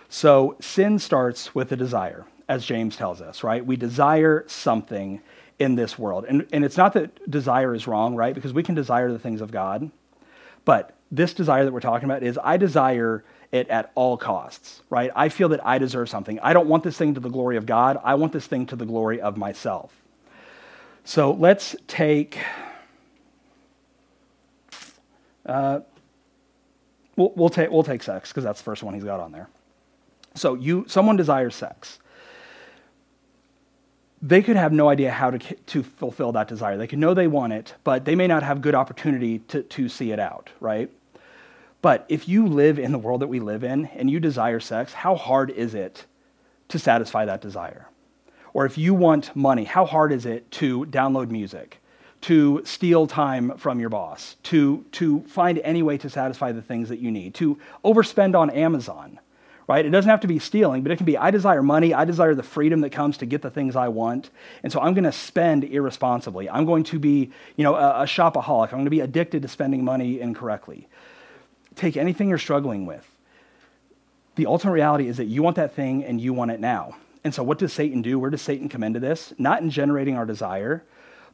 So 0.09 0.55
sin 0.61 0.99
starts 0.99 1.53
with 1.53 1.71
a 1.71 1.75
desire, 1.75 2.25
as 2.47 2.65
James 2.65 2.95
tells 2.95 3.21
us, 3.21 3.43
right? 3.43 3.65
We 3.65 3.75
desire 3.75 4.45
something 4.47 5.21
in 5.59 5.75
this 5.75 5.97
world. 5.99 6.25
And, 6.27 6.47
and 6.51 6.63
it's 6.63 6.77
not 6.77 6.93
that 6.93 7.29
desire 7.29 7.73
is 7.73 7.87
wrong, 7.87 8.15
right? 8.15 8.33
Because 8.33 8.53
we 8.53 8.63
can 8.63 8.75
desire 8.75 9.11
the 9.11 9.19
things 9.19 9.41
of 9.41 9.51
God. 9.51 9.91
But 10.65 10.95
this 11.11 11.33
desire 11.33 11.65
that 11.65 11.73
we're 11.73 11.79
talking 11.79 12.09
about 12.09 12.23
is 12.23 12.39
I 12.43 12.57
desire 12.57 13.23
it 13.53 13.69
at 13.69 13.91
all 13.93 14.17
costs, 14.17 14.81
right? 14.89 15.11
I 15.15 15.29
feel 15.29 15.49
that 15.49 15.65
I 15.65 15.77
deserve 15.77 16.09
something. 16.09 16.39
I 16.39 16.53
don't 16.53 16.67
want 16.67 16.83
this 16.83 16.97
thing 16.97 17.13
to 17.13 17.19
the 17.19 17.29
glory 17.29 17.55
of 17.55 17.67
God. 17.67 17.99
I 18.03 18.15
want 18.15 18.33
this 18.33 18.47
thing 18.47 18.65
to 18.67 18.75
the 18.75 18.85
glory 18.85 19.21
of 19.21 19.37
myself. 19.37 19.93
So 21.03 21.31
let's 21.31 21.75
take. 21.87 22.39
Uh, 25.45 25.81
we'll, 27.15 27.31
we'll, 27.35 27.49
take, 27.49 27.69
we'll 27.69 27.83
take 27.83 28.01
sex 28.01 28.29
because 28.29 28.43
that's 28.43 28.59
the 28.59 28.63
first 28.63 28.81
one 28.81 28.95
he's 28.95 29.03
got 29.03 29.19
on 29.19 29.31
there. 29.31 29.49
So 30.33 30.55
you, 30.55 30.85
someone 30.87 31.15
desires 31.15 31.53
sex. 31.53 31.99
They 34.19 34.41
could 34.41 34.55
have 34.55 34.71
no 34.71 34.89
idea 34.89 35.11
how 35.11 35.29
to, 35.29 35.37
to 35.37 35.83
fulfill 35.83 36.31
that 36.31 36.47
desire. 36.47 36.77
They 36.77 36.87
could 36.87 36.97
know 36.97 37.13
they 37.13 37.27
want 37.27 37.53
it, 37.53 37.75
but 37.83 38.05
they 38.05 38.15
may 38.15 38.25
not 38.25 38.41
have 38.41 38.61
good 38.61 38.73
opportunity 38.73 39.39
to, 39.49 39.61
to 39.61 39.89
see 39.89 40.11
it 40.11 40.19
out, 40.19 40.49
right? 40.59 40.89
But 41.83 42.05
if 42.07 42.29
you 42.29 42.47
live 42.47 42.79
in 42.79 42.93
the 42.93 42.97
world 42.97 43.21
that 43.21 43.27
we 43.27 43.41
live 43.41 43.61
in 43.61 43.87
and 43.87 44.09
you 44.09 44.21
desire 44.21 44.61
sex, 44.61 44.93
how 44.93 45.15
hard 45.15 45.49
is 45.49 45.75
it 45.75 46.05
to 46.69 46.79
satisfy 46.79 47.25
that 47.25 47.41
desire? 47.41 47.89
Or 48.53 48.65
if 48.65 48.77
you 48.77 48.93
want 48.93 49.35
money, 49.35 49.65
how 49.65 49.85
hard 49.85 50.13
is 50.13 50.25
it 50.25 50.49
to 50.51 50.85
download 50.85 51.29
music, 51.29 51.81
to 52.21 52.61
steal 52.63 53.05
time 53.05 53.57
from 53.57 53.81
your 53.81 53.89
boss, 53.89 54.37
to, 54.43 54.85
to 54.93 55.23
find 55.23 55.59
any 55.59 55.83
way 55.83 55.97
to 55.97 56.09
satisfy 56.09 56.53
the 56.53 56.61
things 56.61 56.87
that 56.87 56.99
you 56.99 57.11
need, 57.11 57.33
to 57.33 57.59
overspend 57.83 58.33
on 58.33 58.49
Amazon, 58.49 59.19
right? 59.67 59.85
It 59.85 59.89
doesn't 59.89 60.09
have 60.09 60.21
to 60.21 60.27
be 60.27 60.39
stealing, 60.39 60.83
but 60.83 60.91
it 60.93 60.95
can 60.95 61.05
be 61.05 61.17
I 61.17 61.31
desire 61.31 61.61
money, 61.61 61.93
I 61.93 62.05
desire 62.05 62.33
the 62.33 62.43
freedom 62.43 62.79
that 62.79 62.91
comes 62.91 63.17
to 63.17 63.25
get 63.25 63.41
the 63.41 63.51
things 63.51 63.75
I 63.75 63.89
want, 63.89 64.29
and 64.63 64.71
so 64.71 64.79
I'm 64.79 64.93
going 64.93 65.03
to 65.03 65.11
spend 65.11 65.65
irresponsibly. 65.65 66.49
I'm 66.49 66.65
going 66.65 66.85
to 66.85 66.99
be, 66.99 67.31
you 67.57 67.65
know, 67.65 67.75
a, 67.75 68.03
a 68.03 68.05
shopaholic. 68.05 68.67
I'm 68.67 68.75
going 68.75 68.85
to 68.85 68.89
be 68.89 69.01
addicted 69.01 69.41
to 69.41 69.49
spending 69.49 69.83
money 69.83 70.21
incorrectly 70.21 70.87
take 71.75 71.97
anything 71.97 72.29
you're 72.29 72.37
struggling 72.37 72.85
with. 72.85 73.07
The 74.35 74.47
ultimate 74.47 74.73
reality 74.73 75.07
is 75.07 75.17
that 75.17 75.25
you 75.25 75.43
want 75.43 75.57
that 75.57 75.75
thing 75.75 76.03
and 76.03 76.19
you 76.19 76.33
want 76.33 76.51
it 76.51 76.59
now. 76.59 76.95
And 77.23 77.33
so, 77.33 77.43
what 77.43 77.57
does 77.57 77.71
Satan 77.71 78.01
do? 78.01 78.19
Where 78.19 78.29
does 78.29 78.41
Satan 78.41 78.67
come 78.67 78.83
into 78.83 78.99
this? 78.99 79.33
Not 79.37 79.61
in 79.61 79.69
generating 79.69 80.17
our 80.17 80.25
desire, 80.25 80.83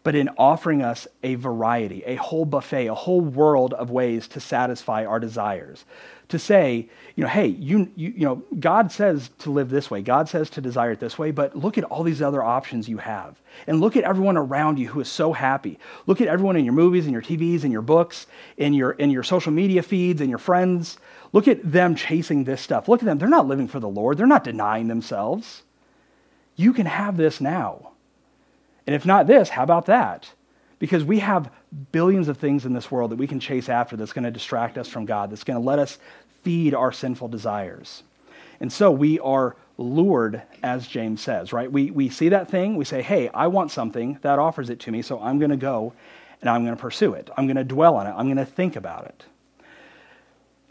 but 0.04 0.16
in 0.16 0.30
offering 0.38 0.82
us 0.82 1.08
a 1.24 1.36
variety, 1.36 2.04
a 2.06 2.16
whole 2.16 2.45
buffet, 2.45 2.88
a 2.88 2.95
whole 2.95 3.22
world 3.22 3.74
of 3.74 3.91
ways 3.91 4.28
to 4.30 4.39
satisfy 4.39 5.06
our 5.06 5.20
desires. 5.20 5.84
To 6.30 6.39
say, 6.39 6.88
you 7.16 7.24
know, 7.24 7.30
hey, 7.30 7.47
you, 7.47 7.91
you, 7.95 8.14
you 8.16 8.26
know, 8.26 8.43
God 8.60 8.91
says 8.91 9.32
to 9.39 9.52
live 9.52 9.70
this 9.70 9.89
way, 9.89 10.04
God 10.04 10.30
says 10.30 10.50
to 10.52 10.62
desire 10.62 10.91
it 10.91 11.00
this 11.00 11.18
way, 11.18 11.32
but 11.32 11.56
look 11.56 11.78
at 11.78 11.84
all 11.86 12.04
these 12.04 12.22
other 12.22 12.43
options 12.43 12.88
you 12.88 12.97
have. 12.97 13.36
And 13.66 13.82
look 13.82 13.97
at 13.97 14.04
everyone 14.04 14.38
around 14.38 14.78
you 14.78 14.88
who 14.88 15.00
is 15.00 15.10
so 15.10 15.34
happy. 15.34 15.80
Look 16.06 16.22
at 16.22 16.28
everyone 16.28 16.56
in 16.56 16.66
your 16.66 16.76
movies 16.76 17.06
and 17.06 17.14
your 17.14 17.24
TVs 17.24 17.64
and 17.64 17.72
your 17.72 17.82
books, 17.82 18.28
in 18.58 18.74
your, 18.76 18.91
in 18.91 19.10
your 19.10 19.24
social 19.24 19.52
media 19.52 19.82
feeds 19.82 20.22
and 20.22 20.30
your 20.30 20.39
friends. 20.39 21.00
Look 21.34 21.47
at 21.47 21.70
them 21.70 21.95
chasing 21.95 22.43
this 22.43 22.62
stuff. 22.62 22.88
Look 22.88 23.02
at 23.02 23.06
them. 23.06 23.18
They're 23.18 23.28
not 23.28 23.47
living 23.47 23.68
for 23.68 23.80
the 23.80 23.89
Lord, 23.89 24.18
they're 24.18 24.28
not 24.28 24.43
denying 24.43 24.88
themselves. 24.88 25.64
You 26.56 26.74
can 26.74 26.86
have 26.86 27.18
this 27.18 27.41
now. 27.41 27.89
And 28.90 28.96
if 28.96 29.06
not 29.06 29.28
this, 29.28 29.50
how 29.50 29.62
about 29.62 29.86
that? 29.86 30.28
Because 30.80 31.04
we 31.04 31.20
have 31.20 31.52
billions 31.92 32.28
of 32.28 32.40
things 32.40 32.66
in 32.66 32.74
this 32.74 32.90
world 32.90 33.12
that 33.12 33.18
we 33.18 33.28
can 33.28 33.40
chase 33.40 33.70
after 33.70 33.96
that's 33.96 34.14
going 34.14 34.24
to 34.24 34.32
distract 34.32 34.80
us 34.80 34.88
from 34.88 35.06
God, 35.06 35.30
that's 35.30 35.44
going 35.44 35.62
to 35.62 35.64
let 35.64 35.78
us 35.78 36.00
feed 36.42 36.74
our 36.74 36.92
sinful 36.92 37.28
desires. 37.28 38.02
And 38.60 38.74
so 38.74 38.90
we 38.90 39.20
are 39.20 39.56
lured, 39.78 40.42
as 40.64 40.88
James 40.88 41.22
says, 41.22 41.54
right? 41.54 41.72
We, 41.72 41.92
we 41.92 42.10
see 42.10 42.30
that 42.30 42.50
thing, 42.50 42.78
we 42.78 42.84
say, 42.84 43.04
hey, 43.04 43.30
I 43.30 43.46
want 43.46 43.70
something, 43.70 44.18
that 44.24 44.40
offers 44.40 44.72
it 44.72 44.80
to 44.80 44.92
me, 44.92 45.04
so 45.04 45.20
I'm 45.22 45.38
going 45.38 45.52
to 45.52 45.56
go 45.56 45.94
and 46.42 46.50
I'm 46.50 46.64
going 46.66 46.76
to 46.76 46.82
pursue 46.82 47.14
it. 47.14 47.30
I'm 47.38 47.46
going 47.46 47.58
to 47.58 47.64
dwell 47.64 47.96
on 47.96 48.08
it. 48.08 48.16
I'm 48.18 48.26
going 48.26 48.38
to 48.38 48.46
think 48.46 48.76
about 48.76 49.06
it. 49.06 49.24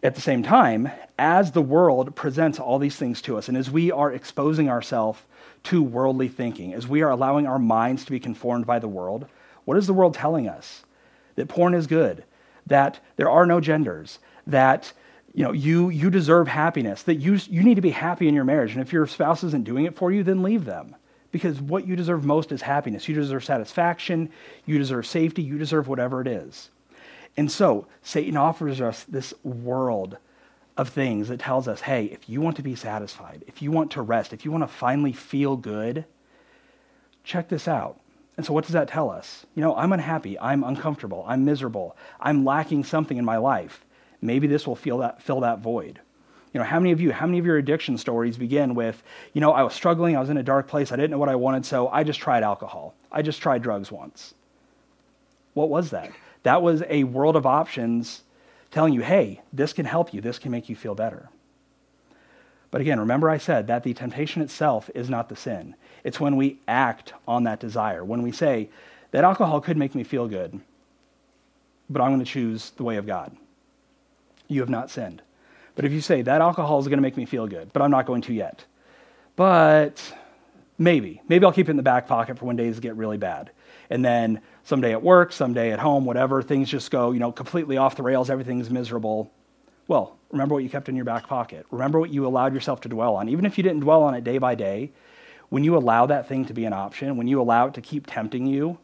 At 0.00 0.14
the 0.14 0.20
same 0.20 0.44
time, 0.44 0.90
as 1.18 1.50
the 1.50 1.62
world 1.62 2.14
presents 2.14 2.60
all 2.60 2.78
these 2.78 2.94
things 2.94 3.20
to 3.22 3.36
us, 3.36 3.48
and 3.48 3.56
as 3.56 3.70
we 3.70 3.90
are 3.90 4.12
exposing 4.12 4.68
ourselves 4.68 5.20
to 5.64 5.82
worldly 5.82 6.28
thinking, 6.28 6.72
as 6.72 6.86
we 6.86 7.02
are 7.02 7.10
allowing 7.10 7.48
our 7.48 7.58
minds 7.58 8.04
to 8.04 8.12
be 8.12 8.20
conformed 8.20 8.64
by 8.64 8.78
the 8.78 8.86
world, 8.86 9.26
what 9.64 9.76
is 9.76 9.88
the 9.88 9.92
world 9.92 10.14
telling 10.14 10.48
us? 10.48 10.84
That 11.34 11.48
porn 11.48 11.74
is 11.74 11.88
good, 11.88 12.22
that 12.66 13.00
there 13.16 13.28
are 13.28 13.44
no 13.44 13.60
genders, 13.60 14.20
that 14.46 14.92
you 15.34 15.42
know 15.42 15.52
you 15.52 15.88
you 15.90 16.10
deserve 16.10 16.46
happiness, 16.46 17.02
that 17.02 17.16
you 17.16 17.38
you 17.48 17.64
need 17.64 17.74
to 17.74 17.80
be 17.80 17.90
happy 17.90 18.28
in 18.28 18.34
your 18.34 18.44
marriage, 18.44 18.72
and 18.72 18.80
if 18.80 18.92
your 18.92 19.06
spouse 19.06 19.42
isn't 19.42 19.64
doing 19.64 19.84
it 19.84 19.96
for 19.96 20.12
you, 20.12 20.22
then 20.22 20.44
leave 20.44 20.64
them. 20.64 20.94
Because 21.32 21.60
what 21.60 21.86
you 21.86 21.96
deserve 21.96 22.24
most 22.24 22.52
is 22.52 22.62
happiness. 22.62 23.08
You 23.08 23.14
deserve 23.16 23.44
satisfaction, 23.44 24.30
you 24.64 24.78
deserve 24.78 25.06
safety, 25.06 25.42
you 25.42 25.58
deserve 25.58 25.88
whatever 25.88 26.20
it 26.20 26.28
is. 26.28 26.70
And 27.38 27.52
so, 27.52 27.86
Satan 28.02 28.36
offers 28.36 28.80
us 28.80 29.04
this 29.04 29.32
world 29.44 30.18
of 30.76 30.88
things 30.88 31.28
that 31.28 31.38
tells 31.38 31.68
us 31.68 31.82
hey, 31.82 32.06
if 32.06 32.28
you 32.28 32.40
want 32.40 32.56
to 32.56 32.64
be 32.64 32.74
satisfied, 32.74 33.44
if 33.46 33.62
you 33.62 33.70
want 33.70 33.92
to 33.92 34.02
rest, 34.02 34.32
if 34.32 34.44
you 34.44 34.50
want 34.50 34.64
to 34.64 34.68
finally 34.68 35.12
feel 35.12 35.56
good, 35.56 36.04
check 37.22 37.48
this 37.48 37.68
out. 37.68 38.00
And 38.36 38.44
so, 38.44 38.52
what 38.52 38.64
does 38.64 38.72
that 38.72 38.88
tell 38.88 39.08
us? 39.08 39.46
You 39.54 39.62
know, 39.62 39.76
I'm 39.76 39.92
unhappy, 39.92 40.36
I'm 40.40 40.64
uncomfortable, 40.64 41.24
I'm 41.28 41.44
miserable, 41.44 41.96
I'm 42.18 42.44
lacking 42.44 42.82
something 42.82 43.16
in 43.16 43.24
my 43.24 43.36
life. 43.36 43.84
Maybe 44.20 44.48
this 44.48 44.66
will 44.66 44.74
fill 44.74 44.98
that, 44.98 45.22
fill 45.22 45.38
that 45.42 45.60
void. 45.60 46.00
You 46.52 46.58
know, 46.58 46.64
how 46.64 46.80
many 46.80 46.90
of 46.90 47.00
you, 47.00 47.12
how 47.12 47.26
many 47.26 47.38
of 47.38 47.46
your 47.46 47.58
addiction 47.58 47.96
stories 47.98 48.36
begin 48.36 48.74
with, 48.74 49.00
you 49.32 49.40
know, 49.40 49.52
I 49.52 49.62
was 49.62 49.74
struggling, 49.74 50.16
I 50.16 50.20
was 50.20 50.30
in 50.30 50.38
a 50.38 50.42
dark 50.42 50.66
place, 50.66 50.90
I 50.90 50.96
didn't 50.96 51.12
know 51.12 51.18
what 51.18 51.28
I 51.28 51.36
wanted, 51.36 51.64
so 51.64 51.86
I 51.86 52.02
just 52.02 52.18
tried 52.18 52.42
alcohol. 52.42 52.96
I 53.12 53.22
just 53.22 53.40
tried 53.40 53.62
drugs 53.62 53.92
once. 53.92 54.34
What 55.54 55.68
was 55.68 55.90
that? 55.90 56.10
That 56.48 56.62
was 56.62 56.82
a 56.88 57.04
world 57.04 57.36
of 57.36 57.44
options 57.44 58.22
telling 58.70 58.94
you, 58.94 59.02
hey, 59.02 59.42
this 59.52 59.74
can 59.74 59.84
help 59.84 60.14
you, 60.14 60.22
this 60.22 60.38
can 60.38 60.50
make 60.50 60.70
you 60.70 60.76
feel 60.76 60.94
better. 60.94 61.28
But 62.70 62.80
again, 62.80 62.98
remember 62.98 63.28
I 63.28 63.36
said 63.36 63.66
that 63.66 63.82
the 63.82 63.92
temptation 63.92 64.40
itself 64.40 64.88
is 64.94 65.10
not 65.10 65.28
the 65.28 65.36
sin. 65.36 65.74
It's 66.04 66.18
when 66.18 66.36
we 66.36 66.58
act 66.66 67.12
on 67.26 67.44
that 67.44 67.60
desire, 67.60 68.02
when 68.02 68.22
we 68.22 68.32
say, 68.32 68.70
that 69.10 69.24
alcohol 69.24 69.60
could 69.60 69.76
make 69.76 69.94
me 69.94 70.04
feel 70.04 70.26
good, 70.26 70.58
but 71.90 72.00
I'm 72.00 72.12
going 72.12 72.24
to 72.24 72.24
choose 72.24 72.70
the 72.70 72.82
way 72.82 72.96
of 72.96 73.06
God. 73.06 73.36
You 74.46 74.60
have 74.60 74.70
not 74.70 74.90
sinned. 74.90 75.20
But 75.74 75.84
if 75.84 75.92
you 75.92 76.00
say, 76.00 76.22
that 76.22 76.40
alcohol 76.40 76.78
is 76.78 76.86
going 76.86 76.96
to 76.96 77.02
make 77.02 77.18
me 77.18 77.26
feel 77.26 77.46
good, 77.46 77.74
but 77.74 77.82
I'm 77.82 77.90
not 77.90 78.06
going 78.06 78.22
to 78.22 78.32
yet, 78.32 78.64
but 79.36 80.02
maybe, 80.78 81.20
maybe 81.28 81.44
I'll 81.44 81.52
keep 81.52 81.68
it 81.68 81.72
in 81.72 81.76
the 81.76 81.82
back 81.82 82.06
pocket 82.06 82.38
for 82.38 82.46
when 82.46 82.56
days 82.56 82.80
get 82.80 82.96
really 82.96 83.18
bad. 83.18 83.50
And 83.90 84.02
then 84.02 84.40
someday 84.68 84.92
at 84.92 85.02
work, 85.02 85.32
someday 85.32 85.72
at 85.72 85.78
home, 85.78 86.04
whatever, 86.04 86.42
things 86.42 86.68
just 86.68 86.90
go, 86.90 87.12
you 87.12 87.18
know, 87.18 87.32
completely 87.32 87.78
off 87.78 87.96
the 87.96 88.02
rails, 88.02 88.28
everything's 88.28 88.68
miserable. 88.68 89.32
Well, 89.86 90.18
remember 90.30 90.54
what 90.54 90.62
you 90.62 90.68
kept 90.68 90.90
in 90.90 90.94
your 90.94 91.06
back 91.06 91.26
pocket. 91.26 91.64
Remember 91.70 91.98
what 91.98 92.10
you 92.10 92.26
allowed 92.26 92.52
yourself 92.52 92.82
to 92.82 92.88
dwell 92.90 93.16
on. 93.16 93.30
Even 93.30 93.46
if 93.46 93.56
you 93.56 93.64
didn't 93.64 93.80
dwell 93.80 94.02
on 94.02 94.12
it 94.12 94.24
day 94.24 94.36
by 94.36 94.54
day, 94.54 94.92
when 95.48 95.64
you 95.64 95.74
allow 95.74 96.04
that 96.04 96.28
thing 96.28 96.44
to 96.44 96.52
be 96.52 96.66
an 96.66 96.74
option, 96.74 97.16
when 97.16 97.26
you 97.26 97.40
allow 97.40 97.68
it 97.68 97.74
to 97.74 97.80
keep 97.80 98.06
tempting 98.06 98.46
you 98.46 98.76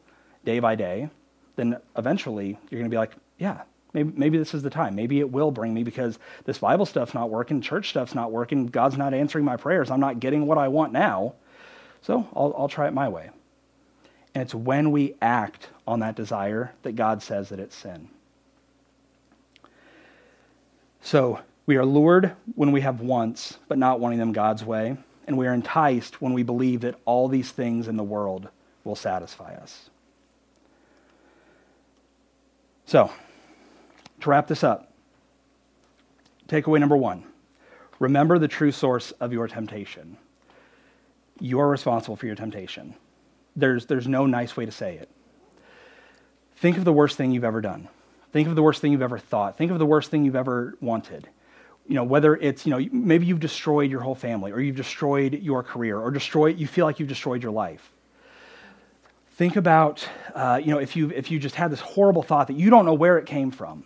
day 0.47 0.59
by 0.59 0.75
day, 0.75 1.11
then 1.57 1.77
eventually 1.99 2.59
you're 2.71 2.81
going 2.81 2.91
to 2.91 2.95
be 2.95 2.97
like, 2.97 3.13
yeah, 3.39 3.61
maybe, 3.93 4.11
maybe 4.17 4.39
this 4.39 4.55
is 4.55 4.63
the 4.63 4.71
time. 4.71 4.95
Maybe 4.95 5.21
it 5.21 5.31
will 5.31 5.51
bring 5.51 5.75
me 5.75 5.83
because 5.83 6.19
this 6.47 6.57
Bible 6.57 6.87
stuff's 6.87 7.13
not 7.13 7.29
working, 7.29 7.61
church 7.61 7.91
stuff's 7.91 8.15
not 8.15 8.33
working, 8.33 8.69
God's 8.69 8.97
not 8.97 9.13
answering 9.13 9.45
my 9.45 9.59
prayers, 9.59 9.91
I'm 9.91 10.01
not 10.01 10.19
getting 10.19 10.47
what 10.47 10.57
I 10.57 10.69
want 10.69 10.95
now. 10.95 11.35
So 12.01 12.27
I'll, 12.35 12.55
I'll 12.57 12.69
try 12.69 12.89
it 12.89 12.95
my 12.95 13.11
way. 13.11 13.29
And 14.35 14.43
it's 14.43 14.55
when 14.55 14.91
we 14.91 15.15
act 15.21 15.69
on 15.87 16.01
that 16.01 16.17
desire 16.17 16.73
that 16.83 16.97
God 16.97 17.23
says 17.23 17.51
that 17.51 17.61
it's 17.61 17.77
sin. 17.77 18.09
So 21.03 21.41
we 21.67 21.77
are 21.77 21.85
lured 21.85 22.35
when 22.55 22.73
we 22.73 22.81
have 22.81 23.01
wants, 23.01 23.59
but 23.69 23.79
not 23.79 24.01
wanting 24.01 24.19
them 24.19 24.33
God's 24.33 24.65
way. 24.65 24.97
And 25.27 25.39
we 25.39 25.47
are 25.47 25.55
enticed 25.55 26.21
when 26.21 26.35
we 26.35 26.43
believe 26.43 26.83
that 26.83 26.97
all 27.05 27.29
these 27.29 27.51
things 27.51 27.89
in 27.89 27.97
the 27.97 28.03
world 28.03 28.49
will 28.85 28.97
satisfy 28.97 29.55
us. 29.55 29.89
So, 32.87 33.11
to 34.21 34.31
wrap 34.31 34.47
this 34.47 34.63
up, 34.63 34.93
takeaway 36.49 36.81
number 36.81 36.97
one 36.97 37.25
remember 37.99 38.39
the 38.39 38.49
true 38.49 38.73
source 38.73 39.13
of 39.13 39.33
your 39.33 39.49
temptation. 39.49 40.19
You 41.41 41.61
are 41.61 41.69
responsible 41.69 42.17
for 42.17 42.27
your 42.27 42.35
temptation. 42.35 42.95
There's, 43.57 43.87
there's 43.87 44.09
no 44.09 44.27
nice 44.27 44.57
way 44.57 44.67
to 44.67 44.73
say 44.73 44.97
it. 44.97 45.09
Think 46.57 46.77
of 46.77 46.85
the 46.85 46.93
worst 46.93 47.17
thing 47.17 47.33
you've 47.33 47.45
ever 47.45 47.61
done. 47.61 47.89
Think 48.33 48.49
of 48.49 48.57
the 48.57 48.63
worst 48.63 48.81
thing 48.81 48.93
you've 48.93 49.03
ever 49.03 49.19
thought. 49.19 49.57
Think 49.57 49.71
of 49.71 49.79
the 49.79 49.87
worst 49.87 50.11
thing 50.11 50.25
you've 50.25 50.37
ever 50.37 50.77
wanted. 50.81 51.29
You 51.87 51.95
know, 51.95 52.05
whether 52.05 52.35
it's, 52.35 52.67
you 52.67 52.71
know, 52.71 52.89
maybe 52.91 53.27
you've 53.27 53.41
destroyed 53.41 53.91
your 53.91 54.01
whole 54.01 54.15
family 54.15 54.51
or 54.51 54.61
you've 54.61 54.77
destroyed 54.77 55.41
your 55.43 55.63
career 55.63 55.99
or 56.01 56.11
destroyed, 56.11 56.59
you 56.59 56.67
feel 56.67 56.87
like 56.87 56.99
you've 56.99 57.09
destroyed 57.09 57.43
your 57.43 57.53
life. 57.53 57.93
Think 59.33 59.57
about, 59.57 60.09
uh, 60.35 60.61
you 60.63 60.73
know, 60.73 60.79
if 60.79 60.97
you, 60.97 61.11
if 61.11 61.31
you 61.31 61.39
just 61.39 61.57
had 61.57 61.71
this 61.71 61.81
horrible 61.81 62.23
thought 62.23 62.47
that 62.47 62.57
you 62.57 62.71
don't 62.71 62.87
know 62.87 62.95
where 62.95 63.19
it 63.19 63.27
came 63.27 63.51
from. 63.51 63.85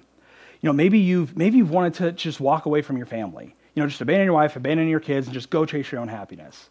You 0.60 0.68
know, 0.68 0.72
maybe 0.72 0.98
you've, 0.98 1.36
maybe 1.36 1.56
you've 1.58 1.70
wanted 1.70 1.94
to 1.94 2.12
just 2.12 2.38
walk 2.38 2.66
away 2.66 2.82
from 2.82 2.96
your 2.96 3.06
family. 3.06 3.54
You 3.74 3.82
know, 3.82 3.88
just 3.88 4.00
abandon 4.00 4.24
your 4.24 4.34
wife, 4.34 4.56
abandon 4.56 4.88
your 4.88 5.00
kids, 5.00 5.26
and 5.26 5.34
just 5.34 5.50
go 5.50 5.64
chase 5.64 5.90
your 5.90 6.00
own 6.00 6.08
happiness. 6.08 6.68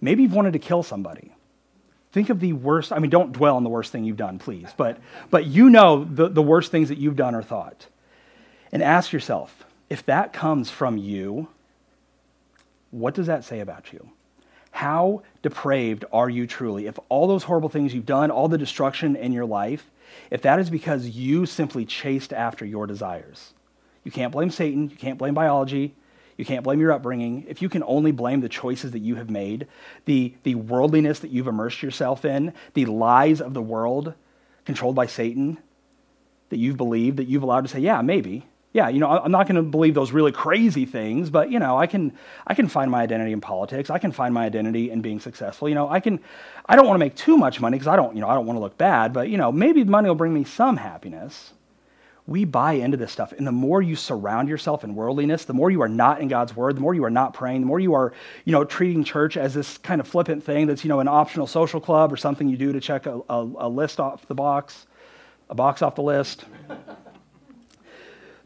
Maybe 0.00 0.22
you've 0.22 0.34
wanted 0.34 0.52
to 0.52 0.58
kill 0.58 0.82
somebody. 0.82 1.34
Think 2.16 2.30
of 2.30 2.40
the 2.40 2.54
worst, 2.54 2.94
I 2.94 2.98
mean, 2.98 3.10
don't 3.10 3.30
dwell 3.30 3.56
on 3.56 3.62
the 3.62 3.68
worst 3.68 3.92
thing 3.92 4.04
you've 4.04 4.16
done, 4.16 4.38
please, 4.38 4.70
but, 4.78 4.98
but 5.28 5.44
you 5.44 5.68
know 5.68 6.02
the, 6.02 6.30
the 6.30 6.40
worst 6.40 6.70
things 6.70 6.88
that 6.88 6.96
you've 6.96 7.14
done 7.14 7.34
or 7.34 7.42
thought. 7.42 7.88
And 8.72 8.82
ask 8.82 9.12
yourself 9.12 9.66
if 9.90 10.06
that 10.06 10.32
comes 10.32 10.70
from 10.70 10.96
you, 10.96 11.48
what 12.90 13.12
does 13.12 13.26
that 13.26 13.44
say 13.44 13.60
about 13.60 13.92
you? 13.92 14.08
How 14.70 15.24
depraved 15.42 16.06
are 16.10 16.30
you 16.30 16.46
truly? 16.46 16.86
If 16.86 16.98
all 17.10 17.26
those 17.26 17.42
horrible 17.42 17.68
things 17.68 17.92
you've 17.92 18.06
done, 18.06 18.30
all 18.30 18.48
the 18.48 18.56
destruction 18.56 19.14
in 19.14 19.32
your 19.34 19.44
life, 19.44 19.84
if 20.30 20.40
that 20.40 20.58
is 20.58 20.70
because 20.70 21.06
you 21.06 21.44
simply 21.44 21.84
chased 21.84 22.32
after 22.32 22.64
your 22.64 22.86
desires, 22.86 23.52
you 24.04 24.10
can't 24.10 24.32
blame 24.32 24.48
Satan, 24.48 24.88
you 24.88 24.96
can't 24.96 25.18
blame 25.18 25.34
biology, 25.34 25.94
you 26.36 26.44
can't 26.44 26.64
blame 26.64 26.80
your 26.80 26.92
upbringing. 26.92 27.46
If 27.48 27.62
you 27.62 27.68
can 27.68 27.82
only 27.84 28.12
blame 28.12 28.40
the 28.40 28.48
choices 28.48 28.92
that 28.92 28.98
you 28.98 29.16
have 29.16 29.30
made, 29.30 29.66
the, 30.04 30.34
the 30.42 30.54
worldliness 30.54 31.20
that 31.20 31.30
you've 31.30 31.46
immersed 31.46 31.82
yourself 31.82 32.24
in, 32.24 32.52
the 32.74 32.86
lies 32.86 33.40
of 33.40 33.54
the 33.54 33.62
world 33.62 34.14
controlled 34.64 34.94
by 34.94 35.06
Satan 35.06 35.58
that 36.50 36.58
you've 36.58 36.76
believed, 36.76 37.16
that 37.16 37.28
you've 37.28 37.42
allowed 37.42 37.62
to 37.62 37.68
say, 37.68 37.80
yeah, 37.80 38.02
maybe. 38.02 38.44
Yeah, 38.72 38.90
you 38.90 38.98
know, 38.98 39.08
I'm 39.08 39.32
not 39.32 39.48
going 39.48 39.56
to 39.56 39.62
believe 39.62 39.94
those 39.94 40.12
really 40.12 40.32
crazy 40.32 40.84
things, 40.84 41.30
but 41.30 41.50
you 41.50 41.58
know, 41.58 41.78
I 41.78 41.86
can 41.86 42.12
I 42.46 42.52
can 42.52 42.68
find 42.68 42.90
my 42.90 43.00
identity 43.00 43.32
in 43.32 43.40
politics. 43.40 43.88
I 43.88 43.96
can 43.96 44.12
find 44.12 44.34
my 44.34 44.44
identity 44.44 44.90
in 44.90 45.00
being 45.00 45.18
successful. 45.18 45.66
You 45.66 45.74
know, 45.74 45.88
I 45.88 45.98
can 45.98 46.20
I 46.66 46.76
don't 46.76 46.86
want 46.86 46.96
to 46.96 46.98
make 46.98 47.14
too 47.14 47.38
much 47.38 47.58
money 47.58 47.78
because 47.78 47.88
I 47.88 47.96
don't, 47.96 48.14
you 48.14 48.20
know, 48.20 48.28
I 48.28 48.34
don't 48.34 48.44
want 48.44 48.58
to 48.58 48.60
look 48.60 48.76
bad, 48.76 49.14
but 49.14 49.30
you 49.30 49.38
know, 49.38 49.50
maybe 49.50 49.82
money 49.84 50.08
will 50.10 50.14
bring 50.14 50.34
me 50.34 50.44
some 50.44 50.76
happiness 50.76 51.54
we 52.26 52.44
buy 52.44 52.72
into 52.72 52.96
this 52.96 53.12
stuff. 53.12 53.32
And 53.32 53.46
the 53.46 53.52
more 53.52 53.80
you 53.80 53.94
surround 53.94 54.48
yourself 54.48 54.82
in 54.82 54.94
worldliness, 54.94 55.44
the 55.44 55.52
more 55.52 55.70
you 55.70 55.82
are 55.82 55.88
not 55.88 56.20
in 56.20 56.28
God's 56.28 56.56
word, 56.56 56.76
the 56.76 56.80
more 56.80 56.94
you 56.94 57.04
are 57.04 57.10
not 57.10 57.34
praying, 57.34 57.60
the 57.60 57.66
more 57.66 57.78
you 57.78 57.94
are, 57.94 58.12
you 58.44 58.52
know, 58.52 58.64
treating 58.64 59.04
church 59.04 59.36
as 59.36 59.54
this 59.54 59.78
kind 59.78 60.00
of 60.00 60.08
flippant 60.08 60.42
thing 60.42 60.66
that's, 60.66 60.84
you 60.84 60.88
know, 60.88 61.00
an 61.00 61.08
optional 61.08 61.46
social 61.46 61.80
club 61.80 62.12
or 62.12 62.16
something 62.16 62.48
you 62.48 62.56
do 62.56 62.72
to 62.72 62.80
check 62.80 63.06
a, 63.06 63.20
a, 63.28 63.42
a 63.58 63.68
list 63.68 64.00
off 64.00 64.26
the 64.26 64.34
box, 64.34 64.86
a 65.48 65.54
box 65.54 65.82
off 65.82 65.94
the 65.94 66.02
list. 66.02 66.44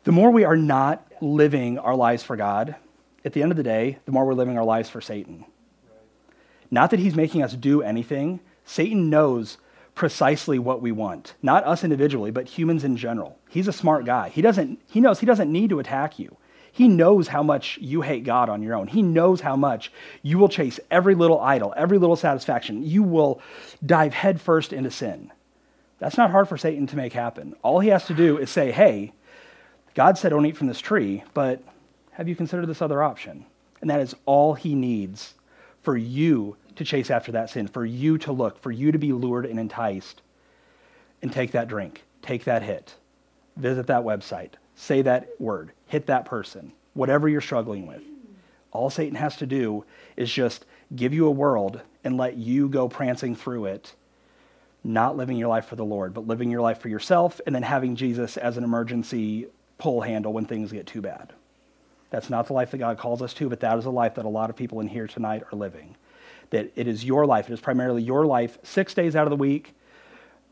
the 0.05 0.13
more 0.13 0.31
we 0.31 0.45
are 0.45 0.57
not 0.57 1.07
living 1.23 1.79
our 1.79 1.95
lives 1.95 2.23
for 2.23 2.37
God, 2.37 2.77
at 3.25 3.33
the 3.33 3.43
end 3.43 3.51
of 3.51 3.57
the 3.57 3.63
day, 3.63 3.99
the 4.05 4.13
more 4.13 4.27
we're 4.27 4.35
living 4.35 4.59
our 4.59 4.65
lives 4.65 4.89
for 4.89 5.01
Satan. 5.01 5.45
Not 6.71 6.91
that 6.91 7.01
he's 7.01 7.15
making 7.15 7.43
us 7.43 7.55
do 7.55 7.83
anything. 7.83 8.41
Satan 8.65 9.11
knows 9.11 9.59
precisely 9.95 10.59
what 10.59 10.81
we 10.81 10.93
want. 10.93 11.35
Not 11.43 11.65
us 11.65 11.85
individually, 11.85 12.31
but 12.31 12.47
humans 12.47 12.85
in 12.85 12.97
general. 12.97 13.39
He's 13.49 13.69
a 13.69 13.73
smart 13.73 14.05
guy. 14.05 14.29
He, 14.29 14.43
doesn't, 14.43 14.81
he 14.89 15.01
knows 15.01 15.21
he 15.21 15.27
doesn't 15.27 15.51
need 15.51 15.71
to 15.71 15.81
attack 15.81 16.19
you. 16.19 16.37
He 16.73 16.89
knows 16.89 17.29
how 17.29 17.43
much 17.43 17.79
you 17.81 18.01
hate 18.01 18.25
God 18.25 18.49
on 18.49 18.63
your 18.63 18.75
own. 18.75 18.87
He 18.87 19.03
knows 19.03 19.41
how 19.41 19.57
much 19.57 19.93
you 20.23 20.39
will 20.39 20.49
chase 20.49 20.79
every 20.91 21.15
little 21.15 21.41
idol, 21.41 21.75
every 21.77 21.99
little 21.99 22.17
satisfaction. 22.17 22.85
You 22.85 23.03
will 23.03 23.41
dive 23.85 24.15
headfirst 24.15 24.73
into 24.73 24.91
sin. 24.91 25.33
That's 25.99 26.17
not 26.17 26.31
hard 26.31 26.49
for 26.49 26.57
Satan 26.57 26.87
to 26.89 26.97
make 26.97 27.13
happen. 27.13 27.55
All 27.63 27.81
he 27.81 27.89
has 27.89 28.07
to 28.07 28.15
do 28.15 28.39
is 28.39 28.51
say, 28.51 28.71
hey, 28.71 29.13
God 29.95 30.17
said 30.17 30.31
don't 30.31 30.47
eat 30.47 30.57
from 30.57 30.69
this 30.69 30.81
tree, 30.81 31.25
but 31.35 31.63
have 32.13 32.29
you 32.29 32.37
considered 32.37 32.67
this 32.67 32.81
other 32.81 33.03
option? 33.03 33.45
And 33.81 33.91
that 33.91 34.01
is 34.01 34.15
all 34.25 34.55
he 34.55 34.75
needs 34.75 35.35
for 35.83 35.97
you 35.97 36.57
to 36.77 36.85
chase 36.85 37.11
after 37.11 37.33
that 37.33 37.51
sin, 37.51 37.67
for 37.67 37.85
you 37.85 38.19
to 38.19 38.33
look, 38.33 38.61
for 38.61 38.71
you 38.71 38.93
to 38.93 38.99
be 38.99 39.13
lured 39.13 39.47
and 39.47 39.59
enticed. 39.59 40.23
And 41.23 41.33
take 41.33 41.53
that 41.53 41.69
drink, 41.69 42.03
take 42.23 42.45
that 42.45 42.63
hit, 42.63 42.95
visit 43.57 43.87
that 43.89 44.03
website, 44.03 44.53
say 44.75 45.03
that 45.03 45.29
word, 45.39 45.73
hit 45.87 46.07
that 46.07 46.25
person, 46.25 46.73
whatever 46.95 47.29
you're 47.29 47.43
struggling 47.43 47.87
with. 47.87 48.03
All 48.73 48.89
Satan 48.89 49.17
has 49.17 49.37
to 49.37 49.47
do 49.47 49.85
is 50.17 50.33
just 50.33 50.65
give 50.97 51.13
you 51.13 51.27
a 51.27 51.31
world 51.31 51.81
and 52.05 52.17
let 52.17 52.37
you 52.37 52.69
go 52.69 52.89
prancing 52.89 53.35
through 53.35 53.67
it, 53.67 53.95
not 54.83 55.17
living 55.17 55.37
your 55.37 55.49
life 55.49 55.67
for 55.67 55.77
the 55.77 55.85
Lord, 55.85 56.15
but 56.15 56.27
living 56.27 56.51
your 56.51 56.63
life 56.63 56.81
for 56.81 56.89
yourself 56.89 57.41
and 57.45 57.55
then 57.55 57.63
having 57.63 57.97
Jesus 57.97 58.37
as 58.37 58.57
an 58.57 58.65
emergency 58.65 59.47
pull 59.77 60.01
handle 60.01 60.33
when 60.33 60.47
things 60.47 60.73
get 60.73 60.87
too 60.87 61.03
bad. 61.03 61.33
That's 62.11 62.29
not 62.29 62.49
the 62.49 62.53
life 62.53 62.73
that 62.73 62.79
God 62.79 62.99
calls 62.99 63.23
us 63.23 63.33
to, 63.35 63.49
but 63.49 63.61
that 63.61 63.79
is 63.79 63.85
a 63.85 63.91
life 63.91 64.17
that 64.17 64.25
a 64.25 64.29
lot 64.29 64.51
of 64.51 64.57
people 64.57 64.81
in 64.81 64.89
here 64.89 65.07
tonight 65.07 65.45
are 65.53 65.57
living 65.57 65.97
that 66.51 66.73
it 66.77 66.87
is 66.87 67.05
your 67.05 67.27
life. 67.27 67.49
It 67.49 67.55
is 67.55 67.61
primarily 67.61 68.03
your 68.03 68.27
life 68.27 68.59
six 68.63 68.93
days 68.93 69.17
out 69.17 69.25
of 69.25 69.31
the 69.31 69.37
week, 69.37 69.75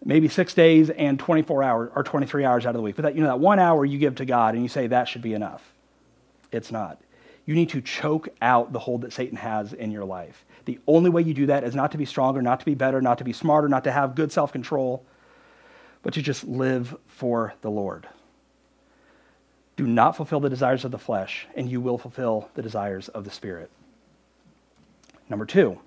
maybe 0.05 0.29
six 0.29 0.55
days 0.55 0.91
and 0.91 1.19
24 1.19 1.63
hours 1.63 1.91
or 1.95 2.03
23 2.03 2.45
hours 2.45 2.65
out 2.65 2.71
of 2.71 2.77
the 2.77 2.83
week. 2.83 2.97
But 2.97 3.03
that, 3.03 3.15
you 3.15 3.21
know, 3.21 3.29
that 3.29 3.41
one 3.41 3.59
hour 3.59 3.85
you 3.85 3.99
give 3.99 4.17
to 4.17 4.25
God 4.25 4.55
and 4.55 4.63
you 4.63 4.69
say 4.69 4.87
that 4.87 5.09
should 5.09 5.23
be 5.23 5.35
enough. 5.35 5.73
It's 6.51 6.73
not. 6.73 7.01
You 7.45 7.55
need 7.55 7.71
to 7.71 7.81
choke 7.81 8.29
out 8.41 8.73
the 8.73 8.79
hold 8.79 9.03
that 9.03 9.13
Satan 9.13 9.37
has 9.37 9.73
in 9.73 9.91
your 9.91 10.05
life. 10.05 10.45
The 10.67 10.79
only 10.87 11.11
way 11.11 11.23
you 11.23 11.35
do 11.35 11.47
that 11.47 11.65
is 11.65 11.75
not 11.75 11.93
to 11.93 11.99
be 11.99 12.05
stronger, 12.05 12.43
not 12.43 12.61
to 12.61 12.67
be 12.67 12.75
better, 12.75 13.01
not 13.01 13.19
to 13.19 13.25
be 13.25 13.33
smarter, 13.33 13.69
not 13.69 13.85
to 13.85 13.93
have 13.93 14.15
good 14.15 14.31
self 14.31 14.53
control, 14.53 15.05
but 16.03 16.15
to 16.15 16.23
just 16.23 16.45
live 16.45 16.95
for 17.07 17.55
the 17.63 17.71
Lord. 17.71 18.07
Do 19.79 19.87
not 19.87 20.17
fulfill 20.17 20.41
the 20.41 20.51
desires 20.51 20.85
of 20.85 20.91
the 20.91 20.99
flesh, 20.99 21.47
and 21.55 21.71
you 21.71 21.81
will 21.81 21.99
fulfill 21.99 22.49
the 22.55 22.63
desires 22.63 23.07
of 23.11 23.23
the 23.23 23.31
Spirit. 23.31 23.71
Number 25.29 25.47
two, 25.47 25.79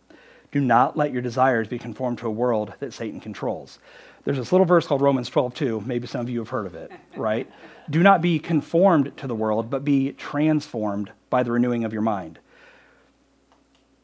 do 0.54 0.62
not 0.62 0.96
let 0.96 1.12
your 1.12 1.22
desires 1.22 1.68
be 1.68 1.78
conformed 1.78 2.20
to 2.20 2.28
a 2.28 2.32
world 2.32 2.74
that 2.80 2.94
Satan 2.94 3.20
controls. 3.20 3.80
There's 4.24 4.38
this 4.38 4.54
little 4.54 4.66
verse 4.66 4.88
called 4.88 5.02
Romans 5.02 5.30
12, 5.30 5.54
2. 5.56 5.84
Maybe 5.86 6.08
some 6.08 6.22
of 6.22 6.30
you 6.30 6.40
have 6.40 6.48
heard 6.48 6.68
of 6.68 6.76
it, 6.76 6.90
right? 7.18 7.52
Do 7.90 8.02
not 8.02 8.22
be 8.22 8.40
conformed 8.40 9.12
to 9.18 9.28
the 9.28 9.36
world, 9.36 9.70
but 9.70 9.84
be 9.84 10.14
transformed 10.14 11.12
by 11.30 11.44
the 11.44 11.52
renewing 11.52 11.84
of 11.84 11.92
your 11.92 12.02
mind. 12.02 12.40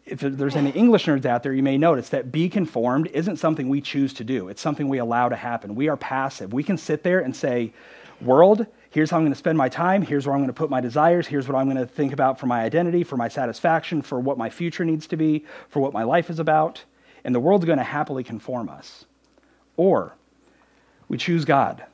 If 0.06 0.20
there's 0.20 0.58
any 0.58 0.72
English 0.72 1.06
nerds 1.06 1.26
out 1.26 1.44
there, 1.44 1.54
you 1.54 1.64
may 1.64 1.78
notice 1.78 2.10
that 2.10 2.30
be 2.30 2.50
conformed 2.50 3.08
isn't 3.14 3.38
something 3.38 3.70
we 3.70 3.80
choose 3.80 4.14
to 4.16 4.26
do. 4.26 4.50
It's 4.50 4.62
something 4.62 4.90
we 4.90 4.98
allow 4.98 5.30
to 5.30 5.38
happen. 5.38 5.76
We 5.76 5.88
are 5.88 5.96
passive. 5.96 6.52
We 6.52 6.64
can 6.64 6.78
sit 6.78 7.04
there 7.04 7.22
and 7.22 7.34
say, 7.34 7.72
World, 8.20 8.66
Here's 8.98 9.12
how 9.12 9.18
I'm 9.18 9.22
going 9.22 9.32
to 9.32 9.38
spend 9.38 9.60
my 9.60 9.70
time. 9.70 10.02
Here's 10.02 10.26
where 10.26 10.34
I'm 10.34 10.40
going 10.40 10.48
to 10.48 10.54
put 10.54 10.72
my 10.72 10.82
desires. 10.82 11.28
Here's 11.28 11.48
what 11.48 11.56
I'm 11.56 11.68
going 11.68 11.78
to 11.78 11.86
think 11.86 12.14
about 12.14 12.40
for 12.40 12.48
my 12.48 12.64
identity, 12.64 13.04
for 13.04 13.16
my 13.16 13.28
satisfaction, 13.28 14.02
for 14.02 14.20
what 14.20 14.40
my 14.40 14.50
future 14.50 14.84
needs 14.84 15.06
to 15.06 15.16
be, 15.16 15.46
for 15.70 15.82
what 15.82 15.94
my 15.94 16.02
life 16.02 16.32
is 16.32 16.40
about. 16.40 16.84
And 17.24 17.36
the 17.36 17.40
world's 17.40 17.66
going 17.66 17.78
to 17.78 17.84
happily 17.84 18.24
conform 18.24 18.70
us. 18.70 19.06
Or 19.76 20.16
we 21.10 21.20
choose 21.20 21.46
God. 21.46 21.86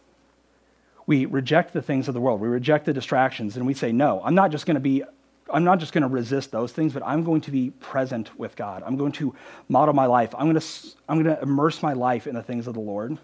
We 1.06 1.26
reject 1.26 1.74
the 1.74 1.82
things 1.82 2.08
of 2.08 2.14
the 2.14 2.22
world. 2.22 2.40
We 2.40 2.48
reject 2.48 2.86
the 2.86 2.94
distractions 2.94 3.58
and 3.58 3.68
we 3.68 3.74
say, 3.74 3.92
no, 3.92 4.22
I'm 4.24 4.34
not 4.34 4.52
just 4.52 4.66
going 4.66 4.76
to 4.76 4.80
be 4.80 5.04
I'm 5.52 5.66
not 5.66 5.80
just 5.80 5.92
going 5.92 6.04
to 6.04 6.08
resist 6.08 6.52
those 6.52 6.72
things, 6.72 6.94
but 6.94 7.04
I'm 7.06 7.26
going 7.26 7.42
to 7.42 7.52
be 7.52 7.72
present 7.72 8.40
with 8.40 8.56
God. 8.56 8.82
I'm 8.86 8.96
going 8.96 9.12
to 9.12 9.36
model 9.68 9.94
my 9.94 10.06
life. 10.06 10.34
I'm 10.36 10.50
going 10.50 10.58
to, 10.58 10.66
I'm 11.10 11.22
going 11.22 11.36
to 11.36 11.42
immerse 11.44 11.84
my 11.84 11.92
life 11.92 12.28
in 12.28 12.34
the 12.34 12.42
things 12.42 12.66
of 12.66 12.76
the 12.76 12.80
Lord 12.80 13.18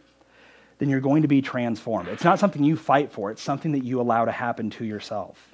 then 0.80 0.90
you're 0.90 1.00
going 1.00 1.22
to 1.22 1.28
be 1.28 1.42
transformed. 1.42 2.08
It's 2.08 2.24
not 2.24 2.40
something 2.40 2.64
you 2.64 2.76
fight 2.76 3.12
for, 3.12 3.30
it's 3.32 3.42
something 3.42 3.74
that 3.74 3.84
you 3.84 4.02
allow 4.02 4.26
to 4.26 4.32
happen 4.32 4.72
to 4.72 4.86
yourself. 4.86 5.54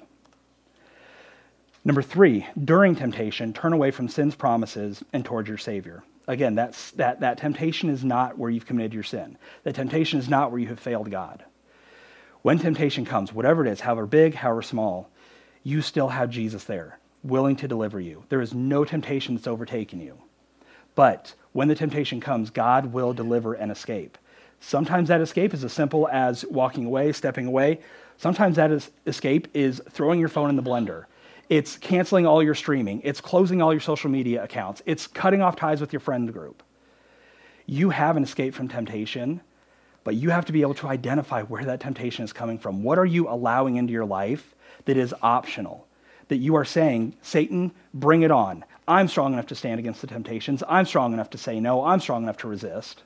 Number 1.84 2.02
three, 2.02 2.46
during 2.64 2.96
temptation, 2.96 3.52
turn 3.52 3.72
away 3.72 3.90
from 3.92 4.08
sin's 4.08 4.34
promises 4.34 5.04
and 5.12 5.24
towards 5.24 5.48
your 5.48 5.58
Savior. 5.58 6.02
Again, 6.26 6.56
that's, 6.56 6.90
that, 6.92 7.20
that 7.20 7.38
temptation 7.38 7.90
is 7.90 8.04
not 8.04 8.36
where 8.36 8.50
you've 8.50 8.66
committed 8.66 8.94
your 8.94 9.04
sin. 9.04 9.38
That 9.62 9.76
temptation 9.76 10.18
is 10.18 10.28
not 10.28 10.50
where 10.50 10.58
you 10.58 10.66
have 10.68 10.80
failed 10.80 11.10
God. 11.10 11.44
When 12.42 12.58
temptation 12.58 13.04
comes, 13.04 13.32
whatever 13.32 13.64
it 13.64 13.70
is, 13.70 13.80
however 13.80 14.06
big, 14.06 14.34
however 14.34 14.62
small, 14.62 15.08
you 15.62 15.82
still 15.82 16.08
have 16.08 16.30
Jesus 16.30 16.64
there, 16.64 16.98
willing 17.22 17.56
to 17.56 17.68
deliver 17.68 18.00
you. 18.00 18.24
There 18.28 18.40
is 18.40 18.54
no 18.54 18.84
temptation 18.84 19.34
that's 19.34 19.46
overtaken 19.46 20.00
you. 20.00 20.18
But 20.96 21.34
when 21.52 21.68
the 21.68 21.74
temptation 21.74 22.20
comes, 22.20 22.50
God 22.50 22.92
will 22.92 23.12
deliver 23.12 23.54
and 23.54 23.70
escape. 23.70 24.18
Sometimes 24.60 25.08
that 25.08 25.20
escape 25.20 25.54
is 25.54 25.64
as 25.64 25.72
simple 25.72 26.08
as 26.08 26.44
walking 26.46 26.86
away, 26.86 27.12
stepping 27.12 27.46
away. 27.46 27.80
Sometimes 28.16 28.56
that 28.56 28.70
is, 28.70 28.90
escape 29.06 29.48
is 29.54 29.80
throwing 29.90 30.18
your 30.18 30.28
phone 30.28 30.50
in 30.50 30.56
the 30.56 30.62
blender. 30.62 31.04
It's 31.48 31.76
canceling 31.76 32.26
all 32.26 32.42
your 32.42 32.54
streaming. 32.54 33.00
It's 33.04 33.20
closing 33.20 33.62
all 33.62 33.72
your 33.72 33.80
social 33.80 34.10
media 34.10 34.42
accounts. 34.42 34.82
It's 34.86 35.06
cutting 35.06 35.42
off 35.42 35.56
ties 35.56 35.80
with 35.80 35.92
your 35.92 36.00
friend 36.00 36.32
group. 36.32 36.62
You 37.66 37.90
have 37.90 38.16
an 38.16 38.22
escape 38.22 38.54
from 38.54 38.68
temptation, 38.68 39.40
but 40.02 40.14
you 40.14 40.30
have 40.30 40.46
to 40.46 40.52
be 40.52 40.62
able 40.62 40.74
to 40.74 40.88
identify 40.88 41.42
where 41.42 41.64
that 41.64 41.80
temptation 41.80 42.24
is 42.24 42.32
coming 42.32 42.58
from. 42.58 42.82
What 42.82 42.98
are 42.98 43.06
you 43.06 43.28
allowing 43.28 43.76
into 43.76 43.92
your 43.92 44.04
life 44.04 44.54
that 44.86 44.96
is 44.96 45.14
optional? 45.22 45.86
That 46.28 46.36
you 46.38 46.56
are 46.56 46.64
saying, 46.64 47.14
Satan, 47.22 47.72
bring 47.94 48.22
it 48.22 48.30
on. 48.32 48.64
I'm 48.88 49.06
strong 49.06 49.32
enough 49.32 49.46
to 49.46 49.54
stand 49.54 49.78
against 49.78 50.00
the 50.00 50.06
temptations. 50.06 50.62
I'm 50.68 50.86
strong 50.86 51.12
enough 51.12 51.30
to 51.30 51.38
say 51.38 51.60
no. 51.60 51.84
I'm 51.84 52.00
strong 52.00 52.24
enough 52.24 52.38
to 52.38 52.48
resist 52.48 53.02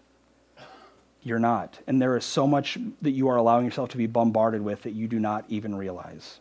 you're 1.22 1.38
not. 1.38 1.78
And 1.86 2.00
there 2.00 2.16
is 2.16 2.24
so 2.24 2.46
much 2.46 2.78
that 3.02 3.10
you 3.10 3.28
are 3.28 3.36
allowing 3.36 3.64
yourself 3.64 3.90
to 3.90 3.96
be 3.96 4.06
bombarded 4.06 4.62
with 4.62 4.82
that 4.82 4.92
you 4.92 5.06
do 5.06 5.18
not 5.18 5.44
even 5.48 5.74
realize. 5.74 6.38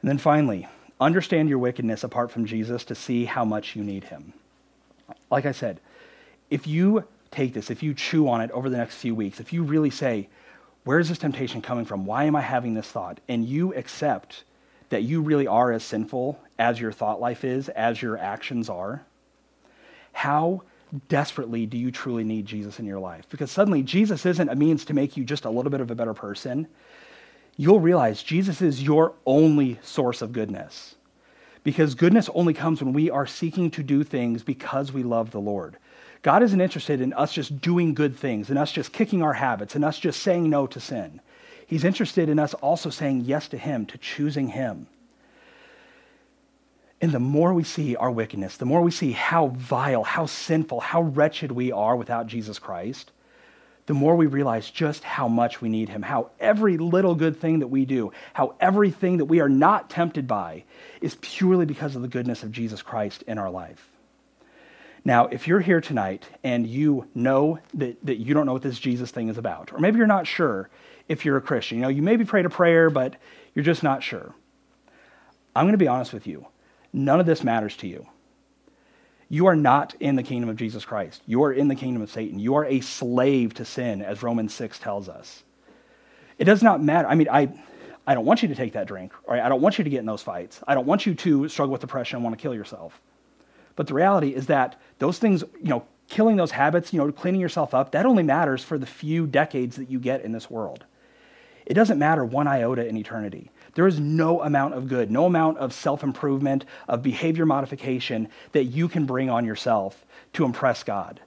And 0.00 0.08
then 0.08 0.18
finally, 0.18 0.68
understand 1.00 1.48
your 1.48 1.58
wickedness 1.58 2.04
apart 2.04 2.30
from 2.30 2.46
Jesus 2.46 2.84
to 2.84 2.94
see 2.94 3.24
how 3.24 3.44
much 3.44 3.74
you 3.74 3.82
need 3.82 4.04
him. 4.04 4.32
Like 5.30 5.46
I 5.46 5.52
said, 5.52 5.80
if 6.50 6.66
you 6.66 7.04
take 7.30 7.52
this, 7.52 7.70
if 7.70 7.82
you 7.82 7.94
chew 7.94 8.28
on 8.28 8.40
it 8.40 8.50
over 8.52 8.70
the 8.70 8.76
next 8.76 8.96
few 8.96 9.14
weeks, 9.14 9.40
if 9.40 9.52
you 9.52 9.62
really 9.62 9.90
say, 9.90 10.28
where 10.84 11.00
is 11.00 11.08
this 11.08 11.18
temptation 11.18 11.60
coming 11.60 11.84
from? 11.84 12.06
Why 12.06 12.24
am 12.24 12.36
I 12.36 12.40
having 12.40 12.74
this 12.74 12.86
thought? 12.86 13.18
And 13.28 13.44
you 13.44 13.74
accept 13.74 14.44
that 14.90 15.02
you 15.02 15.20
really 15.20 15.48
are 15.48 15.72
as 15.72 15.82
sinful 15.82 16.38
as 16.60 16.80
your 16.80 16.92
thought 16.92 17.20
life 17.20 17.44
is, 17.44 17.68
as 17.70 18.00
your 18.00 18.16
actions 18.16 18.68
are, 18.70 19.04
how 20.12 20.62
desperately 21.08 21.66
do 21.66 21.76
you 21.76 21.90
truly 21.90 22.24
need 22.24 22.46
Jesus 22.46 22.78
in 22.78 22.86
your 22.86 23.00
life? 23.00 23.26
Because 23.28 23.50
suddenly, 23.50 23.82
Jesus 23.82 24.24
isn't 24.26 24.48
a 24.48 24.54
means 24.54 24.84
to 24.86 24.94
make 24.94 25.16
you 25.16 25.24
just 25.24 25.44
a 25.44 25.50
little 25.50 25.70
bit 25.70 25.80
of 25.80 25.90
a 25.90 25.94
better 25.94 26.14
person. 26.14 26.68
you'll 27.56 27.80
realize 27.80 28.22
Jesus 28.22 28.60
is 28.60 28.82
your 28.82 29.14
only 29.24 29.78
source 29.82 30.20
of 30.22 30.32
goodness. 30.32 30.94
Because 31.64 31.94
goodness 31.94 32.28
only 32.34 32.54
comes 32.54 32.82
when 32.82 32.92
we 32.92 33.10
are 33.10 33.26
seeking 33.26 33.70
to 33.72 33.82
do 33.82 34.04
things 34.04 34.42
because 34.42 34.92
we 34.92 35.02
love 35.02 35.30
the 35.30 35.40
Lord. 35.40 35.78
God 36.22 36.42
isn't 36.42 36.60
interested 36.60 37.00
in 37.00 37.12
us 37.12 37.32
just 37.32 37.60
doing 37.60 37.94
good 37.94 38.16
things, 38.16 38.50
and 38.50 38.58
us 38.58 38.72
just 38.72 38.92
kicking 38.92 39.22
our 39.22 39.32
habits, 39.32 39.74
and 39.74 39.84
us 39.84 39.98
just 39.98 40.22
saying 40.22 40.48
no 40.48 40.66
to 40.66 40.80
sin. 40.80 41.20
He's 41.66 41.84
interested 41.84 42.28
in 42.28 42.38
us 42.38 42.54
also 42.54 42.90
saying 42.90 43.22
yes 43.22 43.48
to 43.48 43.58
Him, 43.58 43.86
to 43.86 43.98
choosing 43.98 44.48
Him. 44.48 44.86
And 47.00 47.12
the 47.12 47.20
more 47.20 47.52
we 47.52 47.64
see 47.64 47.94
our 47.96 48.10
wickedness, 48.10 48.56
the 48.56 48.64
more 48.64 48.80
we 48.80 48.90
see 48.90 49.12
how 49.12 49.48
vile, 49.48 50.02
how 50.02 50.26
sinful, 50.26 50.80
how 50.80 51.02
wretched 51.02 51.52
we 51.52 51.70
are 51.70 51.94
without 51.94 52.26
Jesus 52.26 52.58
Christ, 52.58 53.12
the 53.84 53.94
more 53.94 54.16
we 54.16 54.26
realize 54.26 54.70
just 54.70 55.04
how 55.04 55.28
much 55.28 55.60
we 55.60 55.68
need 55.68 55.88
him, 55.88 56.02
how 56.02 56.30
every 56.40 56.76
little 56.76 57.14
good 57.14 57.38
thing 57.38 57.60
that 57.60 57.68
we 57.68 57.84
do, 57.84 58.12
how 58.32 58.54
everything 58.60 59.18
that 59.18 59.26
we 59.26 59.40
are 59.40 59.48
not 59.48 59.90
tempted 59.90 60.26
by 60.26 60.64
is 61.00 61.16
purely 61.20 61.66
because 61.66 61.94
of 61.94 62.02
the 62.02 62.08
goodness 62.08 62.42
of 62.42 62.50
Jesus 62.50 62.82
Christ 62.82 63.22
in 63.26 63.38
our 63.38 63.50
life. 63.50 63.88
Now, 65.04 65.26
if 65.26 65.46
you're 65.46 65.60
here 65.60 65.80
tonight 65.80 66.24
and 66.42 66.66
you 66.66 67.06
know 67.14 67.60
that, 67.74 68.04
that 68.04 68.16
you 68.16 68.34
don't 68.34 68.44
know 68.44 68.54
what 68.54 68.62
this 68.62 68.78
Jesus 68.78 69.12
thing 69.12 69.28
is 69.28 69.38
about, 69.38 69.72
or 69.72 69.78
maybe 69.78 69.98
you're 69.98 70.06
not 70.08 70.26
sure 70.26 70.68
if 71.08 71.24
you're 71.24 71.36
a 71.36 71.42
Christian, 71.42 71.78
you 71.78 71.82
know, 71.82 71.88
you 71.88 72.02
maybe 72.02 72.24
prayed 72.24 72.44
a 72.44 72.50
prayer, 72.50 72.90
but 72.90 73.14
you're 73.54 73.64
just 73.64 73.84
not 73.84 74.02
sure. 74.02 74.34
I'm 75.54 75.64
going 75.64 75.74
to 75.74 75.78
be 75.78 75.86
honest 75.86 76.12
with 76.12 76.26
you. 76.26 76.46
None 76.92 77.20
of 77.20 77.26
this 77.26 77.44
matters 77.44 77.76
to 77.78 77.88
you. 77.88 78.06
You 79.28 79.46
are 79.46 79.56
not 79.56 79.94
in 79.98 80.16
the 80.16 80.22
kingdom 80.22 80.48
of 80.48 80.56
Jesus 80.56 80.84
Christ. 80.84 81.22
You 81.26 81.42
are 81.44 81.52
in 81.52 81.68
the 81.68 81.74
kingdom 81.74 82.02
of 82.02 82.10
Satan. 82.10 82.38
You 82.38 82.54
are 82.54 82.64
a 82.64 82.80
slave 82.80 83.54
to 83.54 83.64
sin, 83.64 84.02
as 84.02 84.22
Romans 84.22 84.54
6 84.54 84.78
tells 84.78 85.08
us. 85.08 85.42
It 86.38 86.44
does 86.44 86.62
not 86.62 86.82
matter. 86.82 87.08
I 87.08 87.14
mean, 87.16 87.28
I, 87.30 87.48
I 88.06 88.14
don't 88.14 88.24
want 88.24 88.42
you 88.42 88.48
to 88.48 88.54
take 88.54 88.74
that 88.74 88.86
drink, 88.86 89.12
right? 89.26 89.40
I 89.40 89.48
don't 89.48 89.60
want 89.60 89.78
you 89.78 89.84
to 89.84 89.90
get 89.90 89.98
in 89.98 90.06
those 90.06 90.22
fights. 90.22 90.60
I 90.68 90.74
don't 90.74 90.86
want 90.86 91.06
you 91.06 91.14
to 91.14 91.48
struggle 91.48 91.72
with 91.72 91.80
depression 91.80 92.16
and 92.16 92.24
want 92.24 92.38
to 92.38 92.42
kill 92.42 92.54
yourself. 92.54 93.00
But 93.74 93.88
the 93.88 93.94
reality 93.94 94.34
is 94.34 94.46
that 94.46 94.80
those 94.98 95.18
things, 95.18 95.42
you 95.60 95.68
know, 95.68 95.84
killing 96.08 96.36
those 96.36 96.52
habits, 96.52 96.92
you 96.92 96.98
know, 96.98 97.10
cleaning 97.10 97.40
yourself 97.40 97.74
up, 97.74 97.92
that 97.92 98.06
only 98.06 98.22
matters 98.22 98.62
for 98.62 98.78
the 98.78 98.86
few 98.86 99.26
decades 99.26 99.76
that 99.76 99.90
you 99.90 99.98
get 99.98 100.22
in 100.22 100.30
this 100.32 100.48
world. 100.48 100.84
It 101.66 101.74
doesn't 101.74 101.98
matter 101.98 102.24
one 102.24 102.46
iota 102.46 102.86
in 102.86 102.96
eternity. 102.96 103.50
There 103.76 103.86
is 103.86 104.00
no 104.00 104.40
amount 104.40 104.72
of 104.72 104.88
good, 104.88 105.10
no 105.10 105.26
amount 105.26 105.58
of 105.58 105.72
self 105.72 106.02
improvement, 106.02 106.64
of 106.88 107.02
behavior 107.02 107.44
modification 107.44 108.28
that 108.52 108.64
you 108.64 108.88
can 108.88 109.04
bring 109.04 109.28
on 109.28 109.44
yourself 109.44 110.04
to 110.32 110.46
impress 110.46 110.82
God. 110.82 111.20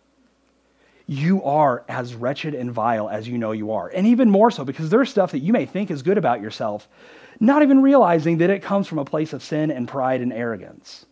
You 1.06 1.44
are 1.44 1.84
as 1.88 2.16
wretched 2.16 2.56
and 2.56 2.72
vile 2.72 3.08
as 3.08 3.28
you 3.28 3.38
know 3.38 3.52
you 3.52 3.72
are. 3.72 3.90
And 3.90 4.08
even 4.08 4.32
more 4.32 4.50
so 4.50 4.66
because 4.66 4.90
there's 4.90 5.12
stuff 5.12 5.32
that 5.32 5.40
you 5.40 5.54
may 5.54 5.68
think 5.68 5.92
is 5.92 6.02
good 6.02 6.18
about 6.18 6.42
yourself, 6.42 6.90
not 7.40 7.62
even 7.62 7.84
realizing 7.84 8.40
that 8.40 8.50
it 8.50 8.64
comes 8.64 8.88
from 8.88 8.98
a 8.98 9.06
place 9.06 9.32
of 9.32 9.44
sin 9.44 9.70
and 9.70 9.88
pride 9.88 10.22
and 10.22 10.34
arrogance. 10.34 11.06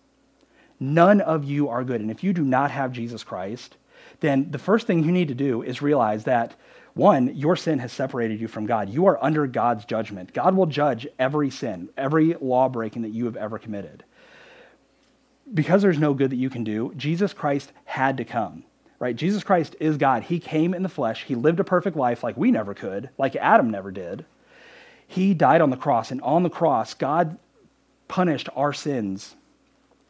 None 0.79 1.21
of 1.21 1.43
you 1.43 1.69
are 1.69 1.83
good. 1.83 2.01
And 2.01 2.09
if 2.09 2.23
you 2.23 2.33
do 2.33 2.43
not 2.43 2.71
have 2.71 2.91
Jesus 2.91 3.23
Christ, 3.23 3.77
then 4.21 4.49
the 4.49 4.59
first 4.59 4.87
thing 4.87 5.03
you 5.03 5.11
need 5.11 5.27
to 5.27 5.35
do 5.35 5.61
is 5.61 5.83
realize 5.83 6.23
that 6.23 6.55
one, 6.97 7.35
your 7.35 7.55
sin 7.55 7.79
has 7.79 7.93
separated 7.93 8.41
you 8.41 8.47
from 8.47 8.65
God. 8.65 8.89
You 8.89 9.05
are 9.05 9.23
under 9.23 9.47
God's 9.47 9.85
judgment. 9.85 10.33
God 10.33 10.55
will 10.55 10.65
judge 10.65 11.07
every 11.17 11.49
sin, 11.49 11.89
every 11.95 12.33
law 12.41 12.67
breaking 12.67 13.03
that 13.03 13.11
you 13.11 13.25
have 13.25 13.37
ever 13.37 13.57
committed. 13.57 14.03
Because 15.53 15.81
there's 15.81 15.99
no 15.99 16.13
good 16.13 16.31
that 16.31 16.37
you 16.37 16.49
can 16.49 16.63
do, 16.63 16.91
Jesus 16.97 17.33
Christ 17.33 17.71
had 17.85 18.17
to 18.17 18.25
come. 18.25 18.63
Right? 18.99 19.15
Jesus 19.15 19.43
Christ 19.43 19.75
is 19.79 19.97
God. 19.97 20.23
He 20.23 20.39
came 20.39 20.73
in 20.73 20.81
the 20.81 20.89
flesh. 20.89 21.23
He 21.23 21.35
lived 21.35 21.59
a 21.59 21.63
perfect 21.63 21.95
life 21.95 22.23
like 22.23 22.35
we 22.35 22.49
never 22.49 22.73
could, 22.73 23.09
like 23.17 23.35
Adam 23.35 23.69
never 23.69 23.91
did. 23.91 24.25
He 25.07 25.33
died 25.33 25.61
on 25.61 25.69
the 25.69 25.77
cross, 25.77 26.11
and 26.11 26.19
on 26.21 26.43
the 26.43 26.49
cross, 26.49 26.93
God 26.95 27.37
punished 28.07 28.49
our 28.55 28.73
sins 28.73 29.35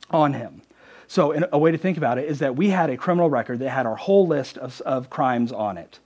on 0.09 0.33
him. 0.33 0.61
So, 1.07 1.47
a 1.51 1.57
way 1.57 1.71
to 1.71 1.77
think 1.77 1.97
about 1.97 2.17
it 2.17 2.25
is 2.25 2.39
that 2.39 2.55
we 2.55 2.69
had 2.69 2.89
a 2.89 2.97
criminal 2.97 3.29
record 3.29 3.59
that 3.59 3.69
had 3.69 3.85
our 3.85 3.95
whole 3.95 4.25
list 4.25 4.57
of, 4.57 4.81
of 4.81 5.09
crimes 5.09 5.51
on 5.51 5.77
it. 5.77 5.99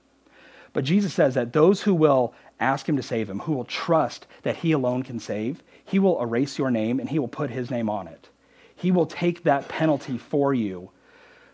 But 0.72 0.84
Jesus 0.84 1.12
says 1.12 1.34
that 1.34 1.52
those 1.52 1.82
who 1.82 1.94
will 1.94 2.34
ask 2.58 2.88
him 2.88 2.96
to 2.96 3.02
save 3.02 3.28
him, 3.28 3.40
who 3.40 3.52
will 3.52 3.64
trust 3.64 4.26
that 4.42 4.56
he 4.56 4.72
alone 4.72 5.02
can 5.02 5.18
save, 5.18 5.62
he 5.84 5.98
will 5.98 6.20
erase 6.22 6.58
your 6.58 6.70
name 6.70 7.00
and 7.00 7.08
he 7.08 7.18
will 7.18 7.28
put 7.28 7.50
his 7.50 7.70
name 7.70 7.90
on 7.90 8.08
it. 8.08 8.28
He 8.74 8.90
will 8.90 9.06
take 9.06 9.42
that 9.44 9.68
penalty 9.68 10.16
for 10.16 10.54
you 10.54 10.90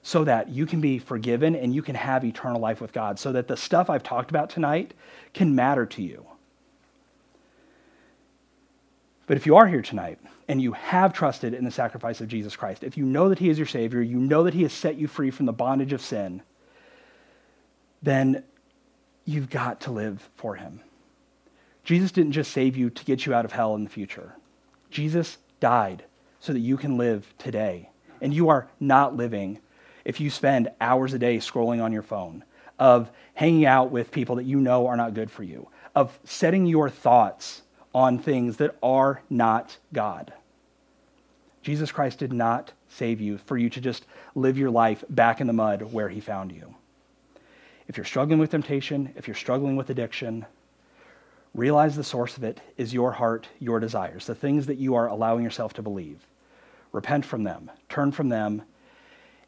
so 0.03 0.25
that 0.25 0.49
you 0.49 0.65
can 0.65 0.81
be 0.81 0.99
forgiven 0.99 1.57
and 1.57 1.75
you 1.75 1.83
can 1.83 1.95
have 1.95 2.25
eternal 2.25 2.61
life 2.61 2.81
with 2.81 2.93
God, 2.93 3.19
so 3.19 3.33
that 3.33 3.49
the 3.49 3.57
stuff 3.57 3.91
I've 3.91 4.03
talked 4.03 4.31
about 4.31 4.49
tonight 4.49 4.95
can 5.35 5.55
matter 5.55 5.85
to 5.87 6.03
you. 6.03 6.25
But 9.27 9.37
if 9.37 9.45
you 9.45 9.57
are 9.57 9.67
here 9.67 9.83
tonight 9.83 10.19
and 10.49 10.63
you 10.63 10.73
have 10.73 11.13
trusted 11.13 11.53
in 11.53 11.65
the 11.65 11.71
sacrifice 11.71 12.23
of 12.23 12.29
Jesus 12.29 12.57
Christ, 12.57 12.83
if 12.83 12.97
you 12.97 13.05
know 13.05 13.29
that 13.29 13.39
He 13.39 13.51
is 13.51 13.59
your 13.59 13.67
Savior, 13.67 14.01
you 14.01 14.17
know 14.17 14.45
that 14.45 14.55
He 14.55 14.63
has 14.63 14.73
set 14.73 14.97
you 14.97 15.07
free 15.07 15.31
from 15.31 15.45
the 15.45 15.53
bondage 15.53 15.93
of 15.93 16.01
sin, 16.01 16.41
then 18.03 18.43
you've 19.29 19.51
got 19.51 19.83
to 19.83 19.91
live 19.91 20.27
for 20.37 20.55
him. 20.55 20.81
Jesus 21.85 22.11
didn't 22.13 22.33
just 22.33 22.51
save 22.51 22.79
you 22.79 22.89
to 22.89 23.05
get 23.05 23.27
you 23.27 23.35
out 23.35 23.45
of 23.45 23.53
hell 23.53 23.75
in 23.75 23.85
the 23.85 23.91
future. 23.91 24.35
Jesus 24.91 25.37
died 25.61 26.05
so 26.41 26.55
that 26.55 26.61
you 26.61 26.79
can 26.79 26.97
live 26.97 27.27
today. 27.37 27.91
And 28.23 28.33
you 28.33 28.49
are 28.49 28.69
not 28.81 29.17
living 29.17 29.59
if 30.07 30.19
you 30.19 30.31
spend 30.31 30.71
hours 30.81 31.13
a 31.13 31.19
day 31.19 31.37
scrolling 31.37 31.83
on 31.83 31.93
your 31.93 32.03
phone, 32.03 32.43
of 32.79 33.11
hanging 33.35 33.67
out 33.67 33.91
with 33.91 34.11
people 34.11 34.37
that 34.37 34.45
you 34.45 34.61
know 34.61 34.87
are 34.87 34.97
not 34.97 35.13
good 35.13 35.31
for 35.31 35.43
you, 35.43 35.69
of 35.95 36.19
setting 36.25 36.65
your 36.65 36.89
thoughts 36.89 37.61
on 37.95 38.19
things 38.19 38.57
that 38.57 38.77
are 38.83 39.21
not 39.29 39.77
God. 39.93 40.33
Jesus 41.63 41.93
Christ 41.93 42.19
did 42.19 42.33
not 42.33 42.73
save 42.89 43.21
you 43.21 43.37
for 43.37 43.59
you 43.59 43.69
to 43.69 43.81
just 43.81 44.07
live 44.35 44.57
your 44.57 44.71
life 44.71 45.05
back 45.11 45.43
in 45.43 45.47
the 45.47 45.53
mud 45.53 45.93
where 45.93 46.09
he 46.09 46.21
found 46.21 46.51
you. 46.51 46.75
If 47.89 47.97
you're 47.97 48.05
struggling 48.05 48.39
with 48.39 48.51
temptation, 48.51 49.13
if 49.17 49.27
you're 49.27 49.35
struggling 49.35 49.75
with 49.75 49.89
addiction, 49.89 50.45
realize 51.55 51.97
the 51.97 52.05
source 52.05 52.37
of 52.37 52.45
it 52.45 52.61
is 52.77 52.93
your 52.93 53.11
heart, 53.13 53.49
your 53.59 53.81
desires, 53.81 54.27
the 54.27 54.35
things 54.35 54.67
that 54.67 54.77
you 54.77 54.95
are 54.95 55.09
allowing 55.09 55.43
yourself 55.43 55.73
to 55.75 55.83
believe. 55.83 56.27
Repent 56.93 57.25
from 57.25 57.45
them, 57.45 57.71
turn 57.89 58.13
from 58.13 58.29
them, 58.29 58.63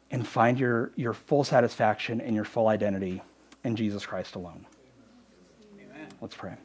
and 0.09 0.27
find 0.27 0.59
your, 0.59 0.91
your 0.95 1.13
full 1.13 1.43
satisfaction 1.43 2.19
and 2.19 2.35
your 2.35 2.43
full 2.43 2.67
identity 2.67 3.21
in 3.63 3.75
Jesus 3.75 4.05
Christ 4.05 4.35
alone. 4.35 4.65
Amen. 5.75 6.07
Let's 6.19 6.35
pray. 6.35 6.55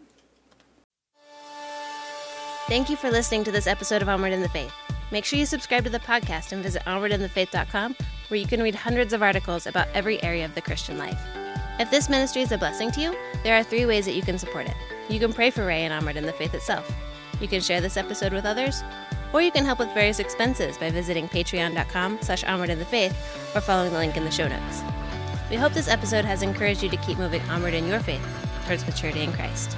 Thank 2.69 2.91
you 2.91 2.97
for 2.97 3.11
listening 3.11 3.45
to 3.45 3.53
this 3.53 3.67
episode 3.67 4.03
of 4.03 4.09
Onward 4.09 4.33
in 4.33 4.43
the 4.43 4.49
Faith. 4.49 4.73
Make 5.13 5.25
sure 5.25 5.39
you 5.39 5.47
subscribe 5.47 5.85
to 5.85 5.91
the 5.91 6.01
podcast 6.01 6.53
and 6.53 6.63
visit 6.63 6.83
onwardinthefaith.com 6.85 7.95
where 8.29 8.41
you 8.41 8.47
can 8.47 8.61
read 8.61 8.75
hundreds 8.75 9.13
of 9.13 9.23
articles 9.23 9.67
about 9.69 9.87
every 9.95 10.21
area 10.25 10.45
of 10.45 10.55
the 10.57 10.61
Christian 10.61 10.99
life. 10.99 11.46
If 11.79 11.91
this 11.91 12.09
ministry 12.09 12.43
is 12.43 12.53
a 12.53 12.59
blessing 12.59 12.91
to 12.93 13.01
you, 13.01 13.17
there 13.43 13.59
are 13.59 13.63
three 13.63 13.85
ways 13.85 14.07
that 14.07 14.15
you 14.15 14.23
can 14.23 14.39
support 14.39 14.67
it. 14.67 14.77
You 15.11 15.21
can 15.21 15.33
pray 15.33 15.51
for 15.51 15.67
Ray 15.67 15.85
and 15.85 15.93
Onward 15.93 16.17
in 16.17 16.25
the 16.25 16.33
Faith 16.33 16.55
itself. 16.55 16.91
You 17.39 17.49
can 17.49 17.61
share 17.61 17.83
this 17.83 17.99
episode 17.99 18.33
with 18.33 18.47
others, 18.47 18.83
or 19.35 19.43
you 19.43 19.51
can 19.51 19.65
help 19.65 19.79
with 19.79 19.93
various 19.93 20.19
expenses 20.19 20.79
by 20.79 20.91
visiting 20.91 21.29
patreon.com 21.29 22.19
slash 22.23 22.45
in 22.45 22.79
the 22.79 22.85
faith 22.87 23.13
or 23.55 23.61
following 23.61 23.93
the 23.93 23.99
link 23.99 24.17
in 24.17 24.25
the 24.25 24.31
show 24.31 24.49
notes. 24.49 24.83
We 25.51 25.57
hope 25.57 25.75
this 25.75 25.89
episode 25.89 26.25
has 26.25 26.43
encouraged 26.43 26.83
you 26.83 26.89
to 26.89 26.97
keep 26.97 27.19
moving 27.19 27.43
onward 27.43 27.75
in 27.75 27.87
your 27.87 28.01
faith 28.01 28.27
towards 28.67 28.87
maturity 28.87 29.21
in 29.23 29.33
Christ. 29.35 29.77